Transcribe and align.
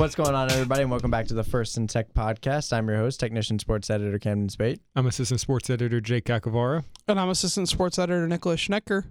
What's 0.00 0.14
going 0.14 0.34
on, 0.34 0.50
everybody, 0.50 0.80
and 0.80 0.90
welcome 0.90 1.10
back 1.10 1.26
to 1.26 1.34
the 1.34 1.44
First 1.44 1.76
and 1.76 1.88
Tech 1.88 2.14
podcast. 2.14 2.72
I'm 2.72 2.88
your 2.88 2.96
host, 2.96 3.20
technician 3.20 3.58
sports 3.58 3.90
editor 3.90 4.18
Camden 4.18 4.48
Spate. 4.48 4.80
I'm 4.96 5.06
assistant 5.06 5.40
sports 5.40 5.68
editor 5.68 6.00
Jake 6.00 6.24
Kakavara. 6.24 6.84
And 7.06 7.20
I'm 7.20 7.28
assistant 7.28 7.68
sports 7.68 7.98
editor 7.98 8.26
Nicholas 8.26 8.66
Schnecker. 8.66 9.04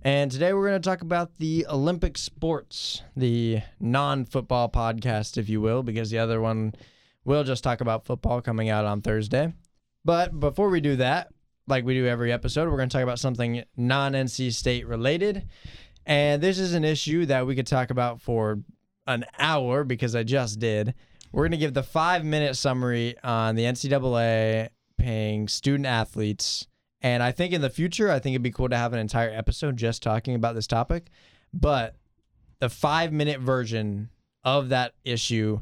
And 0.00 0.30
today 0.30 0.54
we're 0.54 0.66
going 0.66 0.80
to 0.80 0.88
talk 0.88 1.02
about 1.02 1.36
the 1.36 1.66
Olympic 1.68 2.16
sports, 2.16 3.02
the 3.16 3.60
non 3.80 4.24
football 4.24 4.70
podcast, 4.70 5.36
if 5.36 5.50
you 5.50 5.60
will, 5.60 5.82
because 5.82 6.08
the 6.08 6.20
other 6.20 6.40
one 6.40 6.72
will 7.26 7.44
just 7.44 7.62
talk 7.62 7.82
about 7.82 8.06
football 8.06 8.40
coming 8.40 8.70
out 8.70 8.86
on 8.86 9.02
Thursday. 9.02 9.52
But 10.06 10.40
before 10.40 10.70
we 10.70 10.80
do 10.80 10.96
that, 10.96 11.28
like 11.66 11.84
we 11.84 11.92
do 11.92 12.06
every 12.06 12.32
episode, 12.32 12.70
we're 12.70 12.78
going 12.78 12.88
to 12.88 12.96
talk 12.96 13.02
about 13.02 13.18
something 13.18 13.62
non 13.76 14.14
NC 14.14 14.54
State 14.54 14.88
related. 14.88 15.46
And 16.06 16.42
this 16.42 16.58
is 16.58 16.72
an 16.72 16.86
issue 16.86 17.26
that 17.26 17.46
we 17.46 17.54
could 17.54 17.66
talk 17.66 17.90
about 17.90 18.22
for 18.22 18.60
an 19.08 19.24
hour 19.38 19.82
because 19.82 20.14
I 20.14 20.22
just 20.22 20.60
did. 20.60 20.94
We're 21.32 21.42
going 21.42 21.52
to 21.52 21.56
give 21.58 21.74
the 21.74 21.82
five 21.82 22.24
minute 22.24 22.56
summary 22.56 23.16
on 23.24 23.56
the 23.56 23.64
NCAA 23.64 24.68
paying 24.98 25.48
student 25.48 25.86
athletes. 25.86 26.68
And 27.00 27.22
I 27.22 27.32
think 27.32 27.52
in 27.52 27.60
the 27.60 27.70
future, 27.70 28.10
I 28.10 28.18
think 28.18 28.34
it'd 28.34 28.42
be 28.42 28.50
cool 28.50 28.68
to 28.68 28.76
have 28.76 28.92
an 28.92 28.98
entire 28.98 29.30
episode 29.30 29.76
just 29.76 30.02
talking 30.02 30.34
about 30.34 30.54
this 30.54 30.66
topic. 30.66 31.08
But 31.52 31.96
the 32.60 32.68
five 32.68 33.12
minute 33.12 33.40
version 33.40 34.10
of 34.44 34.68
that 34.68 34.94
issue, 35.04 35.60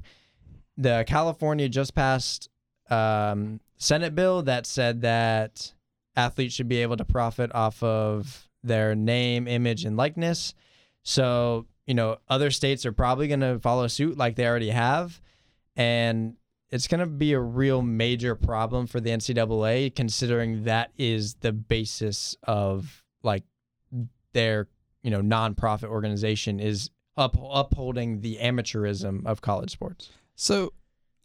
the 0.77 1.05
California 1.07 1.69
just 1.69 1.95
passed 1.95 2.49
um, 2.91 3.61
Senate 3.77 4.15
bill 4.15 4.43
that 4.43 4.67
said 4.67 5.03
that 5.03 5.73
athletes 6.17 6.55
should 6.55 6.69
be 6.69 6.83
able 6.83 6.97
to 6.97 7.05
profit 7.05 7.55
off 7.55 7.83
of 7.83 8.49
their 8.63 8.95
name, 8.95 9.47
image, 9.47 9.85
and 9.85 9.97
likeness. 9.97 10.55
So 11.03 11.67
you 11.87 11.95
know, 11.95 12.19
other 12.29 12.51
states 12.51 12.85
are 12.85 12.93
probably 12.93 13.29
going 13.29 13.41
to 13.41 13.59
follow 13.61 13.87
suit 13.87 14.17
like 14.17 14.37
they 14.37 14.47
already 14.47 14.71
have. 14.71 15.21
And 15.77 16.37
it's 16.71 16.89
going 16.89 17.01
to 17.01 17.07
be 17.07 17.33
a 17.33 17.41
real 17.41 17.83
major 17.83 18.35
problem 18.35 18.87
for 18.87 19.01
the 19.01 19.11
NCAA, 19.11 19.95
considering 19.95 20.65
that 20.65 20.91
is 20.99 21.35
the 21.35 21.53
basis 21.53 22.37
of 22.43 23.03
like 23.23 23.45
their, 24.33 24.69
you 25.03 25.11
know, 25.11 25.23
nonprofit 25.23 25.89
organization 25.89 26.59
is 26.59 26.91
up, 27.17 27.37
upholding 27.41 28.21
the 28.21 28.39
amateurism 28.43 29.25
of 29.27 29.41
college 29.41 29.71
sports. 29.71 30.11
So 30.35 30.73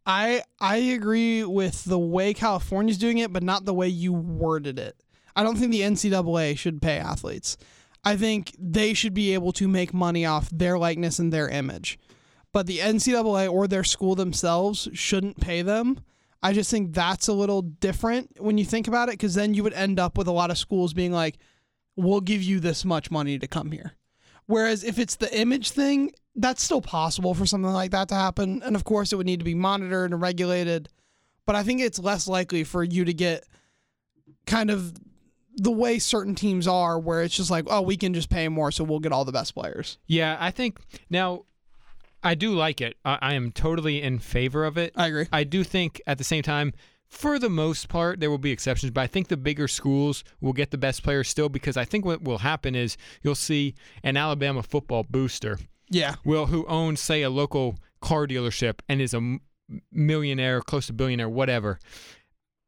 I 0.06 0.44
I 0.60 0.78
agree 0.78 1.44
with 1.44 1.84
the 1.86 2.00
way 2.00 2.34
California's 2.34 2.98
doing 2.98 3.18
it, 3.18 3.34
but 3.34 3.44
not 3.44 3.66
the 3.66 3.74
way 3.74 3.88
you 3.88 4.14
worded 4.14 4.80
it. 4.80 4.96
I 5.36 5.44
don't 5.44 5.58
think 5.58 5.72
the 5.72 5.82
NCAA 5.82 6.58
should 6.58 6.82
pay 6.82 6.98
athletes. 6.98 7.58
I 8.04 8.16
think 8.16 8.56
they 8.58 8.94
should 8.94 9.14
be 9.14 9.34
able 9.34 9.52
to 9.54 9.68
make 9.68 9.94
money 9.94 10.26
off 10.26 10.50
their 10.52 10.78
likeness 10.78 11.20
and 11.20 11.32
their 11.32 11.48
image. 11.50 12.00
But 12.54 12.68
the 12.68 12.80
NCAA 12.80 13.52
or 13.52 13.68
their 13.68 13.84
school 13.84 14.16
themselves 14.16 14.90
shouldn't 14.94 15.40
pay 15.40 15.62
them. 15.62 16.00
I 16.44 16.54
just 16.54 16.72
think 16.72 16.94
that's 16.94 17.28
a 17.28 17.34
little 17.34 17.62
different 17.62 18.42
when 18.42 18.58
you 18.58 18.66
think 18.66 18.88
about 18.88 19.10
it, 19.10 19.14
because 19.14 19.36
then 19.36 19.54
you 19.54 19.64
would 19.64 19.74
end 19.74 20.00
up 20.00 20.18
with 20.18 20.28
a 20.28 20.32
lot 20.32 20.50
of 20.50 20.58
schools 20.58 20.94
being 20.94 21.12
like, 21.12 21.38
we'll 21.96 22.22
give 22.22 22.42
you 22.42 22.60
this 22.60 22.84
much 22.84 23.12
money 23.12 23.38
to 23.38 23.48
come 23.48 23.72
here. 23.72 23.94
Whereas 24.48 24.84
if 24.84 24.98
it's 24.98 25.16
the 25.16 25.34
image 25.38 25.70
thing, 25.70 26.12
that's 26.36 26.64
still 26.64 26.82
possible 26.82 27.34
for 27.34 27.46
something 27.46 27.72
like 27.72 27.92
that 27.92 28.10
to 28.10 28.16
happen. 28.16 28.64
And 28.64 28.76
of 28.76 28.84
course, 28.84 29.14
it 29.14 29.18
would 29.18 29.28
need 29.28 29.40
to 29.40 29.46
be 29.46 29.54
monitored 29.54 30.12
and 30.12 30.22
regulated. 30.22 30.90
But 31.46 31.56
I 31.56 31.64
think 31.64 31.80
it's 31.80 32.00
less 32.00 32.28
likely 32.28 32.64
for 32.64 32.84
you 32.84 33.06
to 33.06 33.14
get 33.14 33.46
kind 34.46 34.72
of 34.72 34.94
the 35.56 35.72
way 35.72 36.00
certain 36.00 36.36
teams 36.36 36.68
are, 36.68 37.00
where 37.00 37.22
it's 37.22 37.36
just 37.36 37.52
like, 37.52 37.66
oh, 37.68 37.82
we 37.82 37.98
can 37.98 38.14
just 38.14 38.30
pay 38.30 38.48
more, 38.48 38.72
so 38.72 38.84
we'll 38.84 39.00
get 39.00 39.12
all 39.12 39.26
the 39.26 39.32
best 39.32 39.54
players. 39.54 39.98
Yeah, 40.08 40.38
I 40.40 40.52
think 40.52 40.80
now 41.10 41.46
I 42.24 42.36
do 42.36 42.52
like 42.52 42.82
it. 42.82 42.98
I, 43.04 43.18
I 43.22 43.34
am 43.34 43.52
totally 43.52 44.02
in 44.02 44.20
favor 44.20 44.66
of 44.66 44.78
it. 44.78 44.94
I 44.96 45.08
agree. 45.08 45.28
I 45.32 45.44
do 45.44 45.64
think 45.64 46.02
at 46.08 46.18
the 46.18 46.24
same 46.24 46.44
time, 46.44 46.74
for 47.08 47.38
the 47.38 47.50
most 47.50 47.90
part, 47.90 48.22
there 48.22 48.30
will 48.30 48.38
be 48.38 48.52
exceptions, 48.52 48.92
but 48.92 49.02
I 49.02 49.08
think 49.08 49.28
the 49.28 49.38
bigger 49.38 49.68
schools 49.68 50.24
will 50.40 50.54
get 50.54 50.72
the 50.72 50.78
best 50.78 51.04
players 51.04 51.28
still 51.28 51.50
because 51.50 51.76
I 51.76 51.84
think 51.84 52.06
what 52.06 52.24
will 52.24 52.38
happen 52.38 52.74
is 52.74 52.96
you'll 53.22 53.36
see 53.36 53.76
an 54.04 54.16
Alabama 54.16 54.64
football 54.64 55.04
booster. 55.04 55.60
Yeah. 55.90 56.16
Will 56.24 56.46
who 56.46 56.66
owns 56.68 57.02
say 57.02 57.22
a 57.22 57.30
local 57.30 57.76
car 58.00 58.28
dealership 58.28 58.80
and 58.88 59.02
is 59.02 59.14
a 59.14 59.40
millionaire, 59.92 60.62
close 60.62 60.88
to 60.88 60.94
billionaire, 60.94 61.30
whatever 61.30 61.80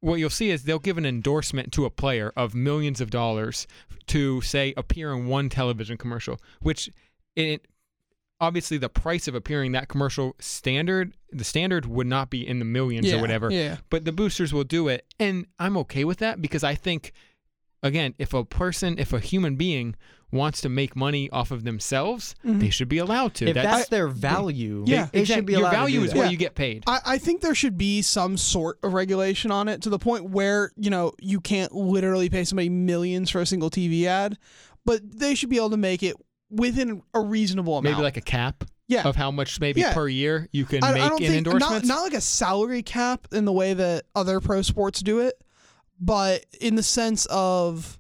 what 0.04 0.20
you'll 0.20 0.30
see 0.30 0.50
is 0.50 0.64
they'll 0.64 0.80
give 0.80 0.98
an 0.98 1.06
endorsement 1.06 1.72
to 1.72 1.86
a 1.86 1.90
player 1.90 2.34
of 2.36 2.54
millions 2.54 3.00
of 3.00 3.10
dollars 3.10 3.68
to 4.08 4.42
say 4.42 4.74
appear 4.76 5.14
in 5.14 5.28
one 5.28 5.48
television 5.48 5.98
commercial, 5.98 6.42
which 6.62 6.90
it 7.38 7.66
obviously 8.42 8.78
the 8.78 8.90
price 8.90 9.30
of 9.30 9.36
appearing 9.36 9.72
that 9.72 9.88
commercial 9.88 10.36
standard 10.40 11.14
the 11.32 11.46
standard 11.46 11.86
would 11.86 12.06
not 12.06 12.30
be 12.30 12.46
in 12.46 12.60
the 12.60 12.66
millions 12.66 13.08
yeah, 13.08 13.16
or 13.16 13.22
whatever. 13.22 13.50
Yeah. 13.50 13.78
But 13.90 14.04
the 14.04 14.12
boosters 14.12 14.52
will 14.52 14.66
do 14.66 14.90
it 14.90 15.06
and 15.22 15.48
I'm 15.58 15.78
okay 15.78 16.04
with 16.04 16.18
that 16.18 16.42
because 16.42 16.66
I 16.66 16.76
think 16.76 17.14
again, 17.82 18.14
if 18.18 18.34
a 18.34 18.44
person, 18.44 19.00
if 19.00 19.14
a 19.14 19.22
human 19.22 19.56
being 19.56 19.96
wants 20.34 20.62
to 20.62 20.70
make 20.70 20.96
money 20.96 21.30
off 21.30 21.52
of 21.52 21.64
themselves, 21.64 22.36
mm-hmm. 22.46 22.60
they 22.60 22.70
should 22.70 22.90
be 22.90 22.98
allowed 22.98 23.36
to. 23.36 23.48
If 23.48 23.56
that's, 23.56 23.78
that's 23.78 23.90
their 23.90 24.08
value, 24.08 24.84
yeah, 24.88 25.08
they, 25.12 25.20
they 25.20 25.26
should 25.26 25.46
be 25.46 25.54
allowed. 25.54 25.72
Your 25.72 25.80
value 25.80 26.02
is 26.02 26.14
what 26.14 26.32
you 26.32 26.38
get 26.38 26.56
paid. 26.56 26.84
I, 26.88 27.00
I 27.06 27.18
think 27.18 27.42
there 27.42 27.56
should 27.56 27.78
be 27.78 28.02
some 28.02 28.38
sort 28.38 28.80
of 28.84 28.94
regulation 28.94 29.52
on 29.52 29.70
it 29.70 29.84
to 29.84 29.90
the 29.90 30.00
point 30.00 30.32
where 30.32 30.72
you 30.76 30.90
know 30.90 31.14
you 31.20 31.40
can't 31.40 31.72
literally 31.72 32.30
pay 32.30 32.44
somebody 32.44 32.70
millions 32.70 33.30
for 33.30 33.40
a 33.40 33.46
single 33.46 33.70
TV 33.70 34.06
ad, 34.06 34.38
but 34.86 35.02
they 35.04 35.36
should 35.36 35.50
be 35.50 35.58
able 35.58 35.70
to 35.70 35.78
make 35.78 36.04
it 36.04 36.16
within 36.50 37.02
a 37.14 37.22
reasonable 37.22 37.78
amount. 37.78 37.96
Maybe 37.96 38.04
like 38.04 38.18
a 38.18 38.22
cap. 38.22 38.64
Yeah. 38.86 39.08
Of 39.08 39.16
how 39.16 39.32
much 39.32 39.62
maybe 39.62 39.80
yeah. 39.80 39.94
per 39.94 40.10
year 40.10 40.50
you 40.52 40.66
can 40.66 40.84
I, 40.84 40.94
make 40.94 41.04
I 41.04 41.10
don't 41.10 41.22
in 41.22 41.28
think, 41.28 41.48
endorsements? 41.48 41.88
Not, 41.88 41.96
not 41.96 42.04
like 42.04 42.14
a 42.14 42.22
salary 42.22 42.84
cap 42.84 43.28
in 43.32 43.46
the 43.46 43.52
way 43.52 43.74
that 43.74 44.04
other 44.14 44.42
pro 44.42 44.62
sports 44.62 45.02
do 45.02 45.20
it, 45.20 45.42
but 46.02 46.46
in 46.60 46.76
the 46.76 46.84
sense 46.84 47.26
of 47.28 47.98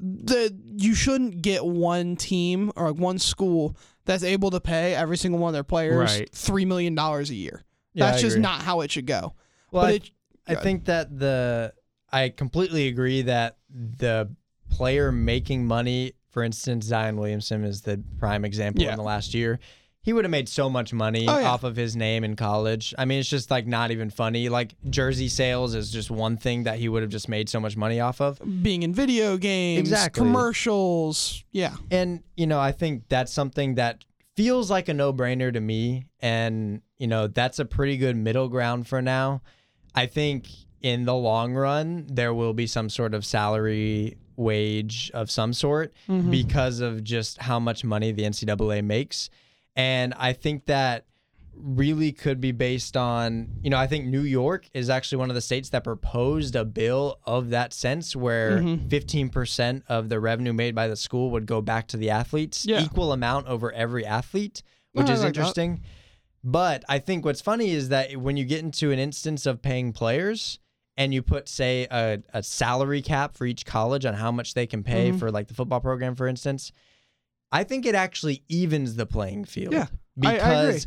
the 0.00 0.56
you 0.76 0.94
shouldn't 0.94 1.42
get 1.42 1.64
one 1.64 2.16
team 2.16 2.72
or 2.74 2.90
like 2.90 3.00
one 3.00 3.18
school 3.18 3.76
that's 4.06 4.24
able 4.24 4.50
to 4.50 4.60
pay 4.60 4.94
every 4.94 5.16
single 5.16 5.38
one 5.38 5.50
of 5.50 5.52
their 5.54 5.62
players 5.62 6.18
right. 6.18 6.30
three 6.32 6.64
million 6.64 6.94
dollars 6.94 7.30
a 7.30 7.34
year. 7.34 7.62
Yeah, 7.92 8.06
that's 8.06 8.18
I 8.18 8.20
just 8.22 8.36
agree. 8.36 8.42
not 8.42 8.62
how 8.62 8.80
it 8.80 8.90
should 8.90 9.06
go. 9.06 9.34
Well, 9.70 9.84
but 9.84 9.88
I, 9.88 9.94
it, 9.94 10.10
I 10.46 10.54
think 10.56 10.86
that 10.86 11.18
the 11.18 11.74
I 12.10 12.30
completely 12.30 12.88
agree 12.88 13.22
that 13.22 13.58
the 13.68 14.34
player 14.70 15.12
making 15.12 15.66
money, 15.66 16.14
for 16.30 16.42
instance, 16.42 16.86
Zion 16.86 17.16
Williamson 17.16 17.64
is 17.64 17.82
the 17.82 18.02
prime 18.18 18.44
example 18.44 18.82
Yeah. 18.82 18.92
in 18.92 18.96
the 18.96 19.02
last 19.02 19.34
year. 19.34 19.58
He 20.02 20.14
would 20.14 20.24
have 20.24 20.30
made 20.30 20.48
so 20.48 20.70
much 20.70 20.94
money 20.94 21.26
Oh, 21.28 21.38
yeah. 21.38 21.50
off 21.50 21.62
of 21.62 21.76
his 21.76 21.94
name 21.94 22.24
in 22.24 22.34
college. 22.34 22.94
I 22.96 23.04
mean, 23.04 23.20
it's 23.20 23.28
just 23.28 23.50
like 23.50 23.66
not 23.66 23.90
even 23.90 24.08
funny. 24.08 24.48
Like 24.48 24.74
jersey 24.88 25.28
sales 25.28 25.74
is 25.74 25.90
just 25.90 26.10
one 26.10 26.38
thing 26.38 26.64
that 26.64 26.78
he 26.78 26.88
would 26.88 27.02
have 27.02 27.10
just 27.10 27.28
made 27.28 27.50
so 27.50 27.60
much 27.60 27.76
money 27.76 28.00
off 28.00 28.18
of. 28.20 28.40
being 28.62 28.82
in 28.82 28.94
video 28.94 29.36
games, 29.36 29.80
Exactly. 29.80 30.20
commercials, 30.22 31.44
yeah, 31.52 31.74
And, 31.90 32.22
you 32.36 32.46
know, 32.46 32.58
I 32.58 32.72
think 32.72 33.08
that's 33.08 33.30
something 33.32 33.74
that 33.74 34.04
feels 34.36 34.70
like 34.70 34.88
a 34.88 34.94
no 34.94 35.12
brainer 35.12 35.52
to 35.52 35.60
me. 35.60 36.06
And, 36.20 36.80
you 36.98 37.06
know, 37.06 37.26
that's 37.26 37.58
a 37.58 37.66
pretty 37.66 37.98
good 37.98 38.16
middle 38.16 38.48
ground 38.48 38.86
for 38.88 39.02
now. 39.02 39.42
I 39.94 40.06
think 40.06 40.48
in 40.80 41.04
the 41.04 41.14
long 41.14 41.52
run, 41.52 42.06
there 42.10 42.32
will 42.32 42.54
be 42.54 42.66
some 42.66 42.88
sort 42.88 43.12
of 43.12 43.26
salary 43.26 44.16
wage 44.36 45.10
of 45.12 45.30
some 45.30 45.52
sort 45.52 45.92
Mm-hmm. 46.08 46.30
because 46.30 46.80
of 46.80 47.04
just 47.04 47.36
how 47.42 47.60
much 47.60 47.84
money 47.84 48.12
the 48.12 48.22
NCAA 48.22 48.82
makes. 48.82 49.28
And 49.76 50.14
I 50.16 50.32
think 50.32 50.66
that 50.66 51.06
really 51.54 52.10
could 52.12 52.40
be 52.40 52.52
based 52.52 52.96
on, 52.96 53.48
you 53.62 53.68
know, 53.70 53.76
I 53.76 53.86
think 53.86 54.06
New 54.06 54.22
York 54.22 54.68
is 54.72 54.88
actually 54.88 55.18
one 55.18 55.28
of 55.30 55.34
the 55.34 55.40
states 55.42 55.68
that 55.70 55.84
proposed 55.84 56.56
a 56.56 56.64
bill 56.64 57.18
of 57.24 57.50
that 57.50 57.72
sense 57.72 58.16
where 58.16 58.58
Mm-hmm. 58.60 58.88
15% 58.88 59.82
of 59.88 60.08
the 60.08 60.18
revenue 60.20 60.52
made 60.52 60.74
by 60.74 60.88
the 60.88 60.96
school 60.96 61.30
would 61.32 61.46
go 61.46 61.60
back 61.60 61.88
to 61.88 61.96
the 61.96 62.10
athletes, 62.10 62.64
Yeah. 62.66 62.82
equal 62.82 63.12
amount 63.12 63.46
over 63.46 63.70
every 63.72 64.06
athlete, 64.06 64.62
which 64.92 65.08
I 65.08 65.12
is 65.12 65.20
like 65.22 65.34
that. 65.34 65.40
interesting. 65.40 65.82
But 66.42 66.84
I 66.88 66.98
think 66.98 67.24
what's 67.26 67.42
funny 67.42 67.70
is 67.70 67.90
that 67.90 68.16
when 68.16 68.36
you 68.38 68.44
get 68.46 68.60
into 68.60 68.90
an 68.92 68.98
instance 68.98 69.44
of 69.44 69.60
paying 69.60 69.92
players 69.92 70.58
and 70.96 71.12
you 71.12 71.20
put, 71.22 71.48
say, 71.48 71.86
a, 71.90 72.20
a 72.32 72.42
salary 72.42 73.02
cap 73.02 73.36
for 73.36 73.44
each 73.44 73.66
college 73.66 74.06
on 74.06 74.14
how 74.14 74.32
much 74.32 74.54
they 74.54 74.66
can 74.66 74.82
pay 74.82 75.10
Mhm. 75.12 75.18
for 75.18 75.30
like 75.30 75.48
the 75.48 75.54
football 75.54 75.80
program, 75.80 76.14
for 76.14 76.26
instance, 76.26 76.72
I 77.52 77.64
think 77.64 77.86
it 77.86 77.94
actually 77.94 78.42
evens 78.48 78.96
the 78.96 79.06
playing 79.06 79.44
field. 79.44 79.72
Yeah, 79.74 79.86
I- 80.24 80.38
I 80.38 80.62
agree. 80.64 80.80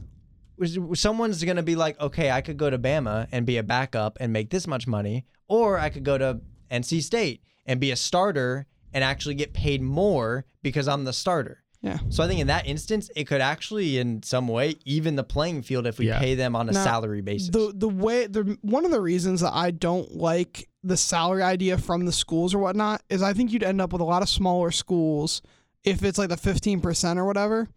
Because 0.57 0.99
someone's 0.99 1.43
going 1.43 1.57
to 1.57 1.63
be 1.63 1.75
like, 1.75 1.99
okay, 1.99 2.29
I 2.31 2.41
could 2.41 2.57
go 2.57 2.69
to 2.69 2.77
Bama 2.77 3.27
and 3.31 3.45
be 3.45 3.57
a 3.57 3.63
backup 3.63 4.17
and 4.21 4.31
make 4.31 4.49
this 4.51 4.67
much 4.67 4.87
money, 4.87 5.25
or 5.47 5.79
I 5.79 5.89
could 5.89 6.03
go 6.03 6.17
to 6.17 6.41
NC 6.71 7.01
State 7.01 7.41
and 7.65 7.79
be 7.79 7.89
a 7.91 7.95
starter 7.95 8.67
and 8.93 9.03
actually 9.03 9.33
get 9.35 9.53
paid 9.53 9.81
more 9.81 10.45
because 10.61 10.87
I'm 10.87 11.05
the 11.05 11.13
starter. 11.13 11.63
Yeah. 11.81 11.97
So 12.09 12.23
I 12.23 12.27
think 12.27 12.39
in 12.39 12.47
that 12.47 12.65
instance, 12.67 13.09
it 13.15 13.25
could 13.25 13.41
actually, 13.41 13.97
in 13.97 14.21
some 14.23 14.47
way, 14.47 14.75
even 14.85 15.15
the 15.17 15.23
playing 15.23 15.63
field 15.63 15.85
if 15.87 15.97
we 15.97 16.07
Yeah. 16.07 16.19
pay 16.19 16.35
them 16.35 16.55
on 16.55 16.69
a 16.69 16.71
Now, 16.71 16.83
salary 16.83 17.21
basis. 17.21 17.49
The 17.49 17.73
the 17.75 17.89
way 17.89 18.27
the 18.27 18.57
one 18.61 18.85
of 18.85 18.91
the 18.91 19.01
reasons 19.01 19.41
that 19.41 19.53
I 19.53 19.71
don't 19.71 20.15
like 20.15 20.69
the 20.83 20.95
salary 20.95 21.41
idea 21.43 21.77
from 21.79 22.05
the 22.05 22.11
schools 22.13 22.53
or 22.53 22.59
whatnot 22.59 23.01
is 23.09 23.21
I 23.21 23.33
think 23.33 23.51
you'd 23.51 23.63
end 23.63 23.81
up 23.81 23.91
with 23.91 24.01
a 24.01 24.05
lot 24.05 24.21
of 24.21 24.29
smaller 24.29 24.71
schools 24.71 25.41
if 25.83 26.03
it's 26.03 26.17
like 26.17 26.29
the 26.29 26.37
fifteen 26.37 26.79
percent 26.81 27.19
or 27.19 27.25
whatever. 27.25 27.67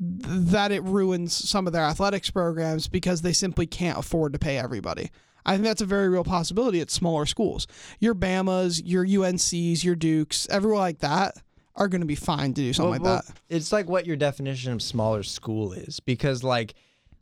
that 0.00 0.70
it 0.70 0.82
ruins 0.84 1.32
some 1.34 1.66
of 1.66 1.72
their 1.72 1.82
athletics 1.82 2.30
programs 2.30 2.86
because 2.86 3.22
they 3.22 3.32
simply 3.32 3.66
can't 3.66 3.98
afford 3.98 4.32
to 4.32 4.38
pay 4.38 4.56
everybody. 4.56 5.10
I 5.44 5.54
think 5.54 5.64
that's 5.64 5.80
a 5.80 5.86
very 5.86 6.08
real 6.08 6.22
possibility 6.24 6.80
at 6.80 6.90
smaller 6.90 7.26
schools. 7.26 7.66
Your 7.98 8.14
Bamas, 8.14 8.80
your 8.84 9.04
UNCs, 9.04 9.82
your 9.82 9.96
Dukes, 9.96 10.46
everyone 10.50 10.78
like 10.80 10.98
that 11.00 11.34
are 11.74 11.88
going 11.88 12.00
to 12.02 12.06
be 12.06 12.14
fine 12.14 12.54
to 12.54 12.60
do 12.60 12.72
something 12.72 12.90
Well, 13.02 13.14
like 13.14 13.24
well, 13.24 13.34
that. 13.48 13.56
It's 13.56 13.72
like 13.72 13.88
what 13.88 14.06
your 14.06 14.16
definition 14.16 14.72
of 14.72 14.82
smaller 14.82 15.22
school 15.24 15.72
is, 15.72 15.98
because 16.00 16.44
like, 16.44 16.74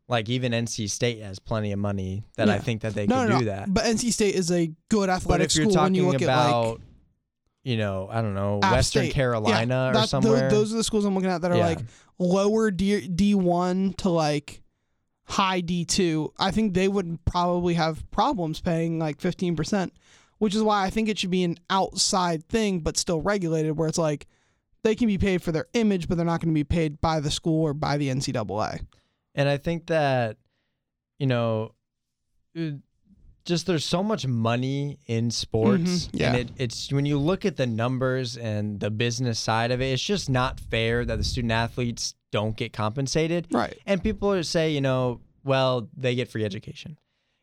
like 0.08 0.28
even 0.28 0.52
NC 0.52 0.90
State 0.90 1.22
has 1.22 1.38
plenty 1.38 1.72
of 1.72 1.78
money 1.78 2.24
that 2.36 2.50
I 2.50 2.58
think 2.58 2.82
that 2.82 2.94
they 2.94 3.06
No, 3.06 3.20
could 3.22 3.28
no, 3.30 3.38
do 3.38 3.44
no. 3.46 3.50
that. 3.52 3.72
But 3.72 3.84
NC 3.84 4.12
State 4.12 4.34
is 4.34 4.50
a 4.50 4.70
good 4.90 5.08
athletic 5.08 5.28
But 5.28 5.40
if 5.52 5.56
you're 5.56 5.70
school 5.70 5.82
when 5.82 5.94
you 5.94 6.02
talking 6.02 6.12
look 6.12 6.22
about, 6.22 6.48
at 6.64 6.68
like 6.72 6.80
you 7.66 7.76
know, 7.76 8.08
I 8.10 8.22
don't 8.22 8.34
know, 8.34 8.60
App 8.62 8.72
Western 8.72 9.02
State. 9.06 9.14
Carolina 9.14 9.74
yeah, 9.74 9.90
or 9.90 9.92
that- 9.94 10.00
tho- 10.02 10.06
somewhere. 10.06 10.48
those 10.48 10.72
are 10.72 10.76
the 10.76 10.84
schools 10.84 11.04
I'm 11.04 11.14
looking 11.16 11.30
at 11.30 11.42
that 11.42 11.50
are 11.50 11.56
Yeah. 11.56 11.66
like 11.66 11.80
lower 12.18 12.70
D 12.70 13.08
D 13.08 13.34
one 13.34 13.92
to 13.94 14.08
like 14.08 14.62
high 15.24 15.60
D 15.60 15.84
two. 15.84 16.32
I 16.38 16.52
think 16.52 16.74
they 16.74 16.86
would 16.86 17.18
probably 17.24 17.74
have 17.74 18.08
problems 18.12 18.60
paying 18.60 19.00
like 19.00 19.20
fifteen 19.20 19.56
percent, 19.56 19.92
which 20.38 20.54
is 20.54 20.62
why 20.62 20.84
I 20.84 20.90
think 20.90 21.08
it 21.08 21.18
should 21.18 21.30
be 21.32 21.42
an 21.42 21.56
outside 21.68 22.46
thing, 22.48 22.80
but 22.80 22.96
still 22.96 23.20
regulated, 23.20 23.76
where 23.76 23.88
it's 23.88 23.98
like 23.98 24.26
they 24.84 24.94
can 24.94 25.08
be 25.08 25.18
paid 25.18 25.42
for 25.42 25.50
their 25.50 25.66
image, 25.72 26.06
but 26.06 26.14
they're 26.16 26.24
not 26.24 26.40
going 26.40 26.54
to 26.54 26.58
be 26.58 26.62
paid 26.62 27.00
by 27.00 27.18
the 27.18 27.32
school 27.32 27.64
or 27.64 27.74
by 27.74 27.96
the 27.96 28.08
NCAA. 28.10 28.86
And 29.34 29.48
I 29.48 29.56
think 29.56 29.88
that, 29.88 30.36
you 31.18 31.26
know, 31.26 31.72
uh, 32.56 32.70
just 33.46 33.66
there's 33.66 33.84
so 33.84 34.02
much 34.02 34.26
money 34.26 34.98
in 35.06 35.30
sports. 35.30 36.08
Mhm, 36.08 36.10
yeah. 36.12 36.26
And 36.28 36.36
it, 36.36 36.48
it's 36.56 36.92
when 36.92 37.06
you 37.06 37.18
look 37.18 37.44
at 37.44 37.56
the 37.56 37.66
numbers 37.66 38.36
and 38.36 38.78
the 38.80 38.90
business 38.90 39.38
side 39.38 39.70
of 39.70 39.80
it, 39.80 39.86
it's 39.86 40.02
just 40.02 40.28
not 40.28 40.60
fair 40.60 41.04
that 41.04 41.16
the 41.16 41.24
student 41.24 41.52
athletes 41.52 42.14
don't 42.32 42.56
get 42.56 42.72
compensated. 42.72 43.46
Right. 43.50 43.78
And 43.86 44.02
people 44.02 44.30
are 44.32 44.42
say, 44.42 44.72
you 44.72 44.80
know, 44.82 45.20
well, 45.44 45.88
they 45.96 46.14
get 46.14 46.28
free 46.28 46.44
education. 46.44 46.98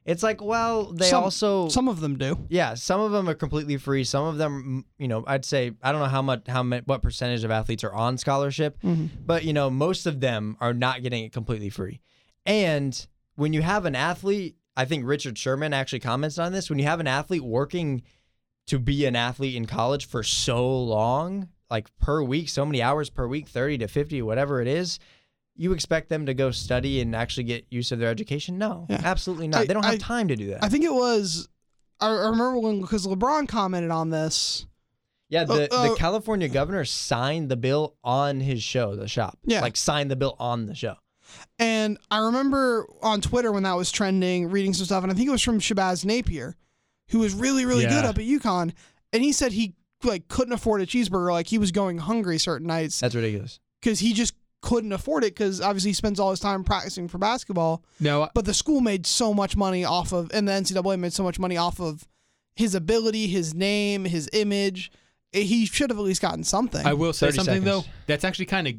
It's 0.06 0.22
like, 0.22 0.42
well, 0.44 0.92
they 0.92 1.06
Some- 1.10 1.24
also 1.24 1.70
Some 1.70 1.88
of 1.88 2.02
them 2.02 2.18
do. 2.18 2.38
yeah, 2.50 2.74
some 2.74 3.00
of 3.00 3.14
them 3.14 3.30
are 3.30 3.34
completely 3.34 3.78
free. 3.78 4.04
Some 4.04 4.26
of 4.26 4.38
them, 4.38 4.84
you 5.00 5.08
know, 5.08 5.24
I'd 5.26 5.46
say 5.46 5.72
I 5.82 5.94
don't 5.94 6.02
know 6.02 6.08
how 6.08 6.22
much 6.22 6.42
how 6.48 6.62
much 6.62 6.84
what 6.86 7.02
percentage 7.02 7.46
of 7.46 7.52
athletes 7.52 7.86
are 7.86 7.94
on 7.94 8.18
scholarship, 8.18 8.78
Mhm. 8.84 9.10
but 9.26 9.46
you 9.46 9.54
know, 9.54 9.70
most 9.70 10.06
of 10.06 10.20
them 10.20 10.58
are 10.60 10.74
not 10.74 11.02
getting 11.04 11.24
it 11.24 11.32
completely 11.32 11.70
free. 11.70 12.02
And 12.46 13.08
when 13.36 13.54
you 13.54 13.62
have 13.62 13.86
an 13.86 13.96
athlete, 13.96 14.58
I 14.76 14.86
think 14.86 15.06
Richard 15.06 15.38
Sherman 15.38 15.74
actually 15.74 16.00
comments 16.00 16.38
on 16.40 16.52
this. 16.52 16.70
When 16.70 16.80
you 16.80 16.86
have 16.86 17.00
an 17.00 17.08
athlete 17.08 17.44
working 17.44 18.02
to 18.68 18.80
be 18.80 19.06
an 19.06 19.16
athlete 19.16 19.56
in 19.56 19.66
college 19.66 20.08
for 20.08 20.24
so 20.24 20.82
long, 20.84 21.50
like 21.70 21.96
per 22.00 22.24
week, 22.24 22.50
so 22.50 22.66
many 22.66 22.82
hours 22.82 23.10
per 23.10 23.28
week, 23.28 23.48
30 23.48 23.80
to 23.80 23.88
50, 23.88 24.22
whatever 24.22 24.62
it 24.62 24.68
is, 24.68 25.00
you 25.56 25.74
expect 25.74 26.10
them 26.10 26.26
to 26.26 26.34
go 26.34 26.50
study 26.50 27.00
and 27.02 27.16
actually 27.16 27.44
get 27.44 27.66
use 27.70 27.92
of 27.92 28.00
their 28.00 28.10
education? 28.10 28.58
No, 28.58 28.88
Yeah. 28.90 29.02
absolutely 29.04 29.48
not. 29.48 29.62
I- 29.62 29.66
they 29.66 29.74
don't 29.74 29.84
have 29.86 29.94
I- 29.96 29.98
time 29.98 30.28
to 30.30 30.36
do 30.36 30.48
that. 30.52 30.64
I 30.64 30.70
think 30.70 30.84
it 30.84 30.94
was. 30.94 31.48
I 32.00 32.08
I 32.08 32.12
remember 32.30 32.58
when 32.60 32.82
because 32.82 33.06
LeBron 33.06 33.48
commented 33.48 33.92
on 33.92 34.10
this. 34.10 34.66
Yeah, 35.30 35.46
the, 35.46 35.54
Uh, 35.74 35.84
the 35.88 35.92
uh, 35.94 35.96
California 35.96 36.48
governor 36.48 36.86
signed 36.86 37.50
the 37.50 37.56
bill 37.56 37.96
on 38.04 38.40
his 38.40 38.62
show, 38.64 38.96
the 38.96 39.08
shop. 39.08 39.38
Yeah. 39.46 39.62
Like 39.62 39.78
signed 39.78 40.10
the 40.12 40.16
bill 40.16 40.36
on 40.40 40.66
the 40.68 40.76
show. 40.76 40.96
And 41.60 41.98
I 42.12 42.20
remember 42.20 42.88
on 43.02 43.22
Twitter 43.22 43.52
when 43.52 43.64
that 43.64 43.74
was 43.74 43.92
trending, 43.92 44.50
reading 44.50 44.74
some 44.74 44.86
stuff, 44.86 45.04
and 45.04 45.12
I 45.12 45.16
think 45.16 45.28
it 45.28 45.32
was 45.32 45.42
from 45.42 45.60
Shabazz 45.60 46.06
Napier, 46.06 46.56
who 47.10 47.20
was 47.20 47.34
really, 47.34 47.66
really 47.66 47.86
good 47.86 48.06
up 48.06 48.18
at 48.18 48.24
UConn. 48.26 48.74
And 49.12 49.24
he 49.24 49.32
said 49.32 49.52
he 49.52 49.76
like 50.04 50.28
couldn't 50.28 50.54
afford 50.54 50.82
a 50.82 50.86
cheeseburger, 50.86 51.32
like 51.32 51.48
he 51.48 51.58
was 51.58 51.72
going 51.72 51.98
hungry 52.00 52.38
certain 52.38 52.68
nights 52.68 53.00
That's 53.00 53.16
ridiculous. 53.16 53.60
because 53.82 54.00
he 54.00 54.14
just 54.14 54.34
couldn't 54.62 54.92
afford 54.94 55.24
it 55.24 55.34
because 55.36 55.62
obviously 55.62 55.90
he 55.92 55.94
spends 55.94 56.20
all 56.20 56.32
his 56.32 56.40
time 56.40 56.64
practicing 56.64 57.08
for 57.08 57.18
basketball. 57.18 57.84
No, 58.00 58.30
But 58.34 58.46
the 58.46 58.54
school 58.54 58.82
made 58.82 59.06
so 59.06 59.34
much 59.34 59.56
money 59.56 59.84
off 59.86 60.12
of, 60.14 60.32
and 60.34 60.48
the 60.48 60.52
NCAA 60.54 61.00
made 61.00 61.14
so 61.14 61.24
much 61.24 61.38
money 61.40 61.58
off 61.58 61.80
of 61.80 62.08
his 62.56 62.74
ability, 62.76 63.28
his 63.28 63.54
name, 63.54 64.06
his 64.06 64.30
image. 64.34 64.92
He 65.34 65.66
should 65.66 65.90
have 65.90 65.98
at 66.00 66.04
least 66.06 66.22
gotten 66.22 66.44
something. 66.44 66.86
I 66.86 66.94
will 66.94 67.14
say 67.14 67.28
30 67.28 67.36
something 67.38 67.64
though. 67.64 67.84
That's 68.08 68.24
actually 68.24 68.46
kind 68.46 68.68
of 68.68 68.74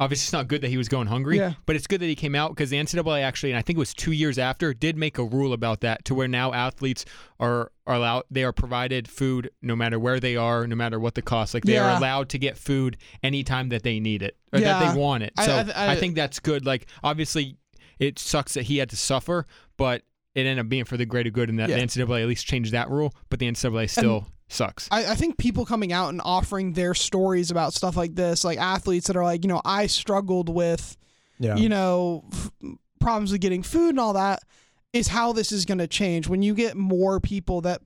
obviously 0.00 0.24
it's 0.24 0.32
not 0.32 0.48
good 0.48 0.62
that 0.62 0.68
he 0.68 0.76
was 0.76 0.88
going 0.88 1.06
hungry, 1.06 1.36
Yeah. 1.38 1.52
but 1.64 1.76
it's 1.76 1.86
good 1.86 2.00
that 2.00 2.06
he 2.06 2.16
came 2.16 2.34
out 2.34 2.50
because 2.50 2.70
the 2.70 2.76
NCAA 2.76 3.22
actually, 3.22 3.52
and 3.52 3.58
I 3.58 3.62
think 3.62 3.76
it 3.76 3.78
was 3.78 3.94
two 3.94 4.10
years 4.10 4.36
after, 4.36 4.74
did 4.74 4.96
make 4.96 5.16
a 5.18 5.22
rule 5.24 5.52
about 5.52 5.80
that 5.82 6.04
to 6.06 6.14
where 6.14 6.26
now 6.26 6.52
athletes 6.52 7.04
are 7.38 7.70
are 7.86 7.94
allowed 7.96 8.24
they 8.30 8.42
are 8.44 8.52
provided 8.52 9.06
food 9.08 9.50
no 9.62 9.76
matter 9.76 9.98
where 9.98 10.18
they 10.18 10.34
are, 10.36 10.66
no 10.66 10.74
matter 10.76 10.98
what 10.98 11.14
the 11.14 11.22
cost. 11.22 11.54
Like 11.54 11.64
they 11.64 11.74
Yeah. 11.74 11.92
are 11.92 11.96
allowed 11.98 12.28
to 12.30 12.38
get 12.38 12.56
food 12.58 12.96
anytime 13.22 13.68
that 13.68 13.82
they 13.84 14.00
need 14.00 14.22
it 14.22 14.36
or 14.52 14.60
that 14.60 14.92
they 14.94 14.98
want 15.00 15.22
it. 15.22 15.32
I- 15.36 15.46
So 15.46 15.52
I- 15.52 15.86
I, 15.86 15.92
I- 15.92 15.96
think 15.96 16.14
that's 16.16 16.40
good. 16.40 16.64
Like 16.66 16.86
obviously, 17.04 17.56
it 18.00 18.18
sucks 18.18 18.54
that 18.54 18.64
he 18.64 18.78
had 18.78 18.90
to 18.90 18.96
suffer, 18.96 19.46
but 19.76 20.02
it 20.34 20.40
ended 20.46 20.58
up 20.64 20.68
being 20.68 20.84
for 20.84 20.96
the 20.96 21.04
greater 21.06 21.30
good, 21.30 21.48
and 21.48 21.58
that 21.58 21.68
Yeah. 21.68 21.76
the 21.76 21.82
NCAA 21.82 22.22
at 22.22 22.28
least 22.28 22.46
changed 22.46 22.72
that 22.72 22.88
rule. 22.90 23.14
But 23.28 23.38
the 23.38 23.46
NCAA 23.46 23.86
still 23.86 24.26
sucks. 24.52 24.88
I, 24.90 25.12
I 25.12 25.14
think 25.14 25.38
people 25.38 25.64
coming 25.64 25.92
out 25.92 26.10
and 26.10 26.20
offering 26.24 26.72
their 26.72 26.94
stories 26.94 27.50
about 27.50 27.72
stuff 27.74 27.96
like 27.96 28.14
this, 28.14 28.44
like 28.44 28.58
athletes 28.58 29.06
that 29.08 29.16
are 29.16 29.24
like, 29.24 29.44
you 29.44 29.48
know, 29.48 29.60
I 29.64 29.86
struggled 29.86 30.48
with, 30.48 30.96
Yeah. 31.38 31.56
you 31.56 31.68
know, 31.68 32.24
f- 32.32 32.50
problems 33.00 33.32
with 33.32 33.40
getting 33.40 33.62
food 33.62 33.90
and 33.90 34.00
all 34.00 34.12
that, 34.14 34.42
is 34.92 35.08
how 35.08 35.32
this 35.32 35.52
is 35.52 35.64
going 35.64 35.78
to 35.78 35.86
change 35.86 36.28
when 36.28 36.42
you 36.42 36.54
get 36.54 36.76
more 36.76 37.18
people 37.18 37.62
that, 37.62 37.80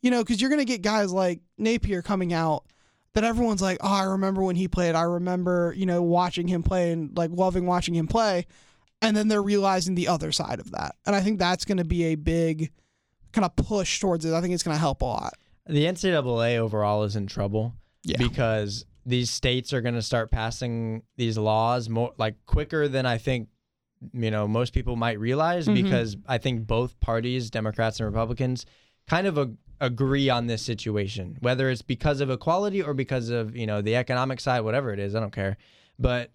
you 0.00 0.10
know, 0.10 0.22
because 0.22 0.40
you're 0.40 0.50
going 0.50 0.60
to 0.60 0.64
get 0.64 0.80
guys 0.82 1.12
like 1.12 1.40
Napier 1.58 2.02
coming 2.02 2.32
out 2.32 2.64
that 3.14 3.24
everyone's 3.24 3.62
like, 3.62 3.78
oh, 3.80 3.92
I 3.92 4.04
remember 4.04 4.42
when 4.42 4.56
he 4.56 4.68
played. 4.68 4.94
I 4.94 5.02
remember, 5.02 5.72
you 5.76 5.86
know, 5.86 6.02
watching 6.02 6.46
him 6.48 6.62
play 6.62 6.92
and 6.92 7.16
like 7.16 7.30
loving 7.32 7.64
watching 7.66 7.94
him 7.94 8.06
play. 8.06 8.46
And 9.02 9.16
then 9.16 9.28
they're 9.28 9.42
realizing 9.42 9.94
the 9.94 10.08
other 10.08 10.32
side 10.32 10.60
of 10.60 10.70
that. 10.72 10.94
And 11.06 11.14
I 11.14 11.20
think 11.20 11.38
that's 11.38 11.64
going 11.64 11.78
to 11.78 11.84
be 11.84 12.04
a 12.04 12.14
big 12.14 12.70
kind 13.32 13.44
of 13.44 13.54
push 13.56 14.00
towards 14.00 14.24
it. 14.24 14.32
I 14.32 14.40
think 14.40 14.54
it's 14.54 14.62
going 14.62 14.74
to 14.76 14.80
help 14.80 15.02
a 15.02 15.06
lot. 15.06 15.34
The 15.66 15.84
NCAA 15.86 16.58
overall 16.58 17.02
is 17.04 17.16
in 17.16 17.26
trouble 17.26 17.74
Yeah. 18.04 18.18
because 18.18 18.84
these 19.06 19.30
states 19.30 19.72
are 19.72 19.80
going 19.80 19.94
to 19.94 20.02
start 20.02 20.30
passing 20.30 21.02
these 21.16 21.36
laws 21.38 21.88
more 21.88 22.12
like 22.18 22.36
quicker 22.46 22.88
than 22.88 23.06
I 23.06 23.18
think 23.18 23.48
you 24.12 24.30
know 24.30 24.46
most 24.46 24.72
people 24.74 24.96
might 24.96 25.18
realize 25.18 25.66
Mhm. 25.66 25.74
because 25.82 26.16
I 26.26 26.36
think 26.38 26.66
both 26.66 26.98
parties, 27.00 27.50
Democrats 27.50 27.98
and 28.00 28.06
Republicans, 28.06 28.66
kind 29.06 29.26
of 29.26 29.38
ag- 29.38 29.56
agree 29.80 30.28
on 30.30 30.46
this 30.46 30.62
situation, 30.62 31.36
whether 31.40 31.68
it's 31.70 31.82
because 31.82 32.20
of 32.20 32.30
equality 32.30 32.82
or 32.82 32.92
because 32.94 33.28
of 33.30 33.56
you 33.56 33.66
know 33.66 33.80
the 33.82 33.96
economic 33.96 34.40
side, 34.40 34.60
whatever 34.60 34.92
it 34.92 34.98
is, 34.98 35.14
I 35.14 35.20
don't 35.20 35.32
care, 35.32 35.56
but 35.98 36.30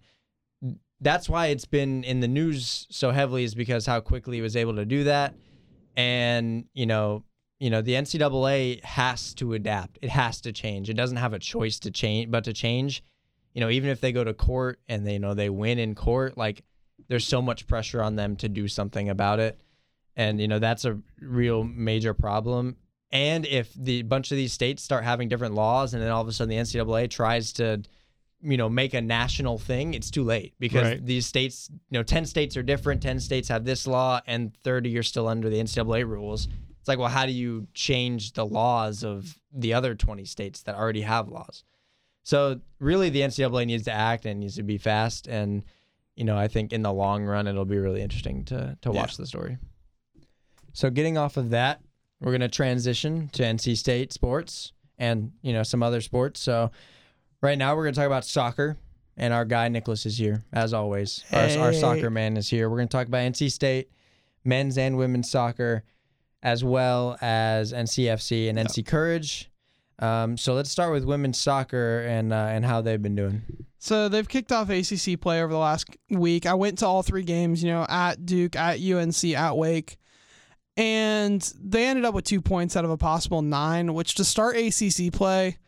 that's 1.00 1.28
why 1.28 1.46
it's 1.46 1.64
been 1.64 2.04
in 2.04 2.20
the 2.20 2.28
news 2.28 2.86
so 2.90 3.10
heavily 3.10 3.44
is 3.44 3.54
because 3.54 3.86
how 3.86 4.00
quickly 4.00 4.36
he 4.38 4.42
was 4.42 4.56
able 4.56 4.74
to 4.76 4.84
do 4.84 5.04
that, 5.04 5.34
and 5.96 6.64
you 6.74 6.86
know 6.86 7.22
you 7.60 7.70
know 7.70 7.82
the 7.82 7.92
NCAA 7.92 8.82
has 8.84 9.34
to 9.34 9.52
adapt. 9.52 9.98
It 10.02 10.10
has 10.10 10.40
to 10.42 10.52
change. 10.52 10.90
It 10.90 10.94
doesn't 10.94 11.18
have 11.18 11.32
a 11.34 11.38
choice 11.38 11.78
to 11.80 11.90
change, 11.90 12.30
but 12.30 12.44
to 12.44 12.52
change. 12.52 13.04
You 13.54 13.60
know, 13.60 13.70
even 13.70 13.90
if 13.90 14.00
they 14.00 14.12
go 14.12 14.24
to 14.24 14.34
court 14.34 14.80
and 14.88 15.06
they 15.06 15.14
you 15.14 15.18
know 15.20 15.34
they 15.34 15.50
win 15.50 15.78
in 15.78 15.94
court, 15.94 16.36
like 16.36 16.64
there's 17.08 17.26
so 17.26 17.40
much 17.42 17.66
pressure 17.66 18.02
on 18.02 18.16
them 18.16 18.36
to 18.36 18.48
do 18.48 18.66
something 18.66 19.08
about 19.08 19.38
it, 19.40 19.60
and 20.16 20.40
you 20.40 20.48
know 20.48 20.58
that's 20.58 20.84
a 20.84 20.98
real 21.20 21.62
major 21.62 22.14
problem. 22.14 22.76
And 23.12 23.44
if 23.44 23.74
the 23.74 24.02
bunch 24.02 24.30
of 24.30 24.36
these 24.36 24.52
states 24.52 24.82
start 24.82 25.02
having 25.04 25.28
different 25.28 25.54
laws, 25.54 25.94
and 25.94 26.02
then 26.02 26.10
all 26.10 26.22
of 26.22 26.28
a 26.28 26.32
sudden 26.32 26.48
the 26.48 26.56
NCAA 26.62 27.10
tries 27.10 27.52
to, 27.54 27.82
you 28.40 28.56
know, 28.56 28.68
make 28.68 28.94
a 28.94 29.00
national 29.00 29.58
thing, 29.58 29.94
it's 29.94 30.12
too 30.12 30.22
late 30.22 30.54
because 30.60 30.84
Right. 30.86 31.04
these 31.04 31.26
states, 31.26 31.68
you 31.72 31.98
know, 31.98 32.04
ten 32.04 32.24
states 32.24 32.56
are 32.56 32.62
different. 32.62 33.02
Ten 33.02 33.18
states 33.18 33.48
have 33.48 33.64
this 33.64 33.86
law, 33.88 34.20
and 34.28 34.56
thirty 34.62 34.96
are 34.96 35.02
still 35.02 35.26
under 35.26 35.50
the 35.50 35.58
NCAA 35.58 36.04
rules. 36.08 36.46
It's 36.80 36.88
like, 36.88 36.98
well, 36.98 37.08
how 37.08 37.26
do 37.26 37.32
you 37.32 37.68
change 37.74 38.32
the 38.32 38.44
laws 38.44 39.04
of 39.04 39.38
the 39.52 39.72
other 39.74 39.94
20 39.94 40.24
states 40.24 40.62
that 40.62 40.74
already 40.74 41.02
have 41.02 41.28
laws? 41.28 41.62
So 42.22 42.60
really, 42.78 43.08
the 43.10 43.20
NCAA 43.20 43.66
needs 43.66 43.84
to 43.84 43.92
act 43.92 44.26
and 44.26 44.40
needs 44.40 44.56
to 44.56 44.62
be 44.62 44.78
fast. 44.78 45.26
And 45.28 45.64
you 46.16 46.24
know, 46.24 46.36
I 46.36 46.48
think 46.48 46.72
in 46.72 46.82
the 46.82 46.92
long 46.92 47.24
run, 47.24 47.46
it'll 47.46 47.64
be 47.64 47.78
really 47.78 48.02
interesting 48.02 48.44
to 48.46 48.76
to 48.82 48.90
Yeah. 48.90 49.00
watch 49.00 49.16
the 49.16 49.26
story. 49.26 49.58
So 50.72 50.90
getting 50.90 51.16
off 51.18 51.36
of 51.36 51.50
that, 51.50 51.80
we're 52.20 52.32
gonna 52.32 52.48
transition 52.48 53.28
to 53.32 53.42
NC 53.42 53.74
State 53.76 54.12
sports 54.12 54.72
and 54.98 55.32
you 55.42 55.52
know 55.52 55.62
some 55.62 55.82
other 55.82 56.00
sports. 56.00 56.40
So 56.40 56.70
right 57.42 57.56
now, 57.58 57.74
we're 57.74 57.84
gonna 57.84 57.94
talk 57.94 58.06
about 58.06 58.24
soccer. 58.24 58.76
And 59.16 59.34
our 59.34 59.44
guy 59.44 59.68
Nicholas 59.68 60.06
is 60.06 60.16
here, 60.16 60.44
as 60.50 60.72
always. 60.72 61.24
Our, 61.30 61.48
our 61.58 61.72
soccer 61.74 62.08
man 62.08 62.38
is 62.38 62.48
here. 62.48 62.70
We're 62.70 62.78
going 62.78 62.88
to 62.88 62.96
talk 62.96 63.06
about 63.06 63.18
NC 63.18 63.50
State, 63.52 63.90
men's 64.44 64.78
and 64.78 64.96
women's 64.96 65.30
soccer, 65.30 65.84
as 66.42 66.64
well 66.64 67.18
as 67.20 67.72
NCFC 67.72 68.48
and 68.48 68.58
NC 68.58 68.86
Courage. 68.86 69.50
Um, 69.98 70.36
so 70.36 70.54
let's 70.54 70.70
start 70.70 70.92
with 70.92 71.04
women's 71.04 71.38
soccer 71.38 72.00
and 72.00 72.32
uh, 72.32 72.48
and 72.50 72.64
how 72.64 72.80
they've 72.80 73.02
been 73.02 73.14
doing. 73.16 73.42
So 73.78 74.08
they've 74.08 74.28
kicked 74.28 74.52
off 74.52 74.68
ACC 74.70 75.20
play 75.20 75.42
over 75.42 75.52
the 75.52 75.58
last 75.58 75.86
week. 76.10 76.46
I 76.46 76.54
went 76.54 76.78
to 76.78 76.86
all 76.86 77.02
three 77.02 77.22
games, 77.22 77.62
you 77.62 77.70
know, 77.70 77.86
at 77.88 78.26
Duke, 78.26 78.56
at 78.56 78.78
UNC, 78.80 79.24
at 79.24 79.56
Wake, 79.56 79.96
and 80.76 81.40
they 81.62 81.86
ended 81.86 82.04
up 82.04 82.14
with 82.14 82.24
two 82.24 82.40
points 82.40 82.76
out 82.76 82.84
of 82.84 82.90
a 82.90 82.96
possible 82.96 83.42
nine, 83.42 83.94
which 83.94 84.14
to 84.16 84.24
start 84.24 84.56
ACC 84.56 85.12
play 85.12 85.58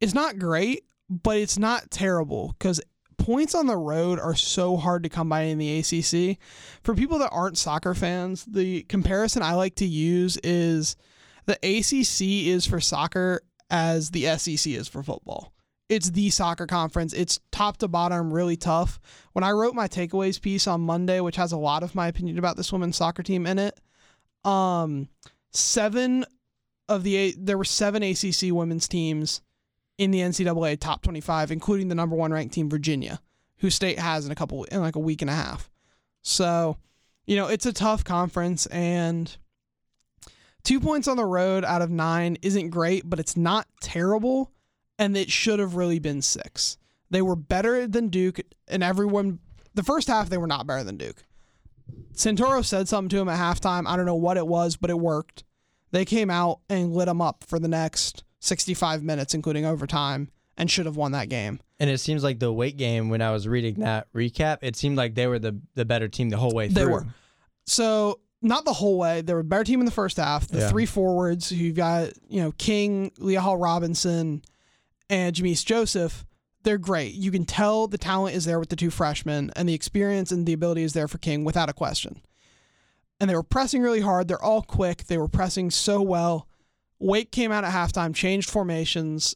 is 0.00 0.14
not 0.14 0.38
great, 0.38 0.84
but 1.08 1.36
it's 1.36 1.58
not 1.58 1.90
terrible 1.90 2.54
because 2.58 2.80
points 3.20 3.54
on 3.54 3.66
the 3.66 3.76
road 3.76 4.18
are 4.18 4.34
so 4.34 4.76
hard 4.76 5.02
to 5.04 5.08
come 5.08 5.28
by 5.28 5.42
in 5.42 5.58
the 5.58 5.78
ACC. 5.78 6.38
For 6.82 6.94
people 6.94 7.18
that 7.18 7.30
aren't 7.30 7.58
soccer 7.58 7.94
fans, 7.94 8.44
the 8.44 8.82
comparison 8.84 9.42
I 9.42 9.54
like 9.54 9.76
to 9.76 9.86
use 9.86 10.38
is 10.42 10.96
the 11.46 11.54
ACC 11.62 12.46
is 12.48 12.66
for 12.66 12.80
soccer 12.80 13.42
as 13.70 14.10
the 14.10 14.24
SEC 14.36 14.72
is 14.72 14.88
for 14.88 15.02
football. 15.02 15.52
It's 15.88 16.10
the 16.10 16.30
soccer 16.30 16.66
conference. 16.66 17.12
It's 17.12 17.40
top 17.50 17.78
to 17.78 17.88
bottom, 17.88 18.32
really 18.32 18.56
tough. 18.56 19.00
When 19.32 19.44
I 19.44 19.50
wrote 19.50 19.74
my 19.74 19.88
takeaways 19.88 20.40
piece 20.40 20.66
on 20.66 20.80
Monday, 20.80 21.20
which 21.20 21.36
has 21.36 21.52
a 21.52 21.58
lot 21.58 21.82
of 21.82 21.94
my 21.94 22.08
opinion 22.08 22.38
about 22.38 22.56
this 22.56 22.72
women's 22.72 22.96
soccer 22.96 23.22
team 23.22 23.46
in 23.46 23.58
it, 23.58 23.78
um, 24.44 25.08
seven 25.52 26.24
of 26.88 27.02
the 27.02 27.16
eight 27.16 27.36
there 27.38 27.58
were 27.58 27.64
seven 27.64 28.02
ACC 28.02 28.52
women's 28.52 28.88
teams 28.88 29.42
in 30.00 30.10
the 30.10 30.20
NCAA 30.20 30.80
top 30.80 31.02
25, 31.02 31.50
including 31.50 31.88
the 31.88 31.94
number 31.94 32.16
one 32.16 32.32
ranked 32.32 32.54
team, 32.54 32.70
Virginia, 32.70 33.20
who 33.58 33.68
state 33.68 33.98
has 33.98 34.24
in 34.24 34.32
a 34.32 34.34
couple 34.34 34.64
in 34.64 34.80
like 34.80 34.96
a 34.96 35.00
week 35.00 35.20
and 35.20 35.30
a 35.30 35.34
half. 35.34 35.70
So, 36.22 36.78
you 37.26 37.36
know, 37.36 37.48
it's 37.48 37.66
a 37.66 37.72
tough 37.72 38.02
conference 38.02 38.64
and 38.66 39.36
two 40.64 40.80
points 40.80 41.06
on 41.06 41.18
the 41.18 41.26
road 41.26 41.66
out 41.66 41.82
of 41.82 41.90
nine 41.90 42.38
isn't 42.40 42.70
great, 42.70 43.10
but 43.10 43.20
it's 43.20 43.36
not 43.36 43.66
terrible. 43.82 44.50
And 44.98 45.14
it 45.18 45.30
should 45.30 45.58
have 45.58 45.76
really 45.76 45.98
been 45.98 46.22
six. 46.22 46.78
They 47.10 47.20
were 47.20 47.36
better 47.36 47.86
than 47.86 48.08
Duke, 48.08 48.40
and 48.68 48.82
everyone, 48.82 49.38
the 49.74 49.82
first 49.82 50.08
half, 50.08 50.30
they 50.30 50.38
were 50.38 50.46
not 50.46 50.66
better 50.66 50.84
than 50.84 50.96
Duke. 50.96 51.24
Santoro 52.14 52.64
said 52.64 52.88
something 52.88 53.10
to 53.10 53.18
him 53.18 53.28
at 53.28 53.38
halftime. 53.38 53.86
I 53.86 53.96
don't 53.96 54.06
know 54.06 54.14
what 54.14 54.38
it 54.38 54.46
was, 54.46 54.76
but 54.76 54.88
it 54.88 54.98
worked. 54.98 55.44
They 55.90 56.06
came 56.06 56.30
out 56.30 56.60
and 56.70 56.94
lit 56.94 57.06
them 57.06 57.20
up 57.20 57.44
for 57.44 57.58
the 57.58 57.68
next 57.68 58.24
65 58.40 59.02
minutes, 59.02 59.34
including 59.34 59.64
overtime, 59.64 60.30
and 60.56 60.70
should 60.70 60.86
have 60.86 60.96
won 60.96 61.12
that 61.12 61.28
game. 61.28 61.60
And 61.78 61.88
it 61.88 61.98
seems 61.98 62.22
like 62.24 62.38
the 62.38 62.52
weight 62.52 62.76
game, 62.76 63.08
when 63.08 63.22
I 63.22 63.30
was 63.30 63.46
reading 63.48 63.76
that 63.80 64.12
recap, 64.12 64.58
it 64.62 64.76
seemed 64.76 64.96
like 64.96 65.14
they 65.14 65.26
were 65.26 65.38
the, 65.38 65.58
the 65.74 65.84
better 65.84 66.08
team 66.08 66.28
the 66.30 66.36
whole 66.36 66.52
way 66.52 66.68
through. 66.68 66.84
They 66.84 66.90
were. 66.90 67.06
So, 67.66 68.20
not 68.42 68.64
the 68.64 68.72
whole 68.72 68.98
way. 68.98 69.20
They 69.20 69.34
were 69.34 69.40
a 69.40 69.44
better 69.44 69.64
team 69.64 69.80
in 69.80 69.86
the 69.86 69.92
first 69.92 70.16
half. 70.16 70.48
The 70.48 70.60
Yeah. 70.60 70.68
three 70.70 70.86
forwards 70.86 71.50
who 71.50 71.56
you've 71.56 71.76
got, 71.76 72.10
you 72.28 72.40
know, 72.42 72.52
King, 72.52 73.12
Leah 73.18 73.40
Hall 73.42 73.56
Robinson, 73.58 74.42
and 75.10 75.34
Jameese 75.34 75.62
Joseph, 75.62 76.24
they're 76.62 76.78
great. 76.78 77.14
You 77.14 77.30
can 77.30 77.44
tell 77.44 77.86
the 77.86 77.98
talent 77.98 78.36
is 78.36 78.44
there 78.46 78.58
with 78.58 78.70
the 78.70 78.76
two 78.76 78.90
freshmen, 78.90 79.50
and 79.56 79.68
the 79.68 79.74
experience 79.74 80.32
and 80.32 80.46
the 80.46 80.52
ability 80.54 80.82
is 80.82 80.92
there 80.94 81.08
for 81.08 81.18
King 81.18 81.44
without 81.44 81.68
a 81.68 81.74
question. 81.74 82.20
And 83.20 83.28
they 83.28 83.34
were 83.34 83.42
pressing 83.42 83.82
really 83.82 84.00
hard. 84.00 84.28
They're 84.28 84.42
all 84.42 84.62
quick. 84.62 85.04
They 85.04 85.18
were 85.18 85.28
pressing 85.28 85.70
so 85.70 86.00
well. 86.00 86.46
Wake 87.00 87.32
came 87.32 87.50
out 87.50 87.64
at 87.64 87.72
halftime, 87.72 88.14
changed 88.14 88.50
formations, 88.50 89.34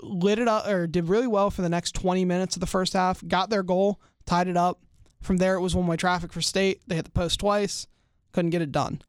lit 0.00 0.38
it 0.38 0.48
up, 0.48 0.66
or 0.66 0.86
did 0.86 1.08
really 1.08 1.26
well 1.26 1.50
for 1.50 1.60
the 1.60 1.68
next 1.68 1.94
20 1.94 2.24
minutes 2.24 2.56
of 2.56 2.60
the 2.60 2.66
first 2.66 2.92
half, 2.92 3.26
got 3.26 3.50
their 3.50 3.64
goal, 3.64 4.00
tied 4.24 4.48
it 4.48 4.56
up. 4.56 4.80
From 5.20 5.36
there, 5.36 5.54
it 5.56 5.60
was 5.60 5.74
one 5.74 5.86
way 5.86 5.96
traffic 5.96 6.32
for 6.32 6.40
state. 6.40 6.80
They 6.86 6.94
hit 6.94 7.04
the 7.04 7.10
post 7.10 7.40
twice, 7.40 7.86
couldn't 8.32 8.50
get 8.50 8.62
it 8.62 8.72
done. 8.72 9.02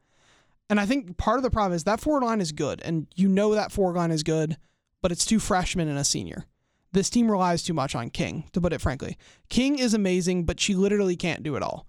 And 0.70 0.80
I 0.80 0.86
think 0.86 1.18
part 1.18 1.38
of 1.38 1.44
the 1.44 1.52
problem 1.52 1.76
is 1.76 1.84
that 1.84 2.02
forward 2.02 2.24
line 2.24 2.42
is 2.42 2.52
good, 2.52 2.82
and 2.84 3.08
you 3.16 3.28
know 3.28 3.54
that 3.54 3.72
forward 3.72 3.96
line 3.96 4.12
is 4.12 4.24
good, 4.24 4.58
but 5.02 5.12
it's 5.12 5.26
two 5.26 5.40
freshmen 5.40 5.88
and 5.88 5.98
a 5.98 6.04
senior. 6.04 6.46
This 6.94 7.10
team 7.10 7.32
relies 7.32 7.64
too 7.64 7.74
much 7.74 7.96
on 7.96 8.10
King, 8.10 8.50
to 8.54 8.60
put 8.60 8.74
it 8.74 8.82
frankly. 8.82 9.18
King 9.50 9.80
is 9.80 9.94
amazing, 9.94 10.46
but 10.46 10.60
she 10.60 10.74
literally 10.74 11.16
can't 11.16 11.44
do 11.44 11.56
it 11.56 11.64
all. 11.64 11.88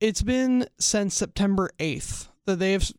It's 0.00 0.22
been 0.22 0.66
since 0.78 1.14
September 1.14 1.70
8th 1.78 2.28
that 2.46 2.58
they've, 2.58 2.90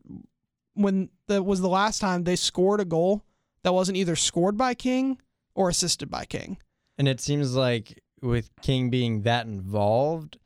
when 0.74 1.10
that 1.28 1.44
was 1.44 1.60
the 1.60 1.68
last 1.68 2.00
time 2.00 2.24
they 2.24 2.36
scored 2.36 2.80
a 2.80 2.84
goal 2.84 3.22
that 3.62 3.74
wasn't 3.74 3.96
either 3.96 4.16
scored 4.16 4.56
by 4.56 4.74
King 4.74 5.18
or 5.54 5.68
assisted 5.68 6.10
by 6.10 6.24
King. 6.24 6.58
And 6.98 7.08
it 7.08 7.20
seems 7.20 7.54
like 7.54 8.02
with 8.22 8.50
King 8.62 8.90
being 8.90 9.22
that 9.22 9.46
involved, 9.46 10.38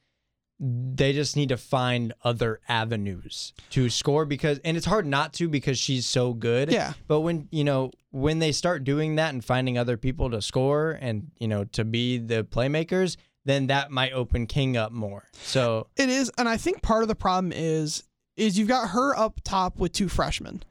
they 0.59 1.13
just 1.13 1.37
need 1.37 1.49
to 1.49 1.57
find 1.57 2.13
other 2.23 2.61
avenues 2.69 3.55
to 3.71 3.89
score 3.89 4.27
because 4.27 4.59
and 4.63 4.77
it's 4.77 4.87
hard 4.87 5.07
not 5.07 5.33
to 5.35 5.49
because 5.49 5.79
she's 5.79 6.07
so 6.07 6.35
good. 6.35 6.71
Yeah. 6.71 6.93
But 7.09 7.21
when, 7.21 7.49
you 7.51 7.65
know, 7.65 7.93
when 8.11 8.41
they 8.41 8.53
start 8.53 8.85
doing 8.85 9.17
that 9.17 9.33
and 9.33 9.45
finding 9.45 9.79
other 9.79 9.97
people 9.97 10.31
to 10.31 10.43
score 10.43 10.99
and, 11.01 11.31
you 11.39 11.49
know, 11.49 11.65
to 11.65 11.85
be 11.85 12.19
the 12.19 12.45
playmakers, 12.45 13.17
then 13.47 13.69
that 13.69 13.91
might 13.91 14.13
open 14.13 14.47
King 14.47 14.77
up 14.77 14.93
more. 14.93 15.25
So, 15.33 15.87
It 15.97 16.11
is, 16.11 16.31
and 16.37 16.49
I 16.49 16.59
think 16.59 16.83
part 16.83 17.03
of 17.03 17.09
the 17.09 17.15
problem 17.15 17.53
is 17.55 18.05
is 18.37 18.59
you've 18.59 18.69
got 18.69 18.91
her 18.91 19.17
up 19.17 19.41
top 19.45 19.79
with 19.79 19.93
two 19.93 20.09
freshmen, 20.09 20.63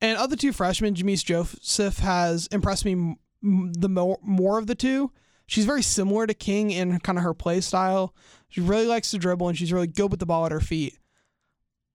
and 0.00 0.18
of 0.18 0.30
the 0.30 0.36
two 0.36 0.52
freshmen, 0.52 0.94
Jameese 0.94 1.22
Joseph 1.22 1.98
has 1.98 2.46
impressed 2.48 2.84
me 2.84 2.92
m- 2.92 3.72
the 3.72 3.88
more 3.88 4.18
more 4.22 4.58
of 4.58 4.66
the 4.66 4.74
two. 4.74 5.10
She's 5.46 5.66
very 5.66 5.82
similar 5.82 6.26
to 6.26 6.34
King 6.34 6.70
in 6.70 7.00
kind 7.00 7.18
of 7.18 7.24
her 7.24 7.34
play 7.34 7.60
style. 7.60 8.14
She 8.48 8.60
really 8.60 8.86
likes 8.86 9.10
to 9.10 9.18
dribble, 9.18 9.48
and 9.48 9.58
she's 9.58 9.72
really 9.72 9.86
good 9.86 10.10
with 10.10 10.20
the 10.20 10.26
ball 10.26 10.46
at 10.46 10.52
her 10.52 10.60
feet. 10.60 10.98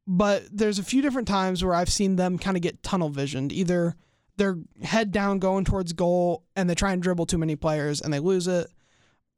But 0.06 0.44
there's 0.52 0.80
a 0.80 0.84
few 0.84 1.02
different 1.02 1.28
times 1.28 1.64
where 1.64 1.74
I've 1.74 1.92
seen 1.92 2.16
them 2.16 2.38
kind 2.38 2.58
of 2.58 2.62
get 2.62 2.84
tunnel 2.84 3.10
visioned. 3.10 3.52
Either 3.52 3.96
they're 4.38 4.58
head 4.84 5.12
down 5.12 5.40
going 5.40 5.66
towards 5.66 5.94
goal, 5.94 6.46
and 6.56 6.70
they 6.70 6.76
try 6.76 6.92
and 6.92 7.02
dribble 7.02 7.26
too 7.26 7.38
many 7.38 7.56
players, 7.56 8.02
and 8.02 8.14
they 8.14 8.20
lose 8.20 8.48
it 8.48 8.70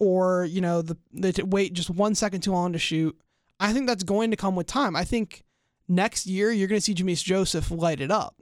or 0.01 0.45
you 0.45 0.59
know 0.59 0.81
the 0.81 0.97
they 1.13 1.31
wait 1.43 1.73
just 1.73 1.89
one 1.91 2.15
second 2.15 2.41
too 2.41 2.51
long 2.51 2.73
to 2.73 2.79
shoot. 2.79 3.15
I 3.59 3.71
think 3.71 3.85
that's 3.85 4.03
going 4.03 4.31
to 4.31 4.35
come 4.37 4.55
with 4.55 4.65
time. 4.65 4.95
I 4.95 5.03
think 5.03 5.43
next 5.87 6.25
year 6.25 6.51
you're 6.51 6.67
going 6.67 6.79
to 6.79 6.83
see 6.83 6.95
Jameese 6.95 7.21
Joseph 7.21 7.69
light 7.69 8.01
it 8.01 8.09
up, 8.09 8.35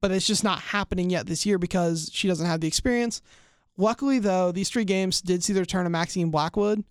but 0.00 0.10
it's 0.10 0.26
just 0.26 0.44
not 0.44 0.60
happening 0.60 1.10
yet 1.10 1.26
this 1.26 1.44
year 1.44 1.58
because 1.58 2.10
she 2.12 2.28
doesn't 2.28 2.46
have 2.46 2.60
the 2.60 2.68
experience. 2.68 3.22
Luckily, 3.76 4.18
though, 4.18 4.52
these 4.52 4.68
three 4.68 4.84
games 4.84 5.20
did 5.20 5.42
see 5.42 5.52
the 5.52 5.60
return 5.60 5.86
of 5.86 5.92
Maxine 5.92 6.30
Blackwood, 6.30 6.84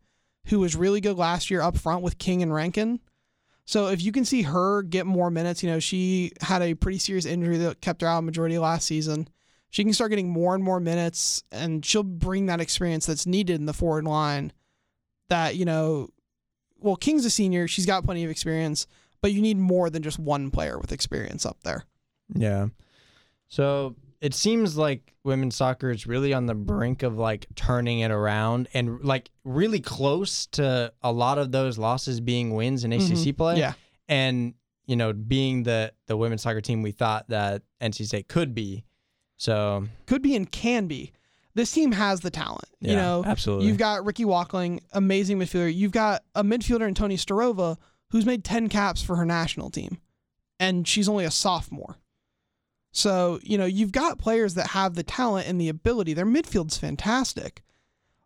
who 0.46 0.60
was 0.60 0.76
really 0.76 1.02
good 1.02 1.18
last 1.18 1.52
year 1.52 1.62
up 1.62 1.78
front 1.78 2.02
with 2.02 2.18
King 2.18 2.42
and 2.42 2.54
Rankin. 2.54 3.00
So 3.66 3.88
if 3.88 4.02
you 4.02 4.12
can 4.12 4.26
see 4.26 4.44
her 4.44 4.82
get 4.82 5.06
more 5.06 5.30
minutes, 5.30 5.62
you 5.62 5.70
know 5.70 5.80
she 5.80 6.32
had 6.42 6.62
a 6.62 6.74
pretty 6.74 6.98
serious 6.98 7.26
injury 7.26 7.58
that 7.58 7.82
kept 7.82 8.02
her 8.02 8.08
out 8.08 8.24
majority 8.24 8.58
last 8.58 8.86
season 8.86 9.28
she 9.70 9.84
can 9.84 9.94
start 9.94 10.10
getting 10.10 10.30
more 10.30 10.56
and 10.56 10.64
more 10.64 10.80
minutes 10.80 11.44
and 11.52 11.86
she'll 11.86 12.04
bring 12.04 12.48
that 12.48 12.62
experience 12.62 13.06
that's 13.06 13.26
needed 13.26 13.56
in 13.60 13.66
the 13.66 13.74
forward 13.74 14.06
line 14.06 14.52
that 15.30 15.56
you 15.56 15.66
know 15.66 16.10
well 16.80 16.96
king's 16.96 17.26
a 17.26 17.30
senior 17.30 17.68
she's 17.68 17.86
got 17.86 18.04
plenty 18.04 18.24
of 18.24 18.32
experience 18.32 18.88
but 19.22 19.32
you 19.32 19.42
need 19.42 19.58
more 19.58 19.90
than 19.90 20.02
just 20.02 20.20
one 20.20 20.50
player 20.50 20.78
with 20.80 20.92
experience 20.92 21.46
up 21.46 21.58
there 21.64 21.86
yeah. 22.36 22.68
So, 23.50 23.96
it 24.22 24.34
seems 24.34 24.78
like 24.78 25.14
women's 25.24 25.56
soccer 25.56 25.90
is 25.90 26.08
really 26.08 26.34
on 26.34 26.46
the 26.46 26.56
brink 26.56 27.04
of 27.04 27.18
like 27.18 27.48
turning 27.56 28.00
it 28.00 28.12
around 28.12 28.68
and 28.74 29.02
like 29.02 29.30
really 29.44 29.80
close 29.80 30.46
to 30.48 30.92
a 31.02 31.12
lot 31.12 31.38
of 31.38 31.52
those 31.52 31.78
losses 31.78 32.20
being 32.20 32.54
wins 32.54 32.84
in 32.84 32.92
ACC 32.92 33.02
mm-hmm. 33.02 33.32
play. 33.32 33.60
yeah 33.60 33.74
and 34.10 34.56
you 34.88 34.98
know 34.98 35.14
being 35.14 35.64
the 35.64 35.94
the 36.08 36.18
women's 36.18 36.42
soccer 36.42 36.60
team 36.60 36.82
we 36.82 36.92
thought 36.92 37.30
that 37.30 37.62
NC 37.82 38.08
State 38.08 38.28
could 38.28 38.54
be. 38.54 38.84
So 39.38 39.88
could 40.06 40.22
be 40.22 40.36
and 40.36 40.52
can 40.52 40.88
be 40.88 41.14
this 41.56 41.72
team 41.72 41.92
has 41.92 42.22
the 42.22 42.30
talent 42.30 42.66
yeah, 42.80 42.92
you 42.92 42.96
know 42.98 43.24
absolutely. 43.26 43.68
you've 43.68 43.78
got 43.78 44.06
ricky 44.06 44.26
walkling 44.26 44.82
amazing 44.94 45.40
midfielder 45.40 45.74
you've 45.74 45.92
got 45.92 46.24
a 46.36 46.44
midfielder 46.44 46.88
in 46.88 46.94
tony 46.94 47.16
starova 47.16 47.78
who's 48.12 48.26
made 48.26 48.44
10 48.44 48.70
caps 48.70 49.02
for 49.02 49.16
her 49.16 49.26
national 49.26 49.70
team 49.70 50.00
and 50.60 50.88
she's 50.88 51.08
only 51.10 51.26
a 51.26 51.32
sophomore 51.32 51.98
so 52.92 53.40
you 53.44 53.58
know 53.58 53.66
you've 53.66 53.92
got 53.92 54.18
players 54.20 54.56
that 54.56 54.68
have 54.68 54.96
the 54.96 55.04
talent 55.04 55.48
and 55.48 55.60
the 55.60 55.70
ability. 55.70 56.14
Their 56.14 56.26
midfield's 56.26 56.78
fantastic 56.78 57.64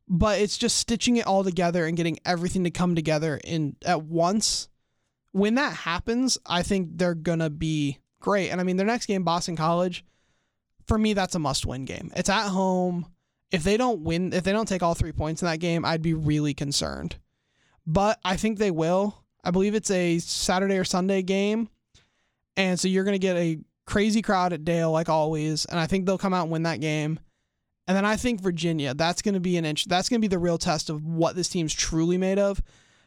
but 0.08 0.40
it's 0.40 0.58
just 0.58 0.78
stitching 0.78 1.18
it 1.18 1.26
all 1.26 1.44
together 1.44 1.86
and 1.86 1.98
getting 1.98 2.20
everything 2.26 2.64
to 2.64 2.72
come 2.72 2.96
together 2.96 3.40
in 3.44 3.76
at 3.86 4.04
once. 4.04 4.70
When 5.32 5.56
that 5.56 5.74
happens 5.74 6.38
i 6.46 6.62
think 6.62 6.90
they're 6.94 7.16
gonna 7.16 7.50
be 7.50 8.00
great. 8.20 8.50
And 8.50 8.62
i 8.62 8.64
mean 8.64 8.78
their 8.78 8.86
next 8.86 9.06
game 9.08 9.24
boston 9.24 9.56
college 9.56 10.06
for 10.86 10.98
me 10.98 11.14
that's 11.14 11.36
a 11.36 11.40
must 11.40 11.66
win 11.66 11.86
game. 11.86 12.12
It's 12.16 12.30
at 12.30 12.50
home. 12.50 13.08
If 13.52 13.64
they 13.64 13.78
don't 13.78 14.02
win 14.02 14.34
if 14.34 14.44
they 14.44 14.52
don't 14.52 14.68
take 14.68 14.84
all 14.84 14.94
three 14.96 15.12
points 15.12 15.42
in 15.42 15.48
that 15.48 15.60
game 15.60 15.86
i'd 15.86 16.02
be 16.02 16.14
really 16.14 16.54
concerned. 16.54 17.16
But 17.86 18.20
i 18.24 18.36
think 18.36 18.58
they 18.58 18.72
will. 18.72 19.24
I 19.44 19.52
believe 19.52 19.76
it's 19.76 19.92
a 19.92 20.20
saturday 20.20 20.78
or 20.78 20.84
sunday 20.84 21.22
game. 21.22 21.70
And 22.56 22.80
so 22.80 22.88
you're 22.88 23.04
gonna 23.04 23.18
get 23.18 23.38
a 23.38 23.60
crazy 23.86 24.22
crowd 24.22 24.54
at 24.54 24.64
dale 24.64 24.92
like 24.92 25.10
always 25.10 25.66
and 25.66 25.80
i 25.80 25.86
think 25.86 26.06
they'll 26.06 26.18
come 26.18 26.34
out 26.34 26.44
and 26.44 26.52
win 26.52 26.64
that 26.64 26.80
game 26.80 27.20
and 27.88 27.98
then 27.98 28.06
I 28.06 28.16
think 28.16 28.42
Virginia, 28.42 28.94
that's 28.94 29.22
going 29.22 29.34
to 29.34 29.40
be 29.40 29.58
an 29.58 29.66
inch. 29.66 29.86
That's 29.86 30.08
going 30.08 30.22
to 30.22 30.26
be 30.26 30.34
the 30.34 30.40
real 30.40 30.58
test 30.58 30.90
of 30.90 31.04
what 31.04 31.36
this 31.36 31.50
team's 31.50 31.74
truly 31.74 32.18
made 32.18 32.40
of. 32.40 32.62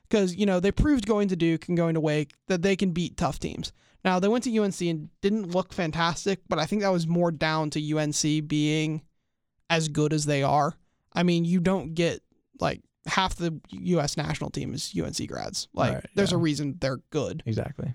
Because, 0.09 0.37
you 0.37 0.47
know, 0.47 0.61
they 0.61 0.71
proved 0.71 1.07
going 1.07 1.29
to 1.29 1.37
Duke 1.37 1.67
and 1.69 1.77
going 1.77 1.95
to 1.95 2.01
Wake 2.01 2.35
that 2.47 2.63
they 2.63 2.77
can 2.77 2.93
beat 2.93 3.17
tough 3.17 3.39
teams. 3.39 3.73
Now, 4.05 4.21
they 4.21 4.29
went 4.29 4.45
to 4.45 4.57
UNC 4.57 4.81
and 4.83 5.09
didn't 5.21 5.51
look 5.51 5.73
fantastic, 5.73 6.41
but 6.49 6.59
I 6.59 6.67
think 6.67 6.83
that 6.83 6.93
was 6.93 7.09
more 7.09 7.33
down 7.33 7.71
to 7.71 7.99
UNC 7.99 8.47
being 8.47 9.03
as 9.69 9.89
good 9.89 10.13
as 10.13 10.27
they 10.27 10.45
are. 10.45 10.75
I 11.13 11.25
mean, 11.25 11.45
you 11.45 11.59
don't 11.59 11.95
get 11.95 12.23
like 12.61 12.83
half 13.07 13.35
the 13.35 13.59
U.S. 13.71 14.17
national 14.17 14.51
team 14.51 14.75
is 14.75 14.93
UNC 14.97 15.27
grads. 15.27 15.67
Like, 15.75 15.95
Right, 15.95 16.07
there's 16.15 16.31
yeah. 16.31 16.39
a 16.39 16.41
reason 16.41 16.77
they're 16.79 17.01
good 17.11 17.43
exactly. 17.47 17.95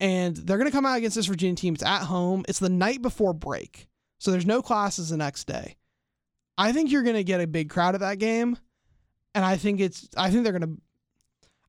And 0.00 0.36
they're 0.36 0.58
going 0.58 0.70
to 0.70 0.74
come 0.76 0.86
out 0.86 0.98
against 0.98 1.16
this 1.16 1.26
Virginia 1.26 1.56
team. 1.56 1.74
It's 1.74 1.82
at 1.82 2.02
home. 2.02 2.44
It's 2.48 2.58
the 2.58 2.68
night 2.68 3.02
before 3.02 3.32
break, 3.32 3.88
so 4.18 4.30
there's 4.30 4.46
no 4.46 4.62
classes 4.62 5.08
the 5.10 5.16
next 5.16 5.44
day. 5.46 5.76
I 6.56 6.72
think 6.72 6.90
you're 6.90 7.02
going 7.02 7.16
to 7.16 7.24
get 7.24 7.40
a 7.40 7.46
big 7.46 7.70
crowd 7.70 7.94
at 7.94 8.00
that 8.00 8.18
game, 8.18 8.58
and 9.34 9.44
I 9.44 9.56
think 9.56 9.80
it's 9.80 10.08
I 10.16 10.30
think 10.30 10.44
they're 10.44 10.52
gonna. 10.52 10.74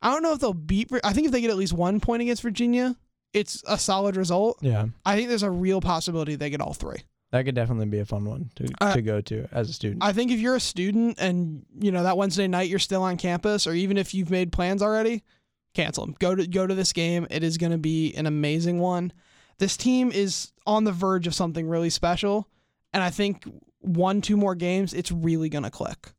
I 0.01 0.11
don't 0.11 0.23
know 0.23 0.33
if 0.33 0.39
they'll 0.39 0.53
beat. 0.53 0.91
I 1.03 1.13
think 1.13 1.25
if 1.27 1.31
they 1.33 1.41
get 1.41 1.49
at 1.49 1.57
least 1.57 1.73
one 1.73 1.99
point 1.99 2.21
against 2.21 2.41
Virginia, 2.41 2.95
it's 3.33 3.61
a 3.67 3.77
solid 3.77 4.15
result. 4.15 4.59
Yeah. 4.61 4.85
I 5.05 5.15
think 5.15 5.29
there's 5.29 5.43
a 5.43 5.51
real 5.51 5.81
possibility 5.81 6.35
they 6.35 6.49
get 6.49 6.61
all 6.61 6.73
three. 6.73 6.99
That 7.31 7.45
could 7.45 7.53
definitely 7.53 7.85
be 7.85 7.99
a 7.99 8.05
fun 8.05 8.25
one 8.25 8.49
to, 8.55 8.67
Uh, 8.81 8.93
to 8.93 9.01
go 9.03 9.21
to 9.21 9.47
as 9.51 9.69
a 9.69 9.73
student. 9.73 10.03
I 10.03 10.13
think 10.13 10.31
if 10.31 10.39
you're 10.39 10.55
a 10.55 10.59
student 10.59 11.19
and 11.19 11.63
you 11.79 11.91
know 11.91 12.03
that 12.03 12.17
Wednesday 12.17 12.47
night 12.47 12.69
you're 12.69 12.79
still 12.79 13.03
on 13.03 13.17
campus, 13.17 13.67
or 13.67 13.73
even 13.73 13.97
if 13.97 14.13
you've 14.15 14.31
made 14.31 14.51
plans 14.51 14.81
already, 14.81 15.23
cancel 15.73 16.05
them. 16.05 16.15
Go 16.19 16.35
to 16.35 16.47
go 16.47 16.65
to 16.67 16.75
this 16.75 16.93
game. 16.93 17.27
It 17.29 17.43
is 17.43 17.57
going 17.57 17.71
to 17.71 17.77
be 17.77 18.13
an 18.15 18.25
amazing 18.25 18.79
one. 18.79 19.13
This 19.57 19.75
team 19.77 20.11
is 20.11 20.51
on 20.65 20.83
the 20.85 20.91
verge 20.91 21.27
of 21.27 21.35
something 21.35 21.67
really 21.67 21.89
special, 21.89 22.47
and 22.93 23.03
I 23.03 23.09
think 23.09 23.43
one 23.79 24.21
two 24.21 24.37
more 24.37 24.55
games, 24.55 24.93
it's 24.93 25.11
really 25.11 25.49
going 25.49 25.63
to 25.63 25.69
click. 25.69 26.11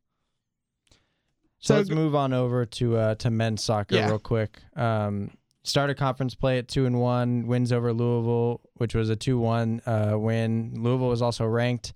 So, 1.59 1.73
So 1.73 1.77
let's 1.77 1.89
move 1.91 2.15
on 2.15 2.33
over 2.33 2.65
to 2.65 2.97
uh, 2.97 3.15
to 3.15 3.29
men's 3.29 3.63
soccer 3.63 3.95
Yeah. 3.95 4.07
real 4.07 4.19
quick. 4.19 4.59
Um, 4.75 5.31
started 5.63 5.95
conference 5.95 6.33
play 6.33 6.57
at 6.57 6.67
two 6.67 6.85
and 6.87 6.99
one, 6.99 7.45
wins 7.45 7.71
over 7.71 7.93
Louisville, 7.93 8.61
which 8.75 8.95
was 8.95 9.09
a 9.09 9.15
two 9.15 9.37
one 9.37 9.81
uh, 9.85 10.15
win. 10.17 10.73
Louisville 10.75 11.09
was 11.09 11.21
also 11.21 11.45
ranked, 11.45 11.93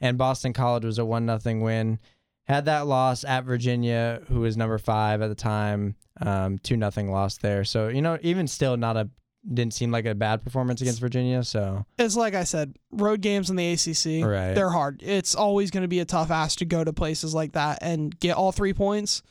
and 0.00 0.18
Boston 0.18 0.52
College 0.52 0.84
was 0.84 0.98
a 0.98 1.04
one 1.04 1.24
nothing 1.26 1.60
win. 1.62 1.98
Had 2.44 2.66
that 2.66 2.86
loss 2.86 3.24
at 3.24 3.44
Virginia, 3.44 4.20
who 4.28 4.40
was 4.40 4.56
number 4.56 4.78
five 4.78 5.20
at 5.22 5.28
the 5.28 5.34
time, 5.34 5.96
um, 6.20 6.58
two 6.58 6.76
nothing 6.76 7.10
loss 7.10 7.38
there. 7.38 7.64
So 7.64 7.88
you 7.88 8.02
know, 8.02 8.18
even 8.22 8.46
still, 8.46 8.76
not 8.76 8.96
a 8.96 9.08
didn't 9.48 9.74
seem 9.74 9.92
like 9.92 10.06
a 10.06 10.14
bad 10.14 10.42
performance 10.42 10.80
against 10.80 10.98
Virginia. 10.98 11.44
So 11.44 11.86
It's 12.00 12.16
like 12.16 12.34
I 12.34 12.42
said, 12.42 12.74
road 12.90 13.20
games 13.20 13.48
in 13.48 13.54
the 13.54 13.72
ACC, 13.74 14.26
Right. 14.26 14.54
they're 14.54 14.70
hard. 14.70 15.00
It's 15.04 15.36
always 15.36 15.70
going 15.70 15.82
to 15.82 15.88
be 15.88 16.00
a 16.00 16.04
tough 16.04 16.32
ask 16.32 16.58
to 16.58 16.64
go 16.64 16.82
to 16.82 16.92
places 16.92 17.32
like 17.32 17.52
that 17.52 17.78
and 17.80 18.18
get 18.18 18.36
all 18.36 18.50
three 18.50 18.74
points. 18.74 19.22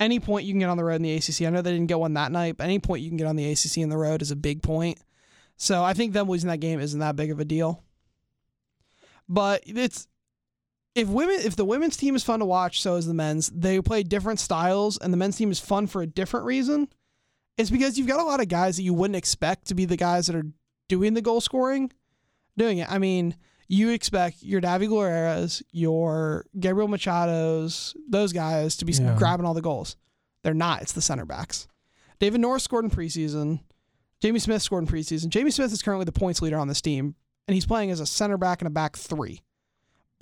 Any 0.00 0.18
point 0.18 0.46
you 0.46 0.52
can 0.52 0.58
get 0.58 0.68
on 0.68 0.78
the 0.78 0.82
road 0.84 0.96
in 0.96 1.02
the 1.02 1.14
ACC, 1.14 1.42
I 1.42 1.50
know 1.50 1.62
they 1.62 1.70
didn't 1.70 1.86
get 1.86 2.00
one 2.00 2.14
that 2.14 2.32
night, 2.32 2.56
but 2.56 2.64
any 2.64 2.80
point 2.80 3.02
you 3.02 3.10
can 3.10 3.16
get 3.16 3.28
on 3.28 3.36
the 3.36 3.52
ACC 3.52 3.78
in 3.78 3.88
the 3.88 3.96
road 3.96 4.20
is 4.20 4.32
a 4.32 4.36
big 4.36 4.62
point. 4.62 4.98
So 5.56 5.84
I 5.84 5.92
think 5.92 6.12
them 6.12 6.28
losing 6.28 6.48
that 6.48 6.58
game 6.58 6.80
isn't 6.80 6.98
that 6.98 7.14
big 7.14 7.30
of 7.30 7.38
a 7.38 7.44
deal. 7.44 7.84
But 9.28 9.62
it's 9.64 10.08
if 10.94 11.08
women 11.08 11.36
if 11.40 11.56
the 11.56 11.64
women's 11.64 11.96
team 11.96 12.14
is 12.14 12.22
fun 12.24 12.40
to 12.40 12.44
watch, 12.44 12.80
so 12.82 12.96
is 12.96 13.06
the 13.06 13.14
men's. 13.14 13.48
They 13.50 13.80
play 13.80 14.02
different 14.02 14.40
styles, 14.40 14.98
and 14.98 15.12
the 15.12 15.16
men's 15.16 15.36
team 15.36 15.50
is 15.50 15.58
fun 15.60 15.86
for 15.86 16.02
a 16.02 16.06
different 16.06 16.46
reason. 16.46 16.88
It's 17.58 17.70
because 17.70 17.98
you've 17.98 18.08
got 18.08 18.20
a 18.20 18.24
lot 18.24 18.40
of 18.40 18.48
guys 18.48 18.76
that 18.76 18.82
you 18.82 18.94
wouldn't 18.94 19.16
expect 19.16 19.66
to 19.66 19.74
be 19.74 19.84
the 19.84 19.96
guys 19.96 20.26
that 20.26 20.36
are 20.36 20.46
doing 20.88 21.14
the 21.14 21.22
goal 21.22 21.40
scoring, 21.40 21.90
doing 22.56 22.78
it. 22.78 22.90
I 22.90 22.98
mean, 22.98 23.36
you 23.68 23.90
expect 23.90 24.42
your 24.42 24.60
Davi 24.60 24.88
Guerreras, 24.88 25.62
your 25.70 26.46
Gabriel 26.58 26.88
Machados, 26.88 27.94
those 28.08 28.32
guys 28.32 28.76
to 28.78 28.84
be 28.84 28.92
Yeah. 28.92 29.16
grabbing 29.16 29.46
all 29.46 29.54
the 29.54 29.60
goals. 29.62 29.96
They're 30.42 30.54
not. 30.54 30.82
It's 30.82 30.92
the 30.92 31.02
center 31.02 31.24
backs. 31.24 31.68
David 32.18 32.40
Norris 32.40 32.64
scored 32.64 32.84
in 32.84 32.90
preseason. 32.90 33.60
Jamie 34.20 34.38
Smith 34.38 34.62
scored 34.62 34.84
in 34.84 34.88
preseason. 34.88 35.28
Jamie 35.28 35.50
Smith 35.50 35.72
is 35.72 35.82
currently 35.82 36.04
the 36.04 36.12
points 36.12 36.40
leader 36.42 36.58
on 36.58 36.68
this 36.68 36.80
team, 36.80 37.16
and 37.48 37.54
he's 37.54 37.66
playing 37.66 37.90
as 37.90 38.00
a 38.00 38.06
center 38.06 38.36
back 38.38 38.60
and 38.60 38.66
a 38.66 38.70
back 38.70 38.96
three. 38.96 39.42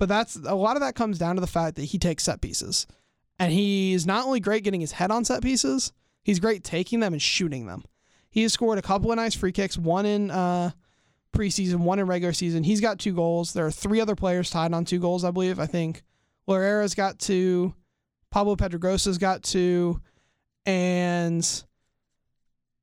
But 0.01 0.09
that's 0.09 0.35
a 0.35 0.55
lot 0.55 0.77
of 0.77 0.81
that 0.81 0.95
comes 0.95 1.19
down 1.19 1.35
to 1.35 1.41
the 1.41 1.45
fact 1.45 1.75
that 1.75 1.83
he 1.83 1.99
takes 1.99 2.23
set 2.23 2.41
pieces. 2.41 2.87
And 3.37 3.53
he's 3.53 4.07
not 4.07 4.25
only 4.25 4.39
great 4.39 4.63
getting 4.63 4.81
his 4.81 4.93
head 4.93 5.11
on 5.11 5.25
set 5.25 5.43
pieces, 5.43 5.93
he's 6.23 6.39
great 6.39 6.63
taking 6.63 7.01
them 7.01 7.13
and 7.13 7.21
shooting 7.21 7.67
them. 7.67 7.83
He 8.31 8.41
has 8.41 8.51
scored 8.51 8.79
a 8.79 8.81
couple 8.81 9.11
of 9.11 9.17
nice 9.17 9.35
free 9.35 9.51
kicks, 9.51 9.77
one 9.77 10.07
in 10.07 10.31
uh, 10.31 10.71
preseason, 11.33 11.81
one 11.81 11.99
in 11.99 12.07
regular 12.07 12.33
season. 12.33 12.63
He's 12.63 12.81
got 12.81 12.97
two 12.97 13.13
goals. 13.13 13.53
There 13.53 13.67
are 13.67 13.71
three 13.71 14.01
other 14.01 14.15
players 14.15 14.49
tied 14.49 14.73
on 14.73 14.85
two 14.85 14.99
goals, 14.99 15.23
I 15.23 15.29
believe. 15.29 15.59
I 15.59 15.67
think 15.67 16.01
Loera's 16.47 16.95
got 16.95 17.19
two, 17.19 17.75
Pablo 18.31 18.55
Pedregosa's 18.55 19.19
got 19.19 19.43
two, 19.43 20.01
and 20.65 21.43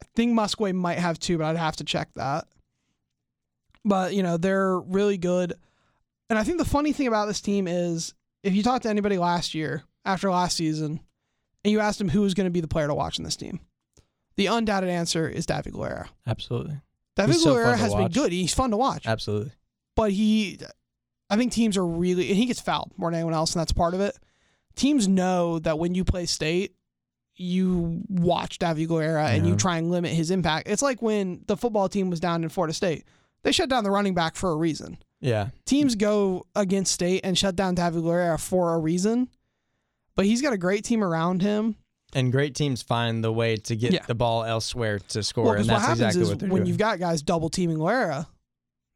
I 0.00 0.06
think 0.14 0.38
Musquay 0.38 0.72
might 0.72 0.98
have 0.98 1.18
two, 1.18 1.36
but 1.36 1.46
I'd 1.46 1.56
have 1.56 1.74
to 1.78 1.84
check 1.84 2.10
that. 2.14 2.46
But, 3.84 4.14
you 4.14 4.22
know, 4.22 4.36
they're 4.36 4.78
really 4.78 5.18
good. 5.18 5.54
And 6.30 6.38
I 6.38 6.44
think 6.44 6.58
the 6.58 6.64
funny 6.64 6.92
thing 6.92 7.06
about 7.06 7.26
this 7.26 7.40
team 7.40 7.66
is 7.66 8.14
if 8.42 8.54
you 8.54 8.62
talk 8.62 8.82
to 8.82 8.88
anybody 8.88 9.18
last 9.18 9.54
year, 9.54 9.84
after 10.04 10.30
last 10.30 10.56
season, 10.56 11.00
and 11.64 11.72
you 11.72 11.80
asked 11.80 11.98
them 11.98 12.08
who 12.08 12.22
was 12.22 12.34
going 12.34 12.46
to 12.46 12.50
be 12.50 12.60
the 12.60 12.68
player 12.68 12.86
to 12.86 12.94
watch 12.94 13.18
in 13.18 13.24
this 13.24 13.36
team, 13.36 13.60
the 14.36 14.46
undoubted 14.46 14.90
answer 14.90 15.28
is 15.28 15.46
David 15.46 15.72
Guerrero. 15.72 16.06
absolutely, 16.26 16.80
David 17.16 17.32
He's 17.32 17.42
so 17.42 17.54
Guerrero 17.54 17.70
fun 17.70 17.78
to 17.78 17.82
has 17.82 17.94
been 17.94 18.08
good. 18.08 18.32
He's 18.32 18.54
fun 18.54 18.70
to 18.70 18.76
watch. 18.76 19.06
absolutely. 19.06 19.52
But 19.96 20.12
he, 20.12 20.60
I 21.28 21.36
think 21.36 21.50
teams 21.52 21.76
are 21.76 21.84
really, 21.84 22.28
and 22.28 22.36
he 22.36 22.46
gets 22.46 22.60
fouled 22.60 22.92
more 22.96 23.10
than 23.10 23.16
anyone 23.18 23.34
else, 23.34 23.54
and 23.54 23.60
that's 23.60 23.72
part 23.72 23.94
of 23.94 24.00
it. 24.00 24.16
Teams 24.76 25.08
know 25.08 25.58
that 25.58 25.78
when 25.78 25.96
you 25.96 26.04
play 26.04 26.24
state, 26.26 26.76
you 27.34 28.02
watch 28.08 28.58
David 28.58 28.88
Guerrero 28.88 29.22
and 29.22 29.46
you 29.46 29.56
try 29.56 29.78
and 29.78 29.90
limit 29.90 30.12
his 30.12 30.30
impact. 30.30 30.68
It's 30.68 30.82
like 30.82 31.00
when 31.00 31.42
the 31.46 31.56
football 31.56 31.88
team 31.88 32.10
was 32.10 32.20
down 32.20 32.42
in 32.42 32.48
Florida 32.48 32.74
State. 32.74 33.04
They 33.42 33.52
shut 33.52 33.68
down 33.68 33.84
the 33.84 33.90
running 33.90 34.14
back 34.14 34.34
for 34.34 34.50
a 34.50 34.56
reason. 34.56 34.98
Yeah, 35.20 35.48
Teams 35.66 35.94
go 35.96 36.46
against 36.54 36.92
state 36.92 37.22
and 37.24 37.36
shut 37.36 37.56
down 37.56 37.74
David 37.74 38.02
Guerrero 38.02 38.38
for 38.38 38.74
a 38.74 38.78
reason. 38.78 39.28
But 40.14 40.26
he's 40.26 40.42
got 40.42 40.52
a 40.52 40.58
great 40.58 40.84
team 40.84 41.02
around 41.04 41.42
him. 41.42 41.76
and 42.14 42.32
great 42.32 42.54
teams 42.54 42.80
find 42.82 43.22
the 43.22 43.30
way 43.32 43.56
to 43.56 43.76
get 43.76 43.92
Yeah. 43.92 44.04
the 44.06 44.14
ball 44.14 44.42
elsewhere 44.44 44.98
to 45.10 45.22
score, 45.22 45.44
Well, 45.44 45.54
and 45.54 45.62
what 45.66 45.74
that's 45.74 45.82
happens 45.82 46.00
exactly 46.00 46.22
is 46.22 46.28
what 46.30 46.38
they're 46.38 46.48
when 46.48 46.60
doing. 46.60 46.68
you've 46.68 46.78
got 46.78 46.98
guys 46.98 47.20
double 47.22 47.50
teaming 47.50 47.76
Guerrero, 47.78 48.26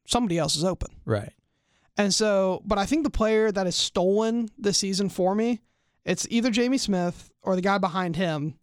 somebody 0.07 0.39
else 0.39 0.57
is 0.57 0.65
open. 0.65 0.89
right. 1.05 1.33
And 1.99 2.15
so, 2.15 2.63
but 2.65 2.79
I 2.79 2.87
think 2.87 3.05
the 3.05 3.11
player 3.11 3.53
that 3.53 3.67
has 3.67 3.77
stolen 3.77 4.49
this 4.57 4.79
season 4.79 5.11
for 5.11 5.35
me, 5.35 5.61
it's 6.07 6.27
either 6.31 6.51
Jamie 6.51 6.79
Smith 6.79 7.31
or 7.43 7.55
the 7.55 7.61
guy 7.61 7.77
behind 7.77 8.17
him, 8.17 8.55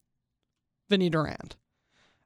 Vinny 0.89 1.11
Durand. 1.11 1.55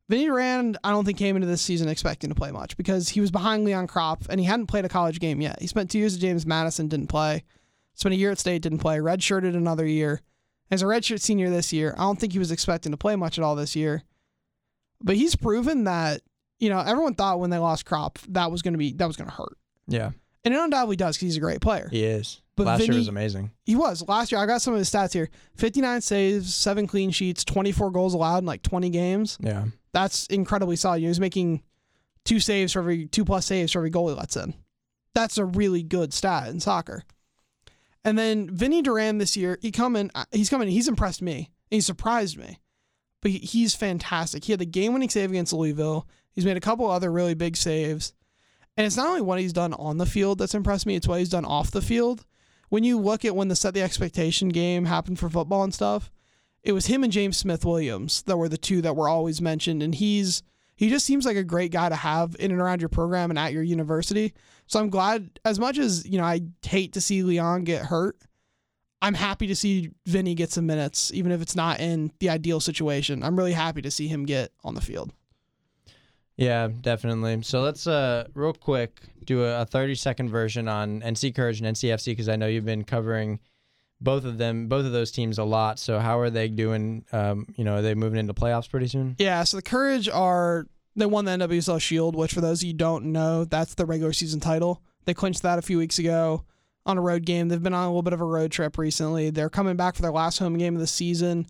Vinny 0.10 0.26
Durand, 0.26 0.78
I 0.84 0.92
don't 0.92 1.06
think 1.06 1.18
came 1.18 1.36
into 1.36 1.48
this 1.48 1.62
season 1.62 1.88
expecting 1.88 2.30
to 2.30 2.36
play 2.36 2.52
much 2.52 2.76
because 2.78 3.10
he 3.10 3.22
was 3.22 3.32
behind 3.32 3.64
Leon 3.64 3.88
Krapf 3.88 4.28
and 4.30 4.40
he 4.40 4.46
hadn't 4.46 4.68
played 4.68 4.86
a 4.86 4.90
college 4.90 5.20
game 5.20 5.40
yet. 5.42 5.62
He 5.62 5.68
spent 5.68 5.90
two 5.90 6.00
years 6.00 6.16
at 6.16 6.22
James 6.22 6.46
Madison, 6.46 6.88
didn't 6.90 7.08
play. 7.08 7.44
Spent 7.96 8.14
a 8.14 8.18
year 8.18 8.32
at 8.32 8.40
State, 8.40 8.62
didn't 8.62 8.80
play. 8.80 8.98
Redshirted 8.98 9.56
another 9.56 9.86
year. 9.86 10.22
As 10.72 10.82
a 10.82 10.86
redshirt 10.86 11.22
senior 11.22 11.50
this 11.50 11.72
year, 11.72 11.94
I 11.98 12.02
don't 12.02 12.20
think 12.20 12.34
he 12.34 12.40
was 12.40 12.52
expecting 12.52 12.92
to 12.92 12.98
play 12.98 13.16
much 13.16 13.38
at 13.38 13.44
all 13.44 13.56
this 13.56 13.76
year. 13.76 14.04
But 15.02 15.16
he's 15.16 15.36
proven 15.36 15.84
that, 15.84 16.22
you 16.60 16.70
know, 16.70 16.80
everyone 16.80 17.14
thought 17.16 17.40
when 17.40 17.50
they 17.50 17.58
lost 17.58 17.86
Krapf 17.86 18.16
that 18.30 18.52
was 18.52 18.62
going 18.62 18.74
to 18.74 18.78
be 18.78 18.94
that 18.94 19.06
was 19.08 19.16
going 19.16 19.30
to 19.30 19.36
hurt. 19.36 19.58
Yeah, 19.88 20.12
And 20.44 20.54
it 20.54 20.60
undoubtedly 20.60 20.96
does 20.96 21.16
because 21.18 21.28
he's 21.28 21.38
a 21.38 21.42
great 21.42 21.62
player. 21.62 21.88
he 21.92 22.04
is. 22.04 22.42
But 22.56 22.68
Last 22.68 22.80
year 22.82 22.88
Vinny- 22.88 23.00
was 23.00 23.08
amazing. 23.08 23.52
He 23.66 23.76
was. 23.76 24.08
Last 24.08 24.32
year, 24.32 24.40
I 24.40 24.46
got 24.46 24.62
some 24.62 24.74
of 24.74 24.78
his 24.80 24.90
stats 24.90 25.14
here 25.14 25.30
59 25.56 26.02
saves, 26.02 26.54
seven 26.56 26.88
clean 26.88 27.10
sheets, 27.12 27.44
24 27.44 27.92
goals 27.92 28.14
allowed 28.14 28.40
in 28.40 28.46
like 28.46 28.62
20 28.62 28.90
games. 28.90 29.38
Yeah, 29.42 29.66
That's 29.94 30.26
incredibly 30.28 30.76
solid. 30.76 31.02
He 31.02 31.08
was 31.08 31.20
making 31.20 31.64
two 32.26 32.40
saves 32.40 32.74
for 32.74 32.80
every 32.80 33.06
two 33.06 33.26
plus 33.26 33.46
saves 33.46 33.72
for 33.72 33.80
every 33.80 33.90
goal 33.90 34.10
he 34.10 34.16
lets 34.16 34.36
in. 34.36 34.54
That's 35.14 35.38
a 35.38 35.46
really 35.46 35.84
good 35.84 36.14
stat 36.14 36.50
in 36.50 36.60
soccer. 36.60 37.04
And 38.04 38.18
then 38.18 38.50
Vinny 38.50 38.82
Durand 38.82 39.22
this 39.22 39.38
year, 39.38 39.58
he 39.62 39.72
coming, 39.72 40.12
uh, 40.16 40.26
he's 40.32 40.50
coming, 40.50 40.68
he's 40.68 40.88
impressed 40.88 41.22
me. 41.22 41.52
He 41.70 41.80
surprised 41.82 42.38
me. 42.38 42.60
But 43.22 43.32
he's 43.32 43.76
fantastic. 43.76 44.44
He 44.44 44.52
had 44.52 44.60
the 44.60 44.66
game-winning 44.66 45.10
save 45.10 45.30
against 45.30 45.54
Louisville. 45.54 46.08
He's 46.32 46.46
made 46.46 46.58
a 46.58 46.62
couple 46.62 46.90
other 46.90 47.12
really 47.12 47.36
big 47.36 47.56
saves. 47.56 48.14
And 48.76 48.86
it's 48.86 48.98
not 48.98 49.08
only 49.08 49.22
what 49.22 49.40
he's 49.40 49.54
done 49.54 49.74
on 49.76 49.98
the 49.98 50.06
field 50.06 50.40
that's 50.40 50.56
impressed 50.56 50.86
me, 50.86 50.96
it's 50.96 51.08
what 51.08 51.20
he's 51.20 51.30
done 51.30 51.46
off 51.46 51.72
the 51.72 51.82
field. 51.82 52.26
When 52.70 52.84
you 52.84 53.00
look 53.00 53.24
at 53.24 53.36
when 53.36 53.48
the 53.48 53.56
set 53.56 53.76
the 53.76 53.84
expectation 53.84 54.50
game 54.50 54.86
happened 54.86 55.20
for 55.20 55.30
football 55.30 55.64
and 55.64 55.74
stuff, 55.74 56.12
it 56.64 56.72
was 56.72 56.86
him 56.86 57.04
and 57.04 57.12
James 57.12 57.38
Smith 57.38 57.66
Williams 57.66 58.22
that 58.24 58.38
were 58.38 58.50
the 58.50 58.58
two 58.58 58.82
that 58.82 58.96
were 58.96 59.10
always 59.10 59.42
mentioned. 59.42 59.84
And 59.84 59.94
he's 59.94 60.44
he 60.76 60.90
just 60.90 61.06
seems 61.06 61.26
like 61.26 61.38
a 61.38 61.44
great 61.44 61.72
guy 61.72 61.90
to 61.90 61.96
have 61.96 62.36
in 62.40 62.52
and 62.52 62.60
around 62.60 62.82
your 62.82 62.90
program 62.90 63.30
and 63.30 63.38
at 63.38 63.54
your 63.54 63.64
university. 63.64 64.34
So 64.66 64.80
I'm 64.80 64.90
glad 64.90 65.40
as 65.46 65.60
much 65.60 65.78
as, 65.78 66.06
you 66.08 66.18
know, 66.18 66.24
I 66.24 66.42
hate 66.66 66.94
to 66.94 67.02
see 67.02 67.22
Leon 67.22 67.64
get 67.66 67.84
hurt, 67.84 68.18
I'm 69.02 69.14
happy 69.14 69.48
to 69.48 69.56
see 69.56 69.92
Vinny 70.06 70.34
get 70.34 70.52
some 70.52 70.66
minutes, 70.66 71.12
even 71.14 71.32
if 71.32 71.42
it's 71.42 71.56
not 71.56 71.80
in 71.80 72.12
the 72.20 72.30
ideal 72.30 72.60
situation. 72.60 73.22
I'm 73.22 73.36
really 73.38 73.52
happy 73.52 73.82
to 73.82 73.92
see 73.92 74.08
him 74.08 74.26
get 74.26 74.52
on 74.64 74.76
the 74.76 74.82
field. 74.82 75.12
yeah, 76.38 76.70
definitely. 76.82 77.42
So 77.44 77.62
let's 77.62 77.86
uh 77.86 78.28
real 78.34 78.54
quick 78.54 79.02
do 79.26 79.44
a, 79.44 79.62
a 79.62 79.66
30 79.66 79.96
second 79.96 80.30
version 80.30 80.68
on 80.68 81.02
NC 81.02 81.36
Courage 81.36 81.62
and 81.62 81.76
NCFC 81.76 82.08
because 82.08 82.30
I 82.30 82.36
know 82.36 82.48
you've 82.48 82.66
been 82.66 82.84
covering 82.84 83.40
both 84.04 84.26
of 84.26 84.38
them, 84.38 84.68
both 84.68 84.86
of 84.86 84.92
those 84.92 85.12
teams 85.12 85.38
a 85.38 85.44
lot. 85.44 85.80
So 85.80 86.00
how 86.00 86.20
are 86.20 86.30
they 86.30 86.48
doing? 86.48 87.06
Um, 87.12 87.48
you 87.56 87.64
know, 87.64 87.76
are 87.76 87.82
they 87.82 87.96
moving 87.96 88.20
into 88.20 88.34
playoffs 88.34 88.70
pretty 88.70 88.88
soon? 88.88 89.16
Yeah, 89.18 89.44
so 89.44 89.58
the 89.58 89.64
Courage 89.64 90.10
are 90.10 90.68
they 90.96 91.06
won 91.06 91.26
the 91.26 91.32
NWSL 91.32 91.82
Shield, 91.82 92.16
which 92.16 92.34
for 92.34 92.42
those 92.42 92.62
of 92.62 92.68
you 92.68 92.74
don't 92.74 93.06
know, 93.06 93.46
that's 93.46 93.74
the 93.76 93.86
regular 93.86 94.14
season 94.14 94.40
title. 94.40 94.82
They 95.06 95.14
clinched 95.14 95.42
that 95.42 95.60
a 95.60 95.62
few 95.62 95.78
weeks 95.78 96.00
ago 96.00 96.44
on 96.86 96.98
a 96.98 97.02
road 97.02 97.26
game. 97.26 97.48
They've 97.48 97.62
been 97.62 97.74
on 97.74 97.86
a 97.86 97.90
little 97.90 98.04
bit 98.04 98.14
of 98.14 98.22
a 98.22 98.26
road 98.26 98.52
trip 98.52 98.78
recently. 98.78 99.30
They're 99.30 99.50
coming 99.50 99.76
back 99.76 99.96
for 99.96 100.02
their 100.02 100.12
last 100.12 100.38
home 100.40 100.58
game 100.58 100.76
of 100.76 100.82
the 100.82 100.88
season 100.88 101.48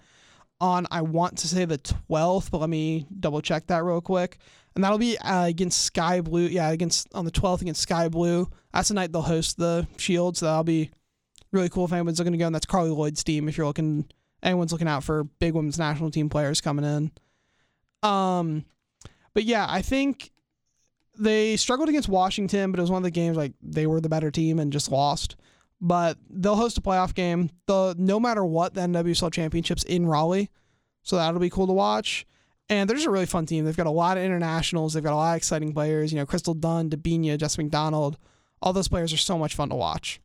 on 0.62 0.88
I 0.92 1.02
want 1.02 1.40
to 1.40 1.48
say 1.48 1.66
the 1.66 1.78
12th, 1.78 2.52
but 2.52 2.60
let 2.60 2.70
me 2.70 3.06
double 3.20 3.42
check 3.42 3.68
that 3.68 3.84
real 3.84 4.02
quick. 4.02 4.38
And 4.76 4.84
that'll 4.84 4.98
be 4.98 5.18
uh, 5.18 5.46
against 5.46 5.84
Sky 5.84 6.22
Blue. 6.22 6.46
Yeah, 6.46 6.70
against 6.70 7.08
on 7.14 7.26
the 7.26 7.32
12th 7.32 7.62
against 7.62 7.82
Sky 7.82 8.08
Blue. 8.08 8.50
That's 8.72 8.88
the 8.88 8.96
night 8.96 9.12
they'll 9.12 9.22
host 9.22 9.58
the 9.58 9.88
Shield, 9.98 10.38
so 10.38 10.46
that'll 10.48 10.64
be 10.64 10.90
really 11.54 11.70
cool 11.70 11.86
if 11.86 11.94
anyone's 11.94 12.20
looking 12.20 12.34
to 12.34 12.38
go. 12.38 12.48
And 12.48 12.56
that's 12.56 12.66
Carli 12.66 12.96
Lloyd's 12.96 13.24
team 13.24 13.48
if 13.48 13.58
you're 13.58 13.68
looking 13.68 14.06
anyone's 14.44 14.72
looking 14.72 14.88
out 14.88 15.04
for 15.04 15.24
big 15.24 15.54
women's 15.54 15.80
national 15.80 16.12
team 16.12 16.30
players 16.30 16.62
coming 16.62 16.86
in. 16.86 17.12
Um, 18.08 18.66
but 19.34 19.46
yeah, 19.46 19.66
I 19.68 19.82
think 19.82 20.32
they 21.18 21.56
struggled 21.56 21.90
against 21.90 22.10
Washington, 22.10 22.72
but 22.72 22.80
it 22.80 22.84
was 22.84 22.92
one 22.92 22.98
of 22.98 23.04
the 23.04 23.12
games 23.12 23.38
like 23.38 23.54
they 23.62 23.88
were 23.88 24.02
the 24.02 24.10
better 24.10 24.32
team 24.32 24.60
and 24.60 24.74
just 24.74 24.92
lost. 24.92 25.36
But 25.82 26.18
they'll 26.30 26.56
host 26.56 26.78
a 26.78 26.82
playoff 26.82 27.14
game. 27.14 27.50
The 27.66 27.96
no 27.98 28.20
matter 28.20 28.46
what, 28.46 28.74
the 28.74 28.82
NWSL 28.82 29.34
championships 29.34 29.84
in 29.84 30.06
Raleigh, 30.06 30.50
so 31.02 31.16
that'll 31.18 31.40
be 31.40 31.50
cool 31.50 31.68
to 31.68 31.74
watch. 31.74 32.26
And 32.70 32.90
they're 32.90 32.96
just 32.96 33.08
a 33.08 33.12
really 33.12 33.26
fun 33.26 33.46
team. 33.46 33.66
They've 33.66 33.76
got 33.76 33.88
a 33.88 33.92
lot 33.92 34.18
of 34.18 34.24
internationals. 34.24 34.94
They've 34.94 35.04
got 35.04 35.14
a 35.14 35.18
lot 35.18 35.32
of 35.32 35.38
exciting 35.38 35.74
players. 35.74 36.14
You 36.14 36.20
know, 36.20 36.26
Crystal 36.26 36.54
Dunn, 36.54 36.90
Debinha, 36.90 37.38
Jess 37.38 37.58
McDonald. 37.58 38.18
All 38.62 38.72
those 38.72 38.88
players 38.88 39.12
are 39.12 39.18
so 39.18 39.38
much 39.38 39.56
fun 39.56 39.70
to 39.70 39.76
watch. 39.76 40.22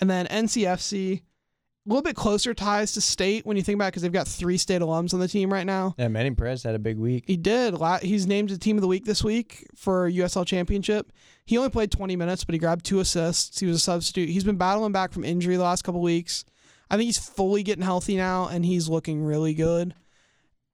And 0.00 0.08
then 0.08 0.26
NCFC, 0.26 1.20
a 1.20 1.88
little 1.88 2.02
bit 2.02 2.16
closer 2.16 2.52
ties 2.52 2.92
to 2.92 3.00
state 3.00 3.46
when 3.46 3.56
you 3.56 3.62
think 3.62 3.76
about 3.76 3.86
it 3.86 3.88
because 3.92 4.02
they've 4.02 4.12
got 4.12 4.28
three 4.28 4.58
state 4.58 4.82
alums 4.82 5.14
on 5.14 5.20
the 5.20 5.28
team 5.28 5.52
right 5.52 5.66
now. 5.66 5.94
Yeah, 5.98 6.08
Manny 6.08 6.30
Perez 6.32 6.62
had 6.62 6.74
a 6.74 6.78
big 6.78 6.98
week. 6.98 7.24
He 7.26 7.36
did. 7.36 7.74
He's 8.02 8.26
named 8.26 8.50
the 8.50 8.58
team 8.58 8.76
of 8.76 8.82
the 8.82 8.88
week 8.88 9.06
this 9.06 9.24
week 9.24 9.66
for 9.74 10.10
USL 10.10 10.46
Championship. 10.46 11.10
He 11.46 11.56
only 11.56 11.70
played 11.70 11.90
20 11.90 12.14
minutes, 12.14 12.44
but 12.44 12.52
he 12.52 12.58
grabbed 12.58 12.84
two 12.84 13.00
assists. 13.00 13.58
He 13.58 13.66
was 13.66 13.76
a 13.76 13.80
substitute. 13.80 14.28
He's 14.28 14.44
been 14.44 14.58
battling 14.58 14.92
back 14.92 15.12
from 15.12 15.24
injury 15.24 15.56
the 15.56 15.62
last 15.62 15.82
couple 15.82 16.02
weeks. 16.02 16.44
I 16.90 16.96
think 16.96 17.06
he's 17.06 17.18
fully 17.18 17.62
getting 17.62 17.84
healthy 17.84 18.16
now, 18.16 18.48
and 18.48 18.64
he's 18.64 18.88
looking 18.88 19.22
really 19.22 19.54
good. 19.54 19.94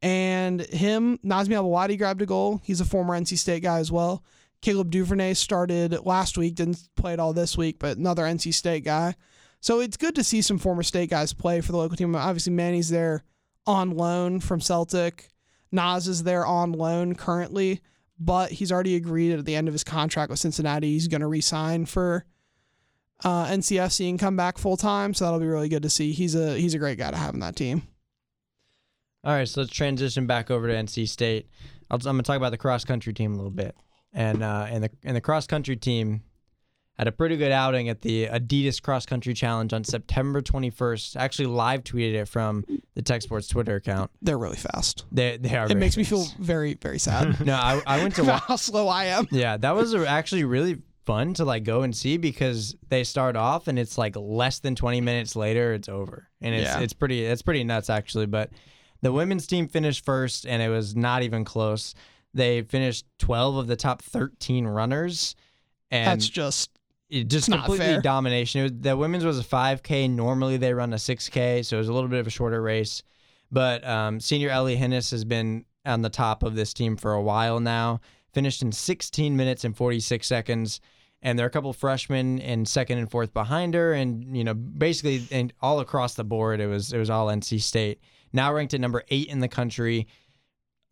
And 0.03 0.61
him, 0.61 1.19
Nazmi 1.25 1.55
Albadawi 1.55 1.97
grabbed 1.97 2.23
a 2.23 2.27
goal. 2.27 2.61
He's 2.65 2.81
a 2.81 2.85
former 2.85 3.19
NC 3.19 3.39
State 3.39 3.63
guy 3.63 3.79
as 3.79 3.91
well. 3.91 4.23
Caleb 4.65 4.91
Duvernay 4.91 5.35
started 5.35 6.07
last 6.07 6.39
week, 6.39 6.55
didn't 6.55 6.89
play 6.97 7.13
at 7.13 7.21
all 7.21 7.35
this 7.35 7.55
week, 7.55 7.79
but 7.79 7.99
another 7.99 8.23
NC 8.23 8.55
State 8.55 8.83
guy. 8.83 9.15
So 9.61 9.81
it's 9.81 9.99
good 9.99 10.15
to 10.15 10.25
see 10.25 10.41
some 10.41 10.57
former 10.57 10.83
state 10.83 11.11
guys 11.11 11.35
play 11.35 11.61
for 11.61 11.73
the 11.73 11.77
local 11.77 11.99
team. 11.99 12.17
Obviously, 12.17 12.55
Manny's 12.55 12.89
there 12.89 13.25
on 13.67 13.91
loan 13.91 14.41
from 14.41 14.63
Celtic. 14.63 15.29
Nas 15.71 16.09
is 16.09 16.23
there 16.23 16.47
on 16.47 16.73
loan 16.73 17.15
currently, 17.15 17.83
but 18.19 18.53
he's 18.53 18.73
already 18.73 18.97
agreed 18.97 19.33
at 19.33 19.45
the 19.45 19.55
end 19.55 19.69
of 19.69 19.75
his 19.75 19.85
contract 19.85 20.31
with 20.31 20.39
Cincinnati. 20.39 20.93
He's 20.93 21.09
going 21.09 21.21
to 21.21 21.27
resign 21.27 21.85
for 21.85 22.25
uh, 23.23 23.45
NCFC 23.49 24.09
and 24.09 24.19
come 24.19 24.35
back 24.35 24.57
full 24.57 24.79
time. 24.79 25.13
So 25.13 25.27
that'll 25.27 25.41
be 25.41 25.47
really 25.47 25.69
good 25.69 25.83
to 25.83 25.91
see. 25.91 26.13
He's 26.13 26.35
a 26.35 26.59
he's 26.59 26.73
a 26.73 26.79
great 26.79 26.97
guy 26.97 27.11
to 27.11 27.19
have 27.19 27.35
in 27.35 27.41
that 27.41 27.55
team. 27.55 27.83
All 29.25 29.35
right, 29.35 29.47
so 29.47 29.61
let's 29.61 29.73
transition 29.75 30.27
back 30.27 30.51
over 30.51 30.69
to 30.69 30.75
NC 30.75 31.07
State. 31.07 31.51
I'll, 31.91 31.97
I'm 31.97 32.03
going 32.03 32.17
to 32.17 32.23
talk 32.23 32.39
about 32.39 32.51
the 32.51 32.59
cross 32.59 32.85
country 32.85 33.13
team 33.13 33.35
a 33.35 33.37
little 33.37 33.51
bit, 33.51 33.75
and 34.15 34.43
uh, 34.43 34.67
and 34.71 34.85
the 34.85 34.91
and 35.03 35.15
the 35.17 35.21
cross 35.21 35.47
country 35.47 35.77
team 35.77 36.23
had 36.97 37.09
a 37.09 37.13
pretty 37.13 37.37
good 37.37 37.51
outing 37.51 37.89
at 37.89 38.03
the 38.03 38.27
Adidas 38.29 38.81
Cross 38.81 39.07
Country 39.07 39.35
Challenge 39.35 39.73
on 39.73 39.83
September 39.83 40.41
21st. 40.41 41.17
Actually, 41.17 41.47
live 41.47 41.83
tweeted 41.83 42.15
it 42.15 42.29
from 42.29 42.65
the 42.95 43.03
Tech 43.03 43.21
Sports 43.21 43.49
Twitter 43.49 43.75
account. 43.75 44.13
They're 44.23 44.39
really 44.39 44.57
fast. 44.57 45.05
They 45.11 45.37
they 45.37 45.57
are. 45.57 45.67
It 45.69 45.77
makes 45.77 45.97
me 45.97 46.05
feel 46.05 46.25
very 46.39 46.75
very 46.75 46.99
sad 47.01 47.41
No, 47.47 47.55
I, 47.55 47.83
I 47.87 47.99
went 48.03 48.15
to 48.15 48.23
about 48.23 48.43
wa- 48.43 48.47
how 48.47 48.57
slow 48.57 48.87
I 48.89 49.07
am. 49.07 49.27
yeah. 49.33 49.57
That 49.57 49.75
was 49.75 49.93
actually 49.95 50.45
really 50.45 50.83
fun 51.05 51.35
to 51.35 51.45
like 51.45 51.65
go 51.65 51.83
and 51.83 51.95
see 51.95 52.17
because 52.17 52.75
they 52.89 53.05
start 53.05 53.37
off 53.37 53.69
and 53.69 53.79
it's 53.79 53.99
like 53.99 54.17
less 54.17 54.61
than 54.61 54.75
20 54.75 55.03
minutes 55.03 55.37
later 55.37 55.75
it's 55.75 55.87
over 55.87 56.29
and 56.41 56.55
it's 56.55 56.65
Yeah. 56.65 56.79
it's 56.81 56.95
pretty 56.95 57.27
it's 57.27 57.43
pretty 57.43 57.63
nuts 57.65 57.91
actually. 57.91 58.27
But 58.27 58.51
the 59.03 59.13
women's 59.13 59.47
team 59.47 59.69
finished 59.69 60.05
first 60.05 60.47
and 60.47 60.63
it 60.63 60.69
was 60.71 60.95
not 60.97 61.23
even 61.23 61.45
close. 61.45 61.95
They 62.35 62.63
finished 62.63 63.07
12 63.19 63.57
of 63.57 63.67
the 63.67 63.77
top 63.77 64.03
13 64.03 64.67
runners. 64.67 65.37
And 65.91 66.07
That's 66.07 66.29
just 66.29 66.71
it 67.09 67.29
just 67.29 67.51
completely 67.51 68.01
domination. 68.01 68.61
It 68.61 68.65
was, 68.65 68.73
the 68.81 68.97
women's 68.97 69.25
was 69.25 69.39
a 69.39 69.45
5K. 69.45 70.11
Normally 70.11 70.57
they 70.57 70.75
run 70.75 70.93
a 70.93 70.97
6K, 70.97 71.65
so 71.65 71.77
it 71.77 71.79
was 71.79 71.89
a 71.89 71.93
little 71.93 72.09
bit 72.09 72.19
of 72.19 72.27
a 72.27 72.31
shorter 72.31 72.61
race. 72.61 73.03
But 73.53 73.87
um, 73.87 74.19
senior 74.19 74.51
Elly 74.51 74.77
Henes 74.77 75.11
has 75.13 75.25
been 75.25 75.65
on 75.87 76.03
the 76.03 76.11
top 76.11 76.43
of 76.43 76.57
this 76.57 76.75
team 76.75 76.97
for 76.97 77.13
a 77.13 77.23
while 77.23 77.61
now. 77.61 78.01
Finished 78.33 78.63
in 78.63 78.73
16 78.73 79.37
minutes 79.37 79.65
and 79.65 79.77
46 79.77 80.27
seconds, 80.27 80.81
and 81.23 81.39
there 81.39 81.47
are 81.47 81.49
a 81.49 81.53
couple 81.53 81.73
freshmen 81.73 82.41
in 82.41 82.67
second 82.67 82.99
and 82.99 83.09
fourth 83.09 83.33
behind 83.33 83.75
her, 83.75 83.93
and 83.93 84.37
you 84.37 84.43
know 84.43 84.55
basically 84.55 85.25
and 85.31 85.53
all 85.61 85.79
across 85.79 86.15
the 86.15 86.25
board 86.25 86.61
it 86.61 86.67
was 86.67 86.93
it 86.93 86.99
was 86.99 87.11
all 87.11 87.29
NC 87.29 87.61
State. 87.63 88.01
Now 88.33 88.53
ranked 88.53 88.75
at 88.75 88.81
number 88.81 89.05
eight 89.09 89.29
in 89.29 89.39
the 89.39 89.47
country. 89.47 90.09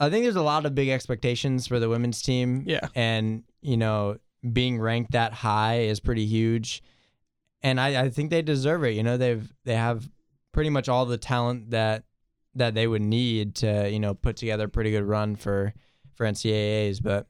I 0.03 0.11
think 0.11 0.25
there's 0.25 0.37
a 0.37 0.43
lot 0.43 0.67
of 0.67 0.75
big 0.75 0.88
expectations 0.88 1.69
for 1.69 1.79
the 1.79 1.88
women's 1.88 2.23
team 2.23 2.65
yeah. 2.67 2.88
and 2.95 3.45
you 3.61 3.77
know 3.77 4.19
being 4.53 4.81
ranked 4.81 5.12
that 5.12 5.33
high 5.33 5.83
is 5.83 6.01
pretty 6.01 6.27
huge 6.27 6.83
and 7.62 7.81
I, 7.81 8.03
I 8.03 8.11
think 8.11 8.31
they 8.31 8.43
deserve 8.43 8.83
it 8.83 8.95
you 8.95 9.05
know 9.05 9.17
they've 9.17 9.53
they 9.65 9.77
have 9.77 10.11
pretty 10.51 10.71
much 10.71 10.88
all 10.88 11.07
the 11.07 11.19
talent 11.19 11.71
that 11.71 12.03
that 12.57 12.75
they 12.75 12.88
would 12.88 13.01
need 13.01 13.55
to 13.57 13.88
you 13.88 14.01
know 14.01 14.12
put 14.12 14.37
together 14.37 14.65
a 14.65 14.69
pretty 14.69 14.91
good 14.91 15.05
run 15.05 15.37
for 15.37 15.73
for 16.15 16.27
NCAAs 16.27 17.01
but 17.01 17.29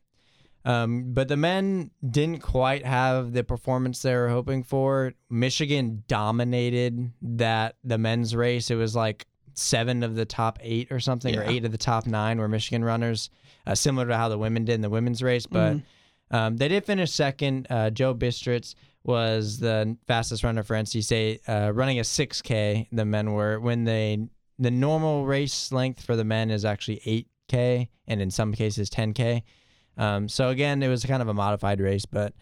um, 0.64 1.12
but 1.12 1.28
the 1.28 1.37
men 1.37 1.90
didn't 2.08 2.40
quite 2.40 2.87
have 2.87 3.32
the 3.32 3.42
performance 3.42 4.00
they 4.00 4.14
were 4.14 4.28
hoping 4.28 4.62
for. 4.62 5.12
Michigan 5.28 6.04
dominated 6.06 7.11
that 7.20 7.74
the 7.82 7.98
men's 7.98 8.37
race. 8.37 8.70
It 8.70 8.76
was 8.76 8.94
like 8.94 9.26
seven 9.54 10.02
of 10.02 10.14
the 10.14 10.24
top 10.24 10.58
eight 10.62 10.90
or 10.90 11.00
something, 11.00 11.36
or 11.36 11.44
eight 11.44 11.64
of 11.64 11.72
the 11.72 11.78
top 11.78 12.06
nine 12.06 12.38
were 12.38 12.48
Michigan 12.48 12.84
runners, 12.84 13.30
uh, 13.66 13.74
similar 13.74 14.06
to 14.08 14.16
how 14.16 14.28
the 14.28 14.38
women 14.38 14.64
did 14.64 14.74
in 14.74 14.80
the 14.80 14.90
women's 14.90 15.22
race. 15.22 15.46
But 15.46 15.74
Mhm. 15.76 15.82
um, 16.30 16.56
they 16.56 16.68
did 16.68 16.84
finish 16.84 17.10
second. 17.10 17.66
Uh, 17.70 17.90
Joe 17.90 18.14
Bistritz 18.14 18.74
was 19.04 19.58
the 19.58 19.96
fastest 20.06 20.44
runner 20.44 20.62
for 20.62 20.74
NC 20.76 21.02
State, 21.02 21.40
uh, 21.48 21.72
running 21.74 21.98
a 21.98 22.04
6K. 22.04 22.88
The 22.92 23.04
men 23.04 23.32
were 23.32 23.58
when 23.60 23.84
they 23.84 24.28
the 24.58 24.70
normal 24.70 25.26
race 25.26 25.72
length 25.72 26.02
for 26.04 26.14
the 26.14 26.24
men 26.24 26.50
is 26.50 26.64
actually 26.64 27.00
8K, 27.04 27.88
and 28.06 28.20
in 28.22 28.30
some 28.30 28.52
cases 28.52 28.88
10K. 28.90 29.42
Um, 29.96 30.28
so 30.28 30.50
again, 30.50 30.82
it 30.82 30.88
was 30.88 31.04
kind 31.04 31.20
of 31.20 31.26
a 31.28 31.34
modified 31.34 31.80
race, 31.80 32.06
but 32.06 32.32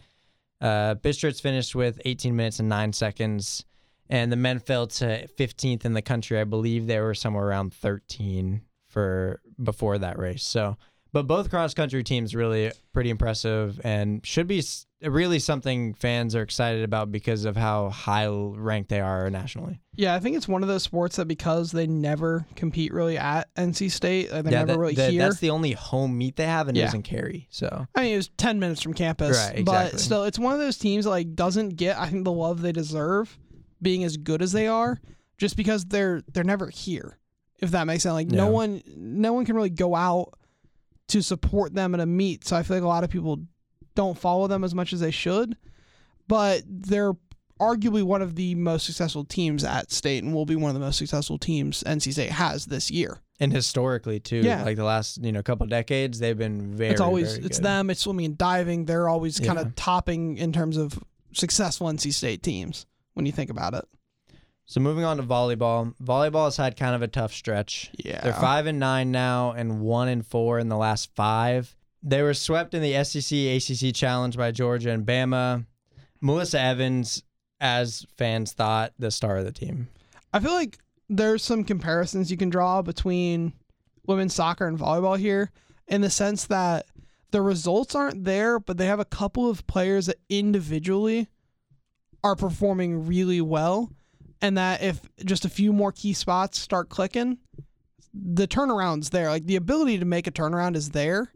uh, 0.61 0.95
Bistritz 0.95 1.41
finished 1.41 1.73
with 1.73 1.99
18 2.05 2.35
minutes 2.35 2.59
and 2.59 2.69
nine 2.69 2.93
seconds, 2.93 3.65
and 4.11 4.31
the 4.31 4.35
men 4.35 4.59
fell 4.59 4.85
to 4.87 5.27
15th 5.39 5.85
in 5.85 5.93
the 5.93 6.01
country. 6.01 6.39
I 6.39 6.43
believe 6.43 6.85
they 6.85 6.99
were 6.99 7.15
somewhere 7.15 7.47
around 7.47 7.73
13 7.73 8.61
for 8.89 9.41
before 9.61 9.97
that 9.97 10.19
race. 10.19 10.43
So, 10.43 10.77
but 11.13 11.27
both 11.27 11.49
cross 11.49 11.73
country 11.73 12.03
teams 12.03 12.35
really 12.35 12.71
pretty 12.93 13.09
impressive 13.09 13.81
and 13.83 14.25
should 14.25 14.47
be 14.47 14.63
really 15.01 15.39
something 15.39 15.93
fans 15.93 16.35
are 16.35 16.41
excited 16.41 16.83
about 16.83 17.11
because 17.11 17.43
of 17.45 17.57
how 17.57 17.89
high 17.89 18.27
ranked 18.27 18.89
they 18.89 19.01
are 19.01 19.29
nationally. 19.29 19.81
Yeah, 19.95 20.13
I 20.15 20.19
think 20.19 20.37
it's 20.37 20.47
one 20.47 20.61
of 20.61 20.69
those 20.69 20.83
sports 20.83 21.15
that 21.17 21.25
because 21.25 21.71
they 21.71 21.87
never 21.87 22.45
compete 22.55 22.93
really 22.93 23.17
at 23.17 23.53
NC 23.55 23.89
State, 23.91 24.29
uh, 24.29 24.41
they're 24.41 24.51
never 24.51 24.67
that- 24.73 24.79
really 24.79 24.93
that- 24.95 25.11
here. 25.11 25.23
that's 25.23 25.39
the 25.39 25.49
only 25.49 25.71
home 25.73 26.17
meet 26.17 26.35
they 26.37 26.45
have, 26.45 26.67
and 26.69 26.77
it 26.77 26.81
Yeah. 26.81 26.85
doesn't 26.87 27.03
carry. 27.03 27.47
So 27.49 27.87
I 27.95 28.01
mean, 28.03 28.13
it 28.13 28.17
was 28.17 28.29
ten 28.37 28.59
minutes 28.59 28.81
from 28.81 28.93
campus, 28.93 29.37
Right, 29.37 29.59
Exactly. 29.59 29.63
but 29.91 29.99
still, 29.99 30.23
it's 30.25 30.39
one 30.39 30.53
of 30.53 30.59
those 30.59 30.77
teams 30.77 31.05
that 31.05 31.11
like 31.11 31.33
doesn't 31.35 31.75
get 31.77 31.97
I 31.97 32.07
think 32.09 32.23
the 32.23 32.31
love 32.31 32.61
they 32.61 32.71
deserve, 32.71 33.37
being 33.81 34.03
as 34.03 34.17
good 34.17 34.41
as 34.41 34.51
they 34.51 34.67
are, 34.67 34.99
just 35.37 35.55
because 35.57 35.85
they're 35.85 36.21
they're 36.31 36.43
never 36.43 36.69
here. 36.69 37.17
If 37.59 37.71
that 37.71 37.85
makes 37.85 38.03
sense, 38.03 38.13
like 38.13 38.27
no 38.27 38.47
one 38.49 38.81
no 38.95 39.33
one 39.33 39.45
can 39.45 39.55
really 39.55 39.69
go 39.69 39.95
out 39.95 40.33
to 41.09 41.21
support 41.21 41.73
them 41.73 41.93
at 41.93 41.99
a 41.99 42.05
meet. 42.05 42.47
So 42.47 42.55
I 42.55 42.63
feel 42.63 42.77
like 42.77 42.83
a 42.83 42.87
lot 42.87 43.03
of 43.03 43.09
people 43.09 43.39
don't 43.95 44.17
follow 44.17 44.47
them 44.47 44.63
as 44.63 44.73
much 44.73 44.93
as 44.93 44.99
they 45.01 45.11
should, 45.11 45.57
but 46.27 46.63
they're 46.67 47.13
arguably 47.59 48.01
one 48.01 48.21
of 48.23 48.35
the 48.35 48.55
most 48.55 48.85
successful 48.85 49.23
teams 49.23 49.63
at 49.63 49.91
state 49.91 50.23
and 50.23 50.33
will 50.33 50.45
be 50.45 50.55
one 50.55 50.69
of 50.69 50.73
the 50.73 50.79
most 50.79 50.97
successful 50.97 51.37
teams 51.37 51.83
NC 51.83 52.13
State 52.13 52.31
has 52.31 52.65
this 52.65 52.89
year. 52.89 53.19
and 53.39 53.51
historically 53.53 54.19
too, 54.19 54.37
Yeah. 54.37 54.63
like 54.63 54.77
the 54.77 54.83
last 54.83 55.23
you 55.23 55.31
know 55.31 55.43
couple 55.43 55.67
decades, 55.67 56.17
they've 56.19 56.37
been 56.37 56.75
very. 56.75 56.91
it's 56.91 57.01
always 57.01 57.33
very 57.33 57.45
it's 57.45 57.57
good. 57.59 57.65
them 57.65 57.89
it's 57.91 58.01
swimming 58.01 58.25
and 58.25 58.37
diving 58.37 58.85
they're 58.85 59.07
always 59.09 59.39
kind 59.39 59.59
Yeah. 59.59 59.65
of 59.65 59.75
topping 59.75 60.37
in 60.37 60.51
terms 60.53 60.77
of 60.77 60.97
successful 61.33 61.87
nc 61.87 62.11
state 62.13 62.41
teams 62.43 62.85
when 63.13 63.25
you 63.25 63.31
think 63.31 63.49
about 63.49 63.73
it 63.73 63.85
So 64.65 64.79
moving 64.79 65.03
on 65.03 65.17
to 65.17 65.23
volleyball, 65.23 65.93
volleyball 66.01 66.45
has 66.45 66.57
had 66.57 66.77
kind 66.77 66.95
of 66.95 67.01
a 67.01 67.07
tough 67.07 67.33
stretch. 67.33 67.91
yeah 67.97 68.21
They're 68.21 68.33
five 68.33 68.65
and 68.67 68.79
nine 68.79 69.11
now, 69.11 69.51
and 69.51 69.81
one 69.81 70.07
and 70.07 70.25
four 70.25 70.59
in 70.59 70.69
the 70.69 70.77
last 70.77 71.09
five. 71.15 71.75
They 72.03 72.21
were 72.21 72.33
swept 72.33 72.73
in 72.73 72.81
the 72.81 73.03
SEC 73.03 73.37
ACC 73.37 73.93
challenge 73.93 74.37
by 74.37 74.51
Georgia 74.51 74.91
and 74.91 75.05
Bama. 75.05 75.65
Melissa 76.21 76.59
Evans, 76.59 77.23
as 77.59 78.05
fans 78.17 78.53
thought, 78.53 78.93
the 78.97 79.11
star 79.11 79.37
of 79.37 79.45
the 79.45 79.51
team. 79.51 79.87
i 80.33 80.39
feel 80.39 80.53
like 80.53 80.77
there's 81.09 81.43
some 81.43 81.63
comparisons 81.65 82.31
you 82.31 82.37
can 82.37 82.49
draw 82.49 82.81
between 82.81 83.53
women's 84.07 84.33
soccer 84.33 84.65
and 84.67 84.79
volleyball 84.79 85.17
here 85.19 85.51
in 85.87 85.99
the 86.01 86.09
sense 86.09 86.45
that 86.45 86.85
the 87.31 87.41
results 87.41 87.93
aren't 87.95 88.23
there 88.23 88.59
but 88.59 88.77
they 88.77 88.85
have 88.85 88.99
a 88.99 89.05
couple 89.05 89.49
of 89.49 89.67
players 89.67 90.05
that 90.05 90.17
individually 90.29 91.27
are 92.23 92.35
performing 92.35 93.05
really 93.05 93.41
well 93.41 93.91
and 94.41 94.57
that 94.57 94.81
if 94.81 95.01
just 95.25 95.45
a 95.45 95.49
few 95.49 95.73
more 95.73 95.91
key 95.91 96.13
spots 96.13 96.59
start 96.59 96.89
clicking 96.89 97.37
the 98.13 98.47
turnaround's 98.47 99.09
there 99.09 99.29
like 99.29 99.45
the 99.45 99.55
ability 99.55 99.97
to 99.97 100.05
make 100.05 100.27
a 100.27 100.31
turnaround 100.31 100.75
is 100.75 100.89
there 100.89 101.31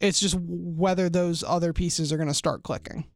it's 0.00 0.20
just 0.20 0.36
whether 0.40 1.08
those 1.08 1.42
other 1.42 1.72
pieces 1.72 2.12
are 2.12 2.16
going 2.16 2.28
to 2.28 2.34
start 2.34 2.62
clicking 2.62 3.06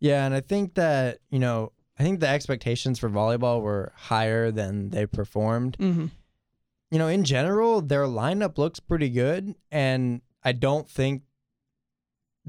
Yeah, 0.00 0.24
and 0.24 0.34
I 0.34 0.40
think 0.40 0.74
that, 0.74 1.18
you 1.30 1.38
know, 1.38 1.72
I 1.98 2.04
think 2.04 2.20
the 2.20 2.28
expectations 2.28 2.98
for 2.98 3.10
volleyball 3.10 3.60
were 3.60 3.92
higher 3.96 4.50
than 4.52 4.90
they 4.90 5.06
performed. 5.06 5.76
Mm-hmm. 5.78 6.06
You 6.90 6.98
know, 6.98 7.08
in 7.08 7.24
general, 7.24 7.80
their 7.80 8.04
lineup 8.04 8.56
looks 8.56 8.80
pretty 8.80 9.10
good, 9.10 9.54
and 9.70 10.22
I 10.44 10.52
don't 10.52 10.88
think 10.88 11.22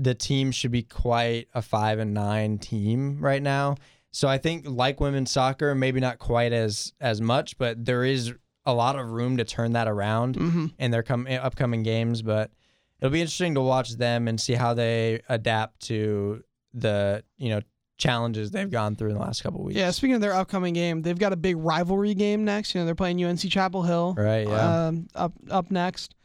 the 0.01 0.15
team 0.15 0.51
should 0.51 0.71
be 0.71 0.83
quite 0.83 1.47
a 1.53 1.62
five 1.62 1.99
and 1.99 2.13
nine 2.13 2.57
team 2.57 3.17
right 3.19 3.41
now. 3.41 3.75
So 4.12 4.27
I 4.27 4.38
think 4.38 4.65
like 4.67 4.99
women's 4.99 5.29
soccer, 5.29 5.75
maybe 5.75 5.99
not 5.99 6.17
quite 6.19 6.53
as 6.53 6.93
as 7.01 7.19
much, 7.21 7.57
but 7.57 7.83
there 7.85 8.03
is 8.05 8.33
a 8.65 8.73
lot 8.73 8.97
of 8.97 9.09
room 9.09 9.38
to 9.38 9.43
turn 9.43 9.73
that 9.73 9.88
around 9.88 10.35
Mm-hmm. 10.35 10.65
in 10.79 10.91
their 10.91 11.03
com- 11.03 11.27
upcoming 11.27 11.83
games. 11.83 12.21
But 12.21 12.51
it'll 12.99 13.12
be 13.12 13.21
interesting 13.21 13.55
to 13.55 13.62
watch 13.62 13.97
them 13.97 14.27
and 14.27 14.39
see 14.39 14.53
how 14.53 14.73
they 14.73 15.21
adapt 15.29 15.81
to 15.88 16.43
the 16.73 17.23
you 17.38 17.49
know 17.49 17.62
challenges 17.97 18.51
they've 18.51 18.71
gone 18.71 18.95
through 18.95 19.09
in 19.09 19.15
the 19.15 19.21
last 19.21 19.43
couple 19.43 19.62
weeks. 19.63 19.77
Yeah, 19.77 19.91
speaking 19.91 20.15
of 20.15 20.21
their 20.21 20.33
upcoming 20.33 20.73
game, 20.73 21.01
they've 21.01 21.19
got 21.19 21.33
a 21.33 21.38
big 21.38 21.57
rivalry 21.57 22.13
game 22.13 22.45
next. 22.45 22.73
You 22.73 22.79
know, 22.81 22.85
they're 22.85 22.95
playing 22.95 23.21
UNC 23.23 23.41
Chapel 23.41 23.83
Hill. 23.83 24.15
Right. 24.17 24.47
Yeah. 24.47 24.88
Um, 24.88 25.07
up 25.15 25.33
up 25.51 25.69
next. 25.69 26.15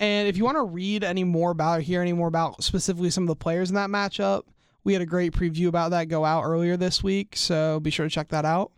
And 0.00 0.28
if 0.28 0.36
you 0.36 0.44
want 0.44 0.56
to 0.58 0.62
read 0.64 1.02
any 1.04 1.24
more 1.24 1.50
about 1.50 1.78
or 1.78 1.80
hear 1.80 2.00
any 2.02 2.12
more 2.12 2.28
about 2.28 2.62
specifically 2.62 3.10
some 3.10 3.24
of 3.24 3.28
the 3.28 3.36
players 3.36 3.68
in 3.70 3.74
that 3.74 3.90
matchup, 3.90 4.42
we 4.84 4.92
had 4.92 5.02
a 5.02 5.06
great 5.06 5.32
preview 5.32 5.66
about 5.68 5.90
that 5.90 6.08
go 6.08 6.24
out 6.24 6.44
earlier 6.44 6.76
this 6.76 7.02
week. 7.02 7.36
So 7.36 7.80
be 7.80 7.90
sure 7.90 8.06
to 8.06 8.10
check 8.10 8.28
that 8.28 8.44
out. 8.44 8.72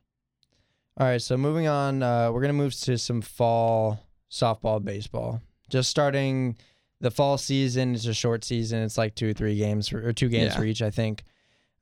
All 0.98 1.06
right, 1.06 1.20
so 1.22 1.37
moving 1.37 1.66
on, 1.66 2.02
uh, 2.02 2.30
we're 2.33 2.40
gonna 2.40 2.52
move 2.52 2.74
to 2.80 2.98
some 2.98 3.20
fall 3.22 4.00
softball, 4.30 4.85
baseball. 4.85 5.40
Just 5.68 5.88
starting 5.88 6.56
the 7.00 7.11
fall 7.11 7.38
season. 7.38 7.94
It's 7.94 8.06
a 8.06 8.12
short 8.12 8.44
season. 8.44 8.83
It's 8.83 8.98
like 8.98 9.14
two 9.14 9.30
or 9.30 9.33
three 9.33 9.56
games 9.56 9.88
for, 9.88 10.06
or 10.06 10.12
two 10.12 10.28
games 10.28 10.52
Yeah. 10.52 10.59
for 10.59 10.64
each, 10.64 10.83
I 10.83 10.90
think. 10.90 11.24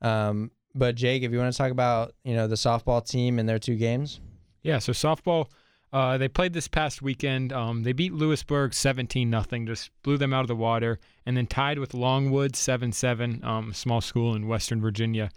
Um, 0.01 0.51
but 0.75 0.95
Jake, 0.95 1.23
if 1.23 1.31
you 1.31 1.37
want 1.39 1.51
to 1.51 1.57
talk 1.57 1.71
about 1.71 2.13
you 2.23 2.33
know 2.35 2.47
the 2.47 2.55
softball 2.55 3.05
team 3.05 3.39
and 3.39 3.49
their 3.49 3.59
two 3.59 3.75
games, 3.75 4.19
Yeah, 4.63 4.79
so 4.79 4.91
softball, 4.93 5.47
uh, 5.91 6.17
they 6.17 6.27
played 6.27 6.53
this 6.53 6.67
past 6.67 7.01
weekend. 7.01 7.51
Um, 7.51 7.83
they 7.83 7.93
beat 7.93 8.13
Louisburg 8.13 8.73
17 8.73 9.29
nothing, 9.29 9.65
just 9.65 9.89
blew 10.03 10.17
them 10.17 10.33
out 10.33 10.41
of 10.41 10.47
the 10.47 10.55
water, 10.55 10.99
and 11.25 11.35
then 11.35 11.47
tied 11.47 11.79
with 11.79 11.93
Longwood 11.93 12.55
7 12.55 12.91
7, 12.91 13.43
um, 13.43 13.73
small 13.73 14.01
school 14.01 14.35
in 14.35 14.47
Western 14.47 14.81
Virginia. 14.81 15.31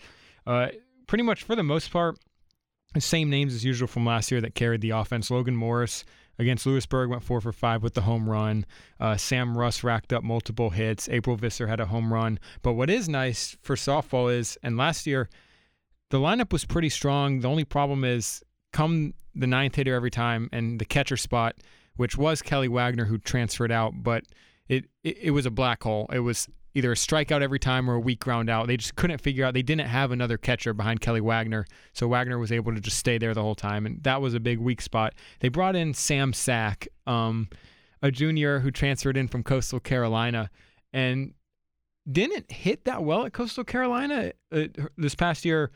Uh, 0.47 0.69
pretty 1.07 1.25
much 1.25 1.43
for 1.43 1.57
the 1.57 1.63
most 1.63 1.91
part, 1.91 2.19
the 2.95 3.01
same 3.01 3.31
names 3.31 3.55
as 3.55 3.65
usual 3.65 3.89
from 3.89 4.05
last 4.05 4.31
year 4.31 4.41
that 4.41 4.55
carried 4.55 4.83
the 4.83 4.91
offense. 4.91 5.31
Logan 5.31 5.57
Morris 5.57 6.05
against 6.39 6.67
Louisburg 6.67 7.09
went 7.09 7.23
four 7.23 7.41
for 7.41 7.53
five 7.53 7.83
with 7.83 7.95
the 7.95 8.03
home 8.03 8.29
run. 8.29 8.67
Uh, 9.01 9.17
Sam 9.17 9.57
Russ 9.57 9.83
racked 9.83 10.13
up 10.13 10.23
multiple 10.23 10.71
hits. 10.71 11.09
April 11.09 11.37
Visser 11.37 11.67
had 11.67 11.81
a 11.81 11.87
home 11.87 12.13
run. 12.13 12.39
But 12.61 12.75
what 12.75 12.91
is 12.91 13.09
nice 13.09 13.57
for 13.63 13.77
softball 13.77 14.35
is, 14.35 14.59
and 14.63 14.77
last 14.77 15.07
year, 15.07 15.31
the 16.11 16.19
lineup 16.19 16.53
was 16.53 16.67
pretty 16.67 16.91
strong. 16.91 17.41
The 17.41 17.49
only 17.49 17.65
problem 17.65 18.05
is 18.05 18.43
come 18.73 19.15
the 19.35 19.47
ninth 19.47 19.77
hitter 19.77 19.95
every 19.95 20.11
time 20.11 20.49
and 20.53 20.81
the 20.81 20.85
catcher 20.85 21.17
spot, 21.17 21.57
which 21.97 22.17
was 22.17 22.43
Kelly 22.43 22.69
Wagner 22.69 23.05
who 23.05 23.19
transferred 23.19 23.73
out, 23.73 24.03
but 24.03 24.25
it, 24.69 24.87
it, 25.05 25.19
it 25.19 25.31
was 25.31 25.47
a 25.47 25.51
black 25.51 25.83
hole. 25.83 26.07
It 26.13 26.21
was 26.21 26.49
either 26.75 26.93
a 26.93 26.95
strikeout 26.95 27.43
every 27.43 27.59
time 27.59 27.89
or 27.91 27.95
a 27.95 28.01
weak 28.01 28.21
ground 28.21 28.49
out. 28.49 28.67
They 28.67 28.77
just 28.77 28.97
couldn't 28.97 29.21
figure 29.21 29.45
out. 29.45 29.55
They 29.55 29.63
didn't 29.63 29.89
have 29.89 30.11
another 30.11 30.39
catcher 30.39 30.73
behind 30.73 31.01
Kelly 31.01 31.21
Wagner, 31.21 31.67
so 31.93 32.09
Wagner 32.09 32.39
was 32.39 32.53
able 32.53 32.75
to 32.75 32.81
just 32.81 32.99
stay 32.99 33.19
there 33.19 33.35
the 33.35 33.43
whole 33.43 33.55
time, 33.55 33.87
and 33.87 34.03
that 34.05 34.21
was 34.21 34.35
a 34.35 34.41
big 34.41 34.59
weak 34.59 34.81
spot. 34.81 35.15
They 35.41 35.49
brought 35.49 35.77
in 35.77 35.95
Sam 35.95 36.33
Sack, 36.33 36.89
um, 37.07 37.49
a 38.01 38.11
junior 38.11 38.61
who 38.61 38.71
transferred 38.71 39.17
in 39.17 39.29
from 39.29 39.43
Coastal 39.43 39.81
Carolina, 39.81 40.51
and 40.93 41.35
didn't 42.11 42.51
hit 42.51 42.85
that 42.85 43.05
well 43.05 43.25
at 43.25 43.33
Coastal 43.33 43.65
Carolina 43.65 44.33
uh, 44.51 44.65
this 44.97 45.15
past 45.15 45.45
year. 45.45 45.71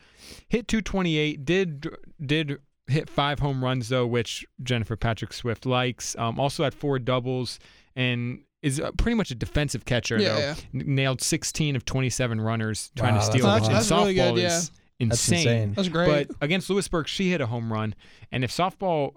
Hit 0.49 0.67
228. 0.67 1.45
Did 1.45 1.87
did 2.25 2.57
hit 2.87 3.09
five 3.09 3.39
home 3.39 3.63
runs 3.63 3.89
though, 3.89 4.07
which 4.07 4.45
Jennifer 4.63 4.95
Patrick 4.95 5.33
Swift 5.33 5.65
likes. 5.65 6.15
Um, 6.17 6.39
also 6.39 6.63
had 6.63 6.73
four 6.73 6.99
doubles 6.99 7.59
and 7.95 8.41
is 8.61 8.81
pretty 8.97 9.15
much 9.15 9.29
a 9.31 9.35
defensive 9.35 9.85
catcher. 9.85 10.17
Yeah, 10.19 10.33
though. 10.33 10.39
yeah. 10.39 10.55
N- 10.73 10.83
Nailed 10.95 11.21
16 11.21 11.75
of 11.75 11.85
27 11.85 12.41
runners 12.41 12.91
trying 12.95 13.13
Wow, 13.15 13.19
to 13.21 13.25
steal. 13.25 13.45
a 13.45 13.53
which 13.55 13.63
lot. 13.63 13.69
in 13.69 13.75
That's 13.75 13.91
really 13.91 14.15
softball 14.15 14.35
good, 14.35 14.43
is 14.43 14.69
That's 14.69 14.71
insane. 14.99 15.37
insane. 15.39 15.73
That's 15.73 15.89
great. 15.89 16.27
But 16.29 16.35
against 16.41 16.69
Louisburg, 16.69 17.07
she 17.07 17.29
hit 17.29 17.39
a 17.41 17.45
home 17.45 17.71
run. 17.71 17.93
And 18.31 18.43
if 18.43 18.51
softball 18.51 19.13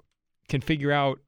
can 0.48 0.60
figure 0.60 0.92
out, 0.92 1.20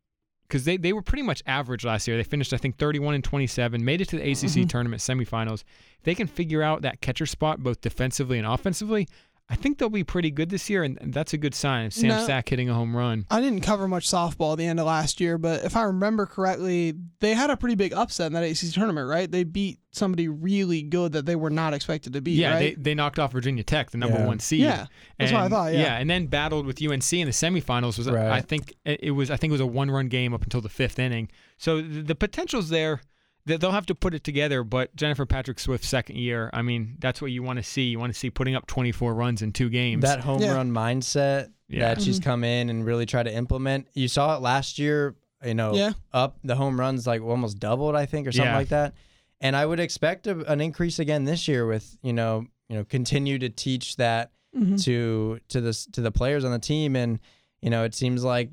because 0.48 0.64
they, 0.66 0.76
they 0.76 0.92
were 0.92 1.00
pretty 1.00 1.22
much 1.22 1.42
average 1.46 1.82
last 1.84 2.06
year. 2.06 2.18
They 2.18 2.24
finished, 2.24 2.52
I 2.52 2.58
think, 2.58 2.76
31 2.76 3.14
and 3.14 3.24
27, 3.24 3.82
made 3.82 4.02
it 4.02 4.08
to 4.10 4.16
the 4.16 4.22
ACC 4.30 4.64
Mhm. 4.64 4.68
tournament 4.68 5.00
semifinals. 5.00 5.62
If 5.98 6.04
they 6.04 6.14
can 6.14 6.26
figure 6.26 6.62
out 6.62 6.82
that 6.82 7.00
catcher 7.00 7.24
spot 7.24 7.62
both 7.62 7.80
defensively 7.80 8.36
and 8.36 8.46
offensively, 8.46 9.08
I 9.48 9.54
think 9.54 9.76
they'll 9.76 9.90
be 9.90 10.04
pretty 10.04 10.30
good 10.30 10.48
this 10.48 10.70
year. 10.70 10.82
And 10.82 10.98
and 11.00 11.12
that's 11.12 11.34
a 11.34 11.36
good 11.38 11.54
sign. 11.54 11.90
Sam 11.90 12.08
No. 12.08 12.26
Sack 12.26 12.48
hitting 12.48 12.70
a 12.70 12.74
home 12.74 12.96
run. 12.96 13.26
I 13.30 13.40
didn't 13.40 13.60
cover 13.60 13.86
much 13.86 14.08
softball 14.08 14.52
at 14.52 14.58
the 14.58 14.64
end 14.64 14.80
of 14.80 14.86
last 14.86 15.20
year, 15.20 15.36
but 15.36 15.62
if 15.64 15.76
I 15.76 15.82
remember 15.82 16.24
correctly, 16.24 16.94
they 17.20 17.34
had 17.34 17.50
a 17.50 17.56
pretty 17.56 17.74
big 17.74 17.92
upset 17.92 18.28
in 18.28 18.32
that 18.32 18.44
ACC 18.44 18.72
tournament, 18.72 19.08
right? 19.08 19.30
They 19.30 19.44
beat 19.44 19.78
somebody 19.90 20.26
really 20.28 20.80
good 20.82 21.12
that 21.12 21.26
they 21.26 21.36
were 21.36 21.50
not 21.50 21.74
expected 21.74 22.14
to 22.14 22.22
beat, 22.22 22.38
yeah, 22.38 22.54
right? 22.54 22.76
they, 22.76 22.82
they 22.82 22.94
knocked 22.94 23.18
off 23.18 23.30
Virginia 23.32 23.62
Tech, 23.62 23.90
the 23.90 23.98
number 23.98 24.16
Yeah. 24.18 24.26
one 24.26 24.38
seed. 24.38 24.60
Yeah, 24.60 24.86
that's 25.18 25.32
what 25.32 25.40
I 25.42 25.44
And- 25.44 25.52
thought, 25.52 25.72
yeah. 25.74 25.98
and 25.98 26.08
then 26.08 26.28
battled 26.28 26.64
with 26.64 26.80
UNC 26.80 27.20
in 27.20 27.26
the 27.26 27.32
semifinals. 27.32 27.98
Was 27.98 28.08
Right. 28.10 28.30
I 28.30 28.40
think 28.40 28.74
it 28.86 29.00
it 29.02 29.10
was 29.10 29.30
I 29.30 29.36
think 29.36 29.50
it 29.50 29.52
was 29.52 29.60
a 29.60 29.66
one 29.66 29.90
run 29.90 30.08
game 30.08 30.32
up 30.32 30.42
until 30.44 30.62
the 30.62 30.70
fifth 30.70 30.98
inning. 30.98 31.28
So 31.58 31.82
the, 31.82 32.00
the 32.02 32.14
potential's 32.14 32.70
there. 32.70 33.02
That 33.46 33.60
they'll 33.60 33.72
have 33.72 33.86
to 33.86 33.94
put 33.94 34.14
it 34.14 34.22
together. 34.22 34.62
But 34.62 34.94
Jennifer 34.94 35.26
Patrick 35.26 35.58
Swift's 35.58 35.88
second 35.88 36.16
year, 36.16 36.48
I 36.52 36.62
mean, 36.62 36.96
that's 37.00 37.20
what 37.20 37.32
you 37.32 37.42
want 37.42 37.56
to 37.58 37.62
see. 37.64 37.84
You 37.88 37.98
want 37.98 38.12
to 38.12 38.18
see 38.18 38.30
putting 38.30 38.54
up 38.54 38.66
24 38.68 39.14
runs 39.14 39.42
in 39.42 39.50
two 39.52 39.68
games. 39.68 40.02
that 40.02 40.20
home 40.20 40.40
Yeah. 40.40 40.54
run 40.54 40.70
mindset 40.70 41.48
Yeah. 41.68 41.80
that 41.94 42.02
she's 42.02 42.20
Mhm. 42.20 42.24
come 42.24 42.44
in 42.44 42.70
and 42.70 42.86
really 42.86 43.04
try 43.06 43.22
to 43.22 43.34
implement. 43.34 43.88
You 43.94 44.06
saw 44.08 44.36
it 44.36 44.42
last 44.42 44.78
year. 44.78 45.16
You 45.44 45.54
know, 45.54 45.74
Yeah. 45.74 45.92
up 46.12 46.38
the 46.44 46.54
home 46.54 46.78
runs 46.78 47.04
like 47.04 47.20
almost 47.20 47.58
doubled, 47.58 47.96
I 47.96 48.06
think, 48.06 48.28
or 48.28 48.32
something 48.32 48.48
Yeah. 48.52 48.56
like 48.56 48.68
that. 48.68 48.94
And 49.40 49.56
I 49.56 49.66
would 49.66 49.80
expect 49.80 50.28
a, 50.28 50.38
an 50.50 50.60
increase 50.60 51.00
again 51.00 51.24
this 51.24 51.48
year 51.48 51.66
with 51.66 51.96
you 52.02 52.12
know 52.12 52.46
you 52.68 52.76
know 52.76 52.84
continue 52.84 53.40
to 53.40 53.48
teach 53.48 53.96
that 53.96 54.30
Mhm. 54.56 54.80
to 54.84 55.40
to 55.48 55.60
the 55.60 55.72
to 55.92 56.00
the 56.00 56.12
players 56.12 56.44
on 56.44 56.52
the 56.52 56.60
team, 56.60 56.94
and 56.94 57.18
you 57.60 57.70
know 57.70 57.82
it 57.82 57.92
seems 57.96 58.22
like 58.22 58.50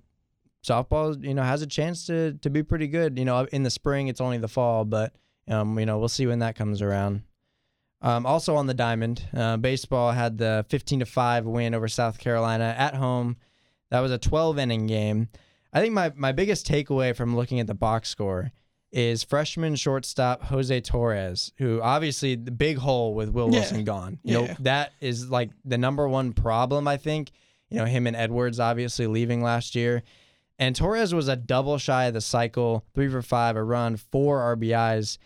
softball 0.63 1.21
you 1.23 1.33
know 1.33 1.43
has 1.43 1.61
a 1.61 1.67
chance 1.67 2.05
to 2.07 2.33
to 2.33 2.49
be 2.49 2.63
pretty 2.63 2.87
good. 2.87 3.17
You 3.17 3.25
know, 3.25 3.45
in 3.51 3.63
the 3.63 3.69
spring 3.69 4.07
it's 4.07 4.21
only 4.21 4.37
the 4.37 4.47
fall, 4.47 4.85
but 4.85 5.13
um, 5.47 5.77
you 5.79 5.85
know 5.85 5.97
we'll 5.97 6.07
see 6.09 6.27
when 6.27 6.39
that 6.39 6.55
comes 6.55 6.81
around. 6.81 7.23
Um, 8.01 8.25
also 8.25 8.55
on 8.55 8.65
the 8.67 8.73
diamond, 8.73 9.27
uh, 9.35 9.57
baseball 9.57 10.11
had 10.11 10.37
the 10.37 10.65
15 10.69 10.99
to 11.01 11.05
five 11.05 11.45
win 11.45 11.73
over 11.73 11.89
South 11.89 12.17
Carolina 12.17 12.73
at 12.77 12.95
home. 12.95 13.35
That 13.91 13.99
was 13.99 14.11
a 14.11 14.17
12 14.17 14.57
inning 14.57 14.87
game. 14.87 15.27
I 15.73 15.81
think 15.81 15.93
my 15.93 16.11
my 16.15 16.31
biggest 16.31 16.67
takeaway 16.67 17.15
from 17.15 17.35
looking 17.35 17.59
at 17.59 17.67
the 17.67 17.73
box 17.75 18.09
score 18.09 18.51
is 18.91 19.23
freshman 19.23 19.75
shortstop 19.75 20.43
Jose 20.45 20.81
Torres, 20.81 21.51
who 21.57 21.79
obviously 21.81 22.35
the 22.35 22.51
big 22.51 22.77
hole 22.77 23.13
with 23.13 23.29
Will 23.29 23.47
Yeah. 23.51 23.59
Wilson 23.59 23.83
gone. 23.83 24.17
You 24.23 24.39
Yeah. 24.39 24.47
know 24.47 24.55
that 24.61 24.93
is 25.01 25.29
like 25.29 25.51
the 25.65 25.77
number 25.77 26.07
one 26.07 26.31
problem. 26.33 26.87
I 26.87 26.97
think 26.97 27.31
you 27.69 27.77
know 27.77 27.85
him 27.85 28.07
and 28.07 28.15
Edwards 28.15 28.59
obviously 28.59 29.05
leaving 29.07 29.43
last 29.43 29.75
year, 29.75 30.03
and 30.59 30.75
Torres 30.75 31.13
was 31.13 31.29
a 31.29 31.37
double 31.37 31.77
shy 31.77 32.05
of 32.05 32.13
the 32.13 32.21
cycle, 32.21 32.85
three 32.93 33.09
for 33.09 33.21
five, 33.21 33.55
a 33.55 33.63
run, 33.63 33.95
four 33.95 34.55
RBIs. 34.55 35.17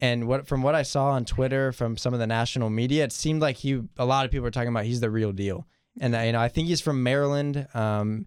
And 0.00 0.26
what 0.26 0.48
from 0.48 0.62
what 0.62 0.74
I 0.74 0.82
saw 0.82 1.10
on 1.10 1.24
Twitter 1.24 1.70
from 1.70 1.96
some 1.96 2.12
of 2.12 2.18
the 2.18 2.26
national 2.26 2.68
media, 2.68 3.04
it 3.04 3.12
seemed 3.12 3.40
like 3.40 3.56
he 3.56 3.80
a 3.96 4.04
lot 4.04 4.24
of 4.24 4.32
people 4.32 4.42
were 4.42 4.50
talking 4.50 4.70
about 4.70 4.84
he's 4.84 5.00
the 5.00 5.10
real 5.10 5.30
deal. 5.30 5.66
And 6.00 6.14
you 6.14 6.32
know, 6.32 6.40
I 6.40 6.48
think 6.48 6.66
he's 6.66 6.80
from 6.80 7.02
Maryland, 7.02 7.68
um, 7.74 8.26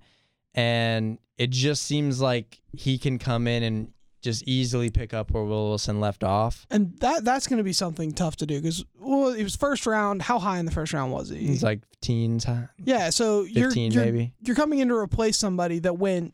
and 0.53 1.17
it 1.37 1.49
just 1.49 1.83
seems 1.83 2.21
like 2.21 2.61
he 2.71 2.97
can 2.97 3.19
come 3.19 3.47
in 3.47 3.63
and 3.63 3.91
just 4.21 4.43
easily 4.47 4.89
pick 4.89 5.13
up 5.13 5.31
where 5.31 5.43
Will 5.43 5.67
Wilson 5.69 5.99
left 5.99 6.23
off. 6.23 6.65
And 6.69 6.97
that 6.99 7.25
that's 7.25 7.47
going 7.47 7.57
to 7.57 7.63
be 7.63 7.73
something 7.73 8.13
tough 8.13 8.37
to 8.37 8.45
do 8.45 8.61
because 8.61 8.85
well, 8.97 9.29
it 9.29 9.43
was 9.43 9.57
first 9.57 9.85
round. 9.85 10.21
How 10.21 10.39
high 10.39 10.59
in 10.59 10.65
the 10.65 10.71
first 10.71 10.93
round 10.93 11.11
was 11.11 11.29
he? 11.29 11.39
He's 11.39 11.63
like 11.63 11.81
teens, 12.01 12.45
huh? 12.45 12.67
yeah, 12.77 13.09
so 13.09 13.43
you're 13.43 13.69
15 13.69 13.91
you're, 13.91 14.05
maybe. 14.05 14.33
you're 14.41 14.55
coming 14.55 14.79
in 14.79 14.87
to 14.87 14.95
replace 14.95 15.37
somebody 15.37 15.79
that 15.79 15.97
went 15.97 16.33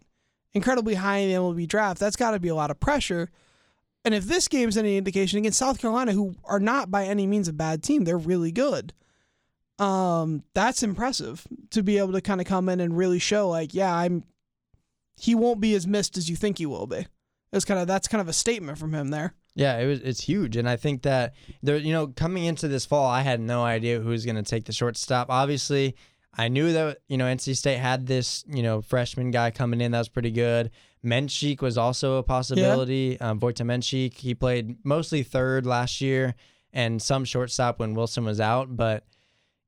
incredibly 0.54 0.96
high 0.96 1.18
in 1.18 1.30
the 1.30 1.36
MLB 1.36 1.68
draft. 1.68 2.00
That's 2.00 2.16
got 2.16 2.32
to 2.32 2.40
be 2.40 2.50
a 2.50 2.56
lot 2.56 2.72
of 2.72 2.80
pressure. 2.80 3.30
And 4.04 4.14
if 4.14 4.26
this 4.26 4.48
game's 4.48 4.78
any 4.78 4.98
indication 4.98 5.40
against 5.40 5.60
South 5.60 5.80
Carolina, 5.80 6.12
who 6.14 6.36
are 6.44 6.60
not 6.60 6.90
by 6.90 7.06
any 7.06 7.28
means 7.28 7.48
a 7.48 7.54
bad 7.54 7.84
team, 7.84 8.04
they're 8.04 8.18
really 8.18 8.52
good. 8.52 8.94
Um, 9.78 10.44
that's 10.54 10.84
impressive 10.84 11.48
to 11.72 11.84
be 11.84 11.98
able 11.98 12.14
to 12.14 12.22
kind 12.22 12.42
of 12.42 12.48
come 12.48 12.70
in 12.70 12.80
and 12.80 12.98
really 12.98 13.20
show 13.20 13.50
like, 13.50 13.74
yeah, 13.74 13.94
I'm. 13.96 14.24
He 15.18 15.36
won't 15.36 15.62
be 15.62 15.76
as 15.76 15.86
missed 15.86 16.18
as 16.18 16.30
you 16.30 16.36
think 16.36 16.58
he 16.58 16.66
will 16.66 16.88
be. 16.88 17.06
It's 17.54 17.66
kind 17.66 17.80
of 17.80 17.88
that's 17.88 18.08
kind 18.08 18.22
of 18.22 18.28
a 18.28 18.34
statement 18.34 18.78
from 18.78 18.94
him 18.94 19.10
there. 19.10 19.36
Yeah, 19.54 19.78
it 19.78 19.86
was 19.86 20.00
it's 20.02 20.22
huge, 20.22 20.56
and 20.56 20.68
I 20.68 20.78
think 20.78 21.02
that 21.02 21.34
there, 21.62 21.78
you 21.78 21.92
know, 21.92 22.08
coming 22.08 22.46
into 22.46 22.68
this 22.68 22.86
fall, 22.86 23.08
I 23.08 23.22
had 23.22 23.40
no 23.40 23.64
idea 23.64 24.00
who 24.00 24.10
was 24.10 24.26
going 24.26 24.38
to 24.38 24.44
take 24.44 24.66
the 24.66 24.72
shortstop. 24.72 25.30
Obviously, 25.30 25.96
I 26.38 26.48
knew 26.48 26.72
that 26.74 27.00
you 27.08 27.18
know 27.18 27.26
NC 27.26 27.56
State 27.58 27.78
had 27.78 28.08
this 28.08 28.44
you 28.48 28.64
know 28.64 28.82
freshman 28.82 29.32
guy 29.32 29.52
coming 29.52 29.82
in 29.82 29.92
that 29.92 30.00
was 30.00 30.10
pretty 30.10 30.32
good. 30.32 30.72
Menchik 31.04 31.62
was 31.62 31.78
also 31.78 32.18
a 32.18 32.24
possibility. 32.24 33.20
Um, 33.20 33.40
Vojta 33.40 33.66
Menchik, 33.66 34.14
he 34.14 34.36
played 34.36 34.78
mostly 34.86 35.24
third 35.24 35.66
last 35.66 36.00
year 36.00 36.36
and 36.74 37.02
some 37.02 37.26
shortstop 37.26 37.80
when 37.80 37.96
Wilson 37.96 38.24
was 38.24 38.40
out, 38.40 38.76
but 38.78 39.04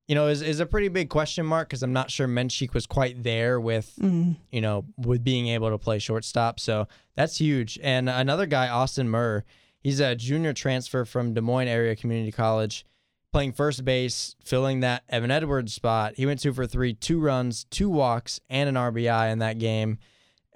you 0.08 0.15
know, 0.15 0.28
is, 0.28 0.41
is 0.41 0.60
a 0.60 0.65
pretty 0.65 0.89
big 0.89 1.10
question 1.10 1.45
mark 1.45 1.69
because 1.69 1.82
I'm 1.82 1.93
not 1.93 2.12
sure 2.12 2.28
Menchik 2.28 2.73
was 2.73 2.86
quite 2.86 3.23
there 3.23 3.60
with, 3.60 3.93
Mm. 4.02 4.36
you 4.52 4.60
know, 4.62 4.86
with 4.97 5.23
being 5.23 5.47
able 5.47 5.69
to 5.69 5.78
play 5.78 5.97
shortstop. 5.97 6.60
So 6.60 6.88
that's 7.15 7.38
huge. 7.39 7.80
And 7.82 8.10
another 8.10 8.45
guy, 8.45 8.67
Austin 8.67 9.08
Murr, 9.10 9.43
he's 9.80 10.02
a 10.02 10.13
junior 10.13 10.52
transfer 10.54 11.04
from 11.06 11.34
Des 11.34 11.41
Moines 11.41 11.69
Area 11.69 11.95
Community 11.95 12.32
College, 12.34 12.86
playing 13.34 13.52
first 13.52 13.84
base, 13.84 14.36
filling 14.46 14.80
that 14.82 15.04
Evan 15.10 15.32
Edwards 15.32 15.74
spot. 15.74 16.13
He 16.15 16.26
went 16.26 16.39
two 16.39 16.54
for 16.54 16.65
three, 16.65 16.93
two 16.93 17.19
runs, 17.19 17.65
two 17.65 17.89
walks, 17.89 18.39
and 18.50 18.69
an 18.69 18.76
RBI 18.76 19.32
in 19.32 19.39
that 19.39 19.58
game. 19.60 19.98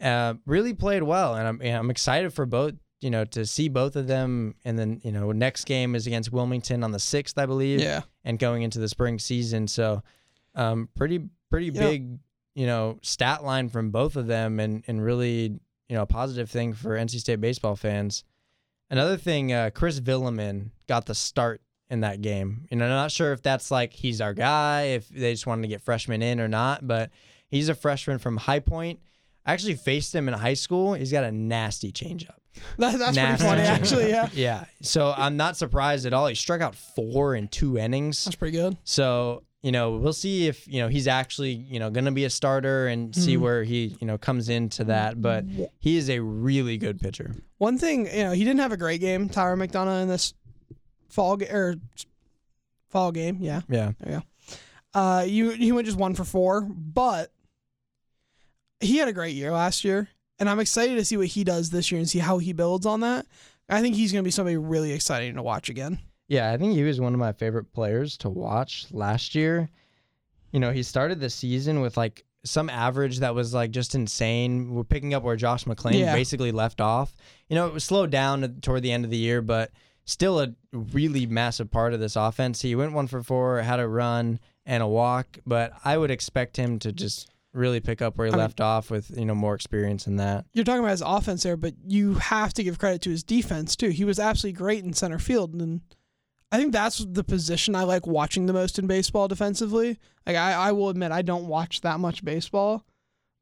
Uh, 0.01 0.35
really 0.45 0.73
played 0.73 1.03
well, 1.03 1.35
and 1.35 1.47
I'm, 1.47 1.61
I'm 1.61 1.89
excited 1.89 2.31
for 2.33 2.45
both. 2.45 2.75
You 3.01 3.11
know, 3.11 3.25
to 3.25 3.45
see 3.45 3.67
both 3.69 3.95
of 3.95 4.07
them, 4.07 4.55
and 4.65 4.77
then 4.79 5.01
you 5.03 5.11
know, 5.11 5.31
next 5.31 5.65
game 5.65 5.93
is 5.93 6.07
against 6.07 6.31
Wilmington 6.31 6.83
on 6.83 6.91
the 6.91 6.99
sixth, 6.99 7.37
I 7.37 7.45
believe 7.45 7.79
Yeah. 7.79 8.01
and 8.23 8.39
going 8.39 8.63
into 8.63 8.79
the 8.79 8.87
spring 8.89 9.19
season. 9.19 9.67
So, 9.67 10.01
um, 10.55 10.89
pretty 10.95 11.21
pretty 11.51 11.69
know- 11.69 11.79
big, 11.79 12.17
you 12.55 12.65
know, 12.65 12.97
stat 13.03 13.43
line 13.43 13.69
from 13.69 13.91
both 13.91 14.15
of 14.15 14.25
them, 14.27 14.59
and 14.59 14.83
and 14.87 15.03
really, 15.03 15.59
you 15.89 15.95
know, 15.95 16.01
a 16.03 16.07
positive 16.07 16.49
thing 16.49 16.73
for 16.73 16.95
NC 16.97 17.19
State 17.19 17.39
baseball 17.41 17.75
fans. 17.75 18.23
Another 18.89 19.17
thing, 19.17 19.51
uh, 19.53 19.69
Chris 19.73 19.99
Villaman 19.99 20.71
got 20.87 21.05
the 21.05 21.13
start 21.15 21.61
in 21.89 22.01
that 22.01 22.21
game. 22.21 22.67
You 22.69 22.77
know, 22.77 22.85
I'm 22.85 22.91
not 22.91 23.11
sure 23.11 23.31
if 23.33 23.41
that's 23.41 23.71
like 23.71 23.93
he's 23.93 24.21
our 24.21 24.33
guy, 24.33 24.81
if 24.95 25.07
they 25.09 25.33
just 25.33 25.47
wanted 25.47 25.63
to 25.63 25.67
get 25.67 25.81
freshmen 25.81 26.21
in 26.21 26.39
or 26.39 26.47
not, 26.47 26.85
but 26.87 27.11
he's 27.49 27.69
a 27.69 27.75
freshman 27.75 28.17
from 28.19 28.37
High 28.37 28.59
Point. 28.59 28.99
I 29.45 29.53
actually 29.53 29.75
faced 29.75 30.13
him 30.13 30.27
in 30.27 30.33
high 30.33 30.55
school. 30.55 30.93
He's 30.93 31.11
got 31.11 31.23
a 31.23 31.31
nasty 31.31 31.91
changeup. 31.91 32.31
That, 32.79 32.97
that's 32.97 33.15
pretty 33.15 33.15
Nasty 33.15 33.45
funny, 33.45 33.61
changeup. 33.61 33.67
actually. 33.67 34.09
Yeah. 34.09 34.29
Yeah. 34.33 34.65
So 34.81 35.13
I'm 35.15 35.37
not 35.37 35.55
surprised 35.57 36.07
at 36.07 36.13
all. 36.13 36.25
He 36.27 36.33
struck 36.33 36.59
out 36.59 36.73
four 36.75 37.35
in 37.35 37.47
two 37.49 37.77
innings. 37.77 38.25
That's 38.25 38.35
pretty 38.35 38.57
good. 38.57 38.75
So, 38.83 39.43
you 39.61 39.71
know, 39.71 39.91
we'll 39.97 40.11
see 40.11 40.47
if, 40.47 40.67
you 40.67 40.81
know, 40.81 40.87
he's 40.87 41.07
actually, 41.07 41.51
you 41.51 41.79
know, 41.79 41.91
going 41.91 42.05
to 42.05 42.11
be 42.11 42.25
a 42.25 42.31
starter 42.31 42.87
and 42.87 43.15
see 43.15 43.37
Mhm. 43.37 43.41
where 43.41 43.63
he, 43.63 43.95
you 44.01 44.07
know, 44.07 44.17
comes 44.17 44.49
into 44.49 44.85
that. 44.85 45.21
But 45.21 45.45
he 45.77 45.97
is 45.97 46.09
a 46.09 46.19
really 46.19 46.79
good 46.79 46.99
pitcher. 46.99 47.35
One 47.59 47.77
thing, 47.77 48.07
you 48.07 48.23
know, 48.23 48.31
he 48.31 48.43
didn't 48.43 48.59
have 48.61 48.71
a 48.71 48.77
great 48.77 49.01
game, 49.01 49.29
Tyler 49.29 49.55
McDonough, 49.55 50.01
in 50.01 50.07
this 50.07 50.33
fall 51.09 51.41
or 51.43 51.75
fall 52.89 53.11
game. 53.11 53.37
Yeah. 53.41 53.61
Yeah. 53.69 53.91
Uh, 54.93 55.25
you 55.27 55.51
he 55.51 55.71
went 55.71 55.85
just 55.85 55.97
one 55.97 56.15
for 56.15 56.23
four, 56.23 56.61
but 56.61 57.31
he 58.79 58.97
had 58.97 59.07
a 59.07 59.13
great 59.13 59.35
year 59.35 59.51
last 59.51 59.83
year, 59.83 60.07
and 60.39 60.49
I'm 60.49 60.59
excited 60.59 60.95
to 60.95 61.05
see 61.05 61.17
what 61.17 61.27
he 61.27 61.43
does 61.43 61.69
this 61.69 61.91
year 61.91 61.99
and 61.99 62.09
see 62.09 62.19
how 62.19 62.37
he 62.37 62.53
builds 62.53 62.85
on 62.85 62.99
that. 63.01 63.25
I 63.69 63.81
think 63.81 63.95
he's 63.95 64.11
going 64.11 64.23
to 64.23 64.27
be 64.27 64.31
somebody 64.31 64.55
really 64.57 64.93
exciting 64.93 65.35
to 65.35 65.41
watch 65.41 65.69
again. 65.69 65.99
Yeah. 66.27 66.51
I 66.51 66.57
think 66.57 66.73
he 66.73 66.83
was 66.83 66.99
one 67.01 67.13
of 67.13 67.19
my 67.19 67.33
favorite 67.33 67.71
players 67.73 68.17
to 68.17 68.29
watch 68.29 68.87
last 68.91 69.35
year. 69.35 69.69
You 70.51 70.59
know, 70.59 70.71
he 70.71 70.83
started 70.83 71.19
the 71.19 71.29
season 71.29 71.81
with 71.81 71.97
like 71.97 72.23
some 72.45 72.69
average 72.69 73.19
that 73.19 73.35
was 73.35 73.53
like 73.53 73.71
just 73.71 73.93
insane. 73.93 74.73
We're 74.73 74.85
picking 74.85 75.13
up 75.13 75.23
where 75.23 75.35
Josh 75.35 75.65
McLain 75.65 75.99
Yeah. 75.99 76.13
basically 76.15 76.53
left 76.53 76.79
off. 76.79 77.13
You 77.49 77.55
know, 77.55 77.67
it 77.67 77.73
was 77.73 77.83
slowed 77.83 78.09
down 78.09 78.59
toward 78.61 78.83
the 78.83 78.91
end 78.91 79.03
of 79.03 79.11
the 79.11 79.17
year, 79.17 79.41
but 79.41 79.71
still 80.07 80.39
a 80.39 80.55
really 80.71 81.27
massive 81.27 81.69
part 81.69 81.93
of 81.93 81.99
this 81.99 82.15
offense. 82.15 82.61
He 82.61 82.73
went 82.75 82.93
one 82.93 83.05
for 83.07 83.21
four, 83.21 83.61
had 83.61 83.79
a 83.79 83.87
run 83.87 84.39
and 84.65 84.81
a 84.81 84.87
walk, 84.87 85.37
but 85.45 85.73
I 85.85 85.97
would 85.97 86.09
expect 86.09 86.57
him 86.57 86.79
to 86.79 86.91
just 86.91 87.29
really 87.53 87.79
pick 87.79 88.01
up 88.01 88.17
where 88.17 88.27
he 88.27 88.33
I 88.33 88.35
mean- 88.35 88.39
left 88.39 88.61
off 88.61 88.89
with, 88.89 89.11
you 89.15 89.25
know, 89.25 89.35
more 89.35 89.53
experience 89.53 90.07
in 90.07 90.15
that. 90.15 90.45
You're 90.53 90.65
talking 90.65 90.79
about 90.79 90.91
his 90.91 91.03
offense 91.05 91.43
there, 91.43 91.57
but 91.57 91.73
you 91.85 92.15
have 92.15 92.53
to 92.53 92.63
give 92.63 92.79
credit 92.79 93.01
to 93.03 93.09
his 93.09 93.23
defense 93.23 93.75
too. 93.75 93.89
He 93.89 94.05
was 94.05 94.19
absolutely 94.19 94.57
great 94.57 94.83
in 94.83 94.93
center 94.93 95.19
field, 95.19 95.53
and 95.53 95.81
I 96.51 96.57
think 96.57 96.71
that's 96.71 96.99
the 96.99 97.23
position 97.23 97.75
I 97.75 97.83
like 97.83 98.07
watching 98.07 98.45
the 98.45 98.53
most 98.53 98.79
in 98.79 98.87
baseball 98.87 99.27
defensively. 99.27 99.99
Like 100.25 100.37
I, 100.37 100.53
I 100.53 100.71
will 100.71 100.89
admit 100.89 101.11
I 101.11 101.21
don't 101.21 101.47
watch 101.47 101.81
that 101.81 101.99
much 101.99 102.23
baseball, 102.23 102.85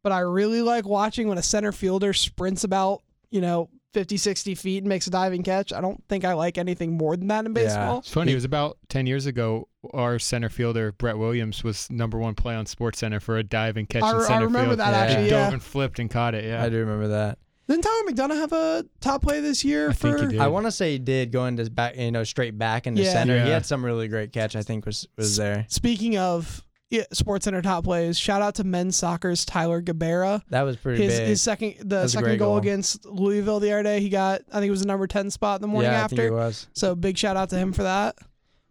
but 0.03 0.11
I 0.11 0.19
really 0.19 0.61
like 0.63 0.85
watching 0.85 1.27
when 1.27 1.37
a 1.37 1.43
center 1.43 1.71
fielder 1.71 2.13
sprints 2.13 2.63
about, 2.63 3.03
you 3.29 3.41
know, 3.41 3.69
50, 3.95 4.17
60 4.17 4.55
feet 4.55 4.79
and 4.83 4.89
makes 4.89 5.07
a 5.07 5.09
diving 5.09 5.41
catch. 5.41 5.71
I 5.71 5.79
don't 5.79 6.03
think 6.09 6.25
I 6.25 6.33
like 6.33 6.57
anything 6.57 6.97
more 6.97 7.15
than 7.15 7.27
that 7.29 7.45
in 7.45 7.55
Yeah. 7.55 7.63
baseball. 7.63 7.99
It's 7.99 8.09
funny. 8.11 8.33
It 8.33 8.35
was 8.35 8.43
about 8.43 8.77
ten 8.89 9.07
years 9.07 9.25
ago. 9.25 9.69
Our 9.93 10.19
center 10.19 10.49
fielder 10.49 10.91
Brett 10.91 11.17
Williams 11.17 11.63
was 11.63 11.89
number 11.89 12.17
one 12.19 12.35
play 12.35 12.55
on 12.55 12.65
Sports 12.65 12.99
Center 12.99 13.19
for 13.21 13.37
a 13.37 13.43
diving 13.43 13.81
and 13.83 13.89
catch 13.89 14.03
I, 14.03 14.11
in 14.11 14.17
re- 14.17 14.23
I 14.23 14.27
center 14.27 14.45
remember 14.47 14.67
field. 14.71 14.79
that 14.79 14.91
Yeah. 14.91 14.97
actually. 14.97 15.23
He 15.23 15.29
Yeah. 15.29 15.43
dove 15.45 15.53
and 15.53 15.63
flipped 15.63 15.99
and 15.99 16.09
caught 16.09 16.35
it. 16.35 16.43
Yeah, 16.43 16.61
I 16.63 16.67
do 16.69 16.77
remember 16.77 17.07
that. 17.07 17.37
Didn't 17.67 17.83
Tyler 17.83 18.03
McDonough 18.11 18.35
have 18.37 18.51
a 18.53 18.85
top 18.99 19.21
play 19.23 19.39
this 19.39 19.63
year 19.63 19.89
I 19.89 19.93
for? 19.93 20.09
think 20.19 20.31
he 20.31 20.37
did. 20.37 20.39
I 20.41 20.47
want 20.49 20.65
to 20.65 20.71
say 20.71 20.91
he 20.91 20.99
did 20.99 21.31
going 21.31 21.57
to 21.57 21.69
back, 21.71 21.95
you 21.97 22.11
know, 22.11 22.23
straight 22.23 22.57
back 22.59 22.85
into 22.85 23.01
Yeah. 23.01 23.13
center. 23.13 23.43
He 23.43 23.49
had 23.49 23.65
some 23.65 23.83
really 23.83 24.07
great 24.07 24.31
catch. 24.33 24.55
I 24.55 24.61
think 24.61 24.85
was 24.85 25.07
was 25.17 25.37
there. 25.37 25.65
Speaking 25.69 26.17
of 26.17 26.63
yeah, 26.89 27.03
Sports 27.13 27.45
Center 27.45 27.61
top 27.61 27.83
plays, 27.83 28.17
shout 28.17 28.41
out 28.41 28.55
to 28.55 28.63
men's 28.63 28.95
soccer's 28.95 29.43
Tyler 29.45 29.81
Gabarra. 29.81 30.41
That 30.49 30.61
was 30.63 30.77
pretty 30.77 31.03
his 31.03 31.17
big. 31.19 31.27
his 31.27 31.41
second 31.41 31.75
the 31.79 31.83
That's 31.85 32.05
a 32.13 32.17
second 32.17 32.25
great 32.29 32.39
goal, 32.39 32.49
goal. 32.49 32.57
against 32.57 33.05
Louisville 33.05 33.59
the 33.59 33.71
other 33.71 33.83
day. 33.83 33.99
He 33.99 34.09
got 34.09 34.41
I 34.51 34.55
think 34.59 34.67
it 34.67 34.71
was 34.71 34.81
the 34.81 34.87
number 34.87 35.07
ten 35.07 35.29
spot 35.31 35.61
the 35.61 35.67
morning 35.67 35.91
yeah, 35.91 36.03
I 36.05 36.07
think 36.07 36.19
it 36.19 36.23
after. 36.25 36.33
was. 36.33 36.67
So 36.73 36.95
big 36.95 37.17
shout 37.17 37.35
out 37.37 37.49
to 37.49 37.57
him 37.57 37.73
for 37.73 37.83
that. 37.83 38.15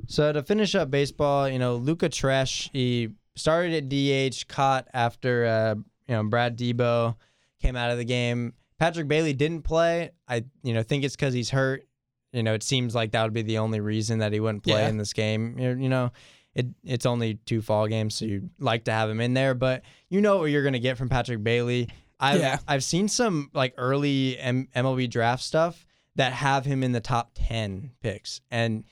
So 0.07 0.33
to 0.33 0.43
finish 0.43 0.75
up 0.75 0.91
baseball, 0.91 1.49
you 1.49 1.59
know, 1.59 1.77
Luca 1.77 2.09
Tresh, 2.09 2.69
he 2.73 3.11
started 3.37 3.73
at 3.75 3.89
DH, 3.89 4.47
caught 4.49 4.87
after 4.95 5.45
uh, 5.47 5.75
you 6.09 6.15
know 6.15 6.25
Brad 6.25 6.57
Debo 6.59 7.17
came 7.61 7.75
out 7.77 7.91
of 7.91 7.99
the 7.99 8.05
game. 8.05 8.55
Patrick 8.79 9.09
Bailey 9.09 9.33
didn't 9.33 9.63
play. 9.63 10.11
I 10.29 10.45
you 10.63 10.75
know 10.75 10.83
think 10.83 11.05
it's 11.05 11.17
because 11.17 11.35
he's 11.35 11.51
hurt. 11.51 11.87
You 12.33 12.43
know, 12.43 12.55
it 12.55 12.63
seems 12.65 12.95
like 12.95 13.13
that 13.13 13.23
would 13.23 13.33
be 13.33 13.43
the 13.43 13.59
only 13.59 13.79
reason 13.81 14.19
that 14.19 14.33
he 14.33 14.41
wouldn't 14.41 14.65
play 14.65 14.83
Yeah. 14.83 14.89
in 14.89 14.99
this 14.99 15.13
game. 15.13 15.57
You 15.59 15.71
you 15.71 15.89
know, 15.89 16.11
it 16.55 16.67
it's 16.85 17.07
only 17.07 17.35
two 17.47 17.63
fall 17.63 17.87
games, 17.89 18.15
so 18.15 18.25
you'd 18.25 18.51
like 18.59 18.85
to 18.85 18.93
have 18.93 19.09
him 19.11 19.21
in 19.21 19.35
there, 19.35 19.55
but 19.55 19.83
you 20.09 20.21
know 20.21 20.39
what 20.39 20.47
you're 20.47 20.65
gonna 20.65 20.79
get 20.79 20.97
from 20.99 21.09
Patrick 21.09 21.43
Bailey. 21.43 21.89
I've 22.21 22.41
Yeah. 22.41 22.59
I've 22.69 22.85
seen 22.85 23.09
some 23.09 23.51
like 23.55 23.75
early 23.77 24.39
M- 24.39 24.69
MLB 24.75 25.11
draft 25.11 25.43
stuff 25.43 25.85
that 26.17 26.33
have 26.33 26.65
him 26.65 26.83
in 26.85 26.93
the 26.93 27.01
top 27.01 27.33
ten 27.35 27.91
picks, 28.01 28.41
and 28.51 28.85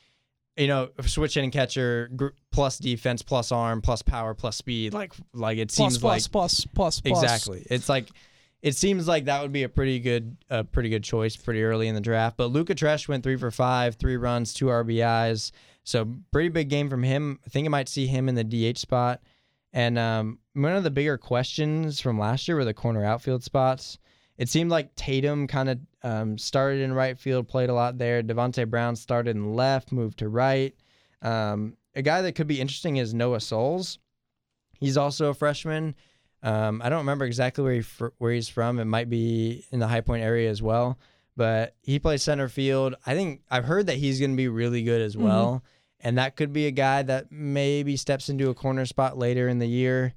you 0.57 0.66
know, 0.66 0.90
switch 1.07 1.37
in 1.38 1.51
catcher 1.51 2.11
gr- 2.14 2.27
plus 2.51 2.77
defense 2.79 3.22
plus 3.22 3.53
arm 3.53 3.81
plus 3.81 4.03
power 4.03 4.35
plus 4.35 4.57
speed. 4.57 4.92
Like 4.92 5.12
like 5.33 5.57
it 5.59 5.68
Plus 5.68 5.77
seems 5.77 5.98
plus 5.98 6.25
like 6.27 6.31
plus 6.33 6.66
plus 6.66 7.01
plus. 7.01 7.22
exactly. 7.22 7.66
It's 7.70 7.88
like 7.88 8.09
it 8.62 8.77
seems 8.77 9.09
like 9.09 9.25
that 9.25 9.42
would 9.42 9.53
be 9.53 9.64
a 9.64 9.68
pretty 9.68 9.98
good 9.98 10.37
a 10.48 10.62
pretty 10.62 10.88
good 10.88 11.03
choice 11.03 11.37
pretty 11.37 11.62
early 11.64 11.88
in 11.88 11.94
the 11.94 12.01
draft. 12.01 12.37
But 12.37 12.46
Luca 12.46 12.75
Tresh 12.75 13.09
went 13.09 13.25
three 13.25 13.37
for 13.37 13.51
five, 13.51 13.96
three 13.96 14.16
runs, 14.16 14.55
two 14.55 14.66
RBIs. 14.66 15.51
So 15.85 16.14
pretty 16.31 16.48
big 16.48 16.68
game 16.68 16.88
from 16.88 17.03
him. 17.03 17.40
I 17.44 17.51
think 17.51 17.66
I 17.66 17.68
might 17.68 17.88
see 17.88 18.07
him 18.07 18.29
in 18.29 18.37
the 18.37 18.44
DH 18.44 18.79
spot. 18.79 19.20
And 19.72 19.98
um, 19.98 20.38
one 20.53 20.77
of 20.77 20.85
the 20.85 20.90
bigger 20.90 21.18
questions 21.18 22.01
from 22.01 22.18
last 22.18 22.46
year 22.46 22.57
were 22.57 22.64
the 22.64 22.75
corner 22.75 23.05
outfield 23.05 23.42
spots. 23.42 23.98
It 24.38 24.48
seemed 24.48 24.70
like 24.70 24.94
Tatum 24.94 25.46
kind 25.46 25.68
of 25.68 25.79
um, 26.03 26.38
started 26.38 26.83
in 26.83 26.92
right 26.92 27.18
field, 27.18 27.48
played 27.48 27.70
a 27.70 27.75
lot 27.75 27.98
there. 27.98 28.22
Devonte 28.22 28.68
Brown 28.68 28.94
started 28.94 29.35
in 29.35 29.55
left, 29.55 29.92
moved 29.92 30.18
to 30.18 30.29
right. 30.29 30.75
Um, 31.20 31.77
a 31.94 32.03
guy 32.03 32.22
that 32.22 32.33
could 32.33 32.46
be 32.46 32.61
interesting 32.61 32.96
is 32.96 33.12
Noah 33.12 33.40
Soles. 33.40 33.98
He's 34.79 34.96
also 34.96 35.31
a 35.31 35.35
freshman. 35.35 35.94
Um, 36.42 36.83
I 36.83 36.88
don't 36.88 36.98
remember 36.98 37.24
exactly 37.24 37.62
where 37.64 37.74
he 37.74 37.81
fr- 37.83 38.09
where 38.18 38.33
he's 38.33 38.48
from. 38.48 38.78
It 38.78 38.85
might 38.87 39.09
be 39.09 39.64
in 39.70 39.78
the 39.78 39.87
High 39.88 40.00
Point 40.00 40.22
area 40.24 40.50
as 40.50 40.61
well. 40.62 40.98
But 41.37 41.76
he 41.83 41.98
plays 41.98 42.22
center 42.22 42.48
field. 42.48 42.94
I 43.07 43.14
think 43.14 43.42
I've 43.50 43.64
heard 43.64 43.87
that 43.87 43.96
he's 43.96 44.18
going 44.18 44.33
to 44.33 44.37
be 44.37 44.48
really 44.48 44.83
good 44.83 45.00
as 45.00 45.16
Mhm. 45.16 45.20
well, 45.22 45.64
and 46.00 46.18
that 46.18 46.37
could 46.37 46.52
be 46.52 46.66
a 46.66 46.70
guy 46.70 47.02
that 47.02 47.33
maybe 47.33 47.96
steps 47.96 48.28
into 48.28 48.50
a 48.50 48.55
corner 48.55 48.85
spot 48.85 49.16
later 49.16 49.48
in 49.48 49.59
the 49.59 49.66
year. 49.68 50.14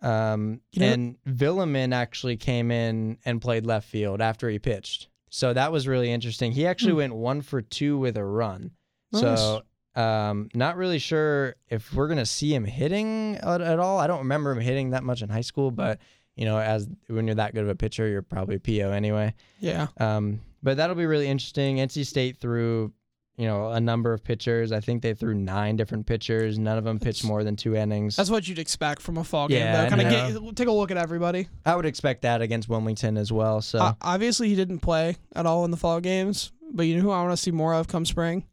Um, 0.00 0.60
You 0.72 0.80
know- 0.80 0.92
and 0.92 1.16
Villaman 1.26 1.92
actually 1.92 2.36
came 2.36 2.70
in 2.70 3.18
and 3.24 3.42
played 3.42 3.66
left 3.66 3.88
field 3.88 4.20
after 4.22 4.48
he 4.48 4.58
pitched, 4.58 5.08
so 5.28 5.52
that 5.52 5.72
was 5.72 5.88
really 5.88 6.10
interesting. 6.12 6.52
He 6.52 6.66
actually 6.66 6.92
Hmm. 6.92 6.98
went 6.98 7.14
one 7.16 7.40
for 7.42 7.60
two 7.60 7.98
with 7.98 8.16
a 8.16 8.24
run. 8.24 8.70
So 9.12 9.62
um, 9.94 10.48
not 10.54 10.76
really 10.76 10.98
sure 10.98 11.56
if 11.68 11.92
we're 11.94 12.08
gonna 12.08 12.26
see 12.26 12.54
him 12.54 12.64
hitting 12.64 13.36
at, 13.36 13.60
at 13.60 13.78
all. 13.78 13.98
I 13.98 14.06
don't 14.06 14.20
remember 14.20 14.52
him 14.52 14.60
hitting 14.60 14.90
that 14.90 15.02
much 15.02 15.22
in 15.22 15.28
high 15.28 15.40
school, 15.42 15.70
but 15.70 15.98
you 16.36 16.44
know, 16.44 16.58
as 16.58 16.88
when 17.08 17.26
you're 17.26 17.34
that 17.36 17.52
good 17.52 17.64
of 17.64 17.68
a 17.68 17.74
pitcher, 17.74 18.06
you're 18.06 18.22
probably 18.22 18.58
PO 18.58 18.90
anyway. 18.92 19.34
Yeah. 19.58 19.88
Um, 19.98 20.40
but 20.62 20.76
that'll 20.76 20.94
be 20.96 21.06
really 21.06 21.26
interesting. 21.26 21.78
NC 21.78 22.06
State 22.06 22.36
threw, 22.38 22.92
you 23.36 23.46
know, 23.46 23.70
a 23.70 23.80
number 23.80 24.12
of 24.12 24.22
pitchers. 24.22 24.70
I 24.70 24.78
think 24.78 25.02
they 25.02 25.14
threw 25.14 25.34
nine 25.34 25.74
different 25.74 26.06
pitchers. 26.06 26.56
None 26.58 26.78
of 26.78 26.84
them 26.84 27.00
pitched 27.00 27.24
more 27.24 27.42
than 27.42 27.56
two 27.56 27.74
innings. 27.74 28.14
That's 28.14 28.30
what 28.30 28.46
you'd 28.46 28.58
expect 28.60 29.02
from 29.02 29.16
a 29.18 29.24
fall 29.24 29.48
game. 29.48 29.58
Yeah, 29.58 29.82
though. 29.84 29.88
Kind 29.96 30.02
of 30.02 30.10
get 30.44 30.56
take 30.56 30.68
a 30.68 30.72
look 30.72 30.92
at 30.92 30.96
everybody. 30.96 31.48
I 31.66 31.74
would 31.74 31.86
expect 31.86 32.22
that 32.22 32.40
against 32.40 32.68
Wilmington 32.68 33.16
as 33.16 33.32
well. 33.32 33.60
So 33.60 33.80
Uh, 33.80 33.94
obviously, 34.00 34.48
he 34.48 34.54
didn't 34.54 34.78
play 34.78 35.16
at 35.34 35.44
all 35.44 35.64
in 35.64 35.72
the 35.72 35.76
fall 35.76 36.00
games, 36.00 36.52
but 36.72 36.84
you 36.84 36.94
know 36.96 37.02
who 37.02 37.10
I 37.10 37.20
want 37.22 37.32
to 37.32 37.36
see 37.36 37.50
more 37.50 37.74
of 37.74 37.88
come 37.88 38.04
spring? 38.04 38.44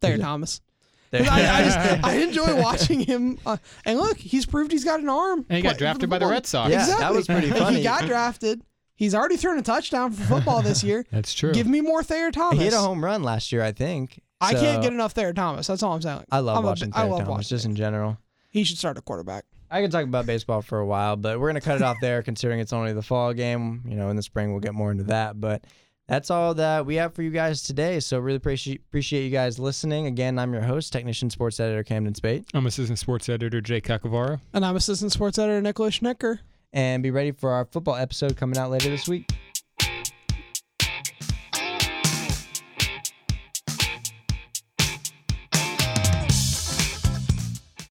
Thayer 0.00 0.12
Who's 0.12 0.20
that? 0.20 0.26
Thomas. 0.26 0.60
there- 1.10 1.22
I, 1.30 1.58
I 1.60 1.64
just 1.64 2.04
I 2.04 2.14
enjoy 2.16 2.60
watching 2.60 3.00
him. 3.00 3.38
Uh, 3.46 3.56
and 3.84 3.98
look, 3.98 4.16
he's 4.18 4.46
proved 4.46 4.72
he's 4.72 4.84
got 4.84 5.00
an 5.00 5.08
arm. 5.08 5.46
and 5.48 5.56
he 5.56 5.62
got 5.62 5.78
drafted 5.78 6.10
by 6.10 6.18
the. 6.18 6.26
Red 6.26 6.46
Sox. 6.46 6.70
Yeah, 6.70 6.80
exactly. 6.80 7.04
that 7.04 7.12
was 7.14 7.26
pretty 7.26 7.50
funny. 7.50 7.76
he 7.78 7.82
got 7.82 8.04
drafted. 8.04 8.62
He's 8.96 9.14
already 9.14 9.36
thrown 9.36 9.58
a 9.58 9.62
touchdown 9.62 10.10
for 10.12 10.24
football 10.24 10.60
this 10.60 10.82
year. 10.82 11.06
That's 11.12 11.32
true. 11.32 11.52
Give 11.52 11.68
me 11.68 11.80
more 11.80 12.02
Thayer 12.02 12.32
Thomas. 12.32 12.58
he 12.58 12.64
hit 12.64 12.74
a 12.74 12.78
home 12.78 13.04
run 13.04 13.22
last 13.22 13.52
year, 13.52 13.62
I 13.62 13.70
think. 13.72 14.20
I 14.40 14.54
can't 14.54 14.82
get 14.82 14.92
enough 14.92 15.12
Thayer 15.12 15.32
Thomas. 15.32 15.66
That's 15.68 15.82
all 15.82 15.92
I'm 15.94 16.02
saying. 16.02 16.24
I 16.30 16.40
love 16.40 16.58
I'm 16.58 16.64
a 16.64 16.66
watching 16.66 16.92
I 16.92 17.02
Thayer 17.02 17.10
love 17.10 17.18
Thomas 17.20 17.28
watching 17.30 17.48
just 17.48 17.64
in 17.64 17.76
general. 17.76 18.18
He 18.50 18.64
should 18.64 18.78
start 18.78 18.98
a 18.98 19.00
quarterback. 19.00 19.44
I 19.70 19.82
could 19.82 19.92
talk 19.92 20.04
about 20.04 20.26
baseball 20.26 20.62
for 20.62 20.78
a 20.78 20.86
while, 20.86 21.14
but 21.16 21.38
we're 21.38 21.48
gonna 21.48 21.60
cut 21.60 21.76
it 21.76 21.82
off 21.82 21.98
there, 22.00 22.22
considering 22.22 22.58
it's 22.58 22.72
only 22.72 22.92
the 22.92 23.02
fall 23.02 23.32
game. 23.34 23.82
You 23.86 23.96
know, 23.96 24.08
in 24.10 24.16
the 24.16 24.22
spring 24.22 24.50
we'll 24.50 24.60
get 24.60 24.74
more 24.74 24.90
into 24.90 25.04
that. 25.04 25.38
But 25.40 25.62
that's 26.08 26.30
all 26.30 26.54
that 26.54 26.86
we 26.86 26.96
have 26.96 27.14
for 27.14 27.22
you 27.22 27.30
guys 27.30 27.62
today. 27.62 28.00
So 28.00 28.18
really 28.18 28.36
appreciate 28.36 28.80
appreciate 28.88 29.24
you 29.24 29.30
guys 29.30 29.58
listening. 29.58 30.06
Again, 30.06 30.38
I'm 30.38 30.52
your 30.52 30.62
host, 30.62 30.92
technician 30.92 31.30
sports 31.30 31.60
editor 31.60 31.84
Camden 31.84 32.14
Spate, 32.14 32.46
I'm 32.54 32.66
assistant 32.66 32.98
sports 32.98 33.28
editor 33.28 33.60
Jay 33.60 33.80
Cacavaro. 33.80 34.40
And 34.52 34.64
I'm 34.64 34.74
assistant 34.76 35.12
sports 35.12 35.38
editor 35.38 35.60
Nicholas 35.60 35.98
Schnicker. 35.98 36.40
and 36.72 37.02
be 37.02 37.10
ready 37.10 37.30
for 37.30 37.50
our 37.50 37.64
football 37.64 37.96
episode 37.96 38.36
coming 38.36 38.58
out 38.58 38.70
later 38.70 38.90
this 38.90 39.06
week. 39.08 39.30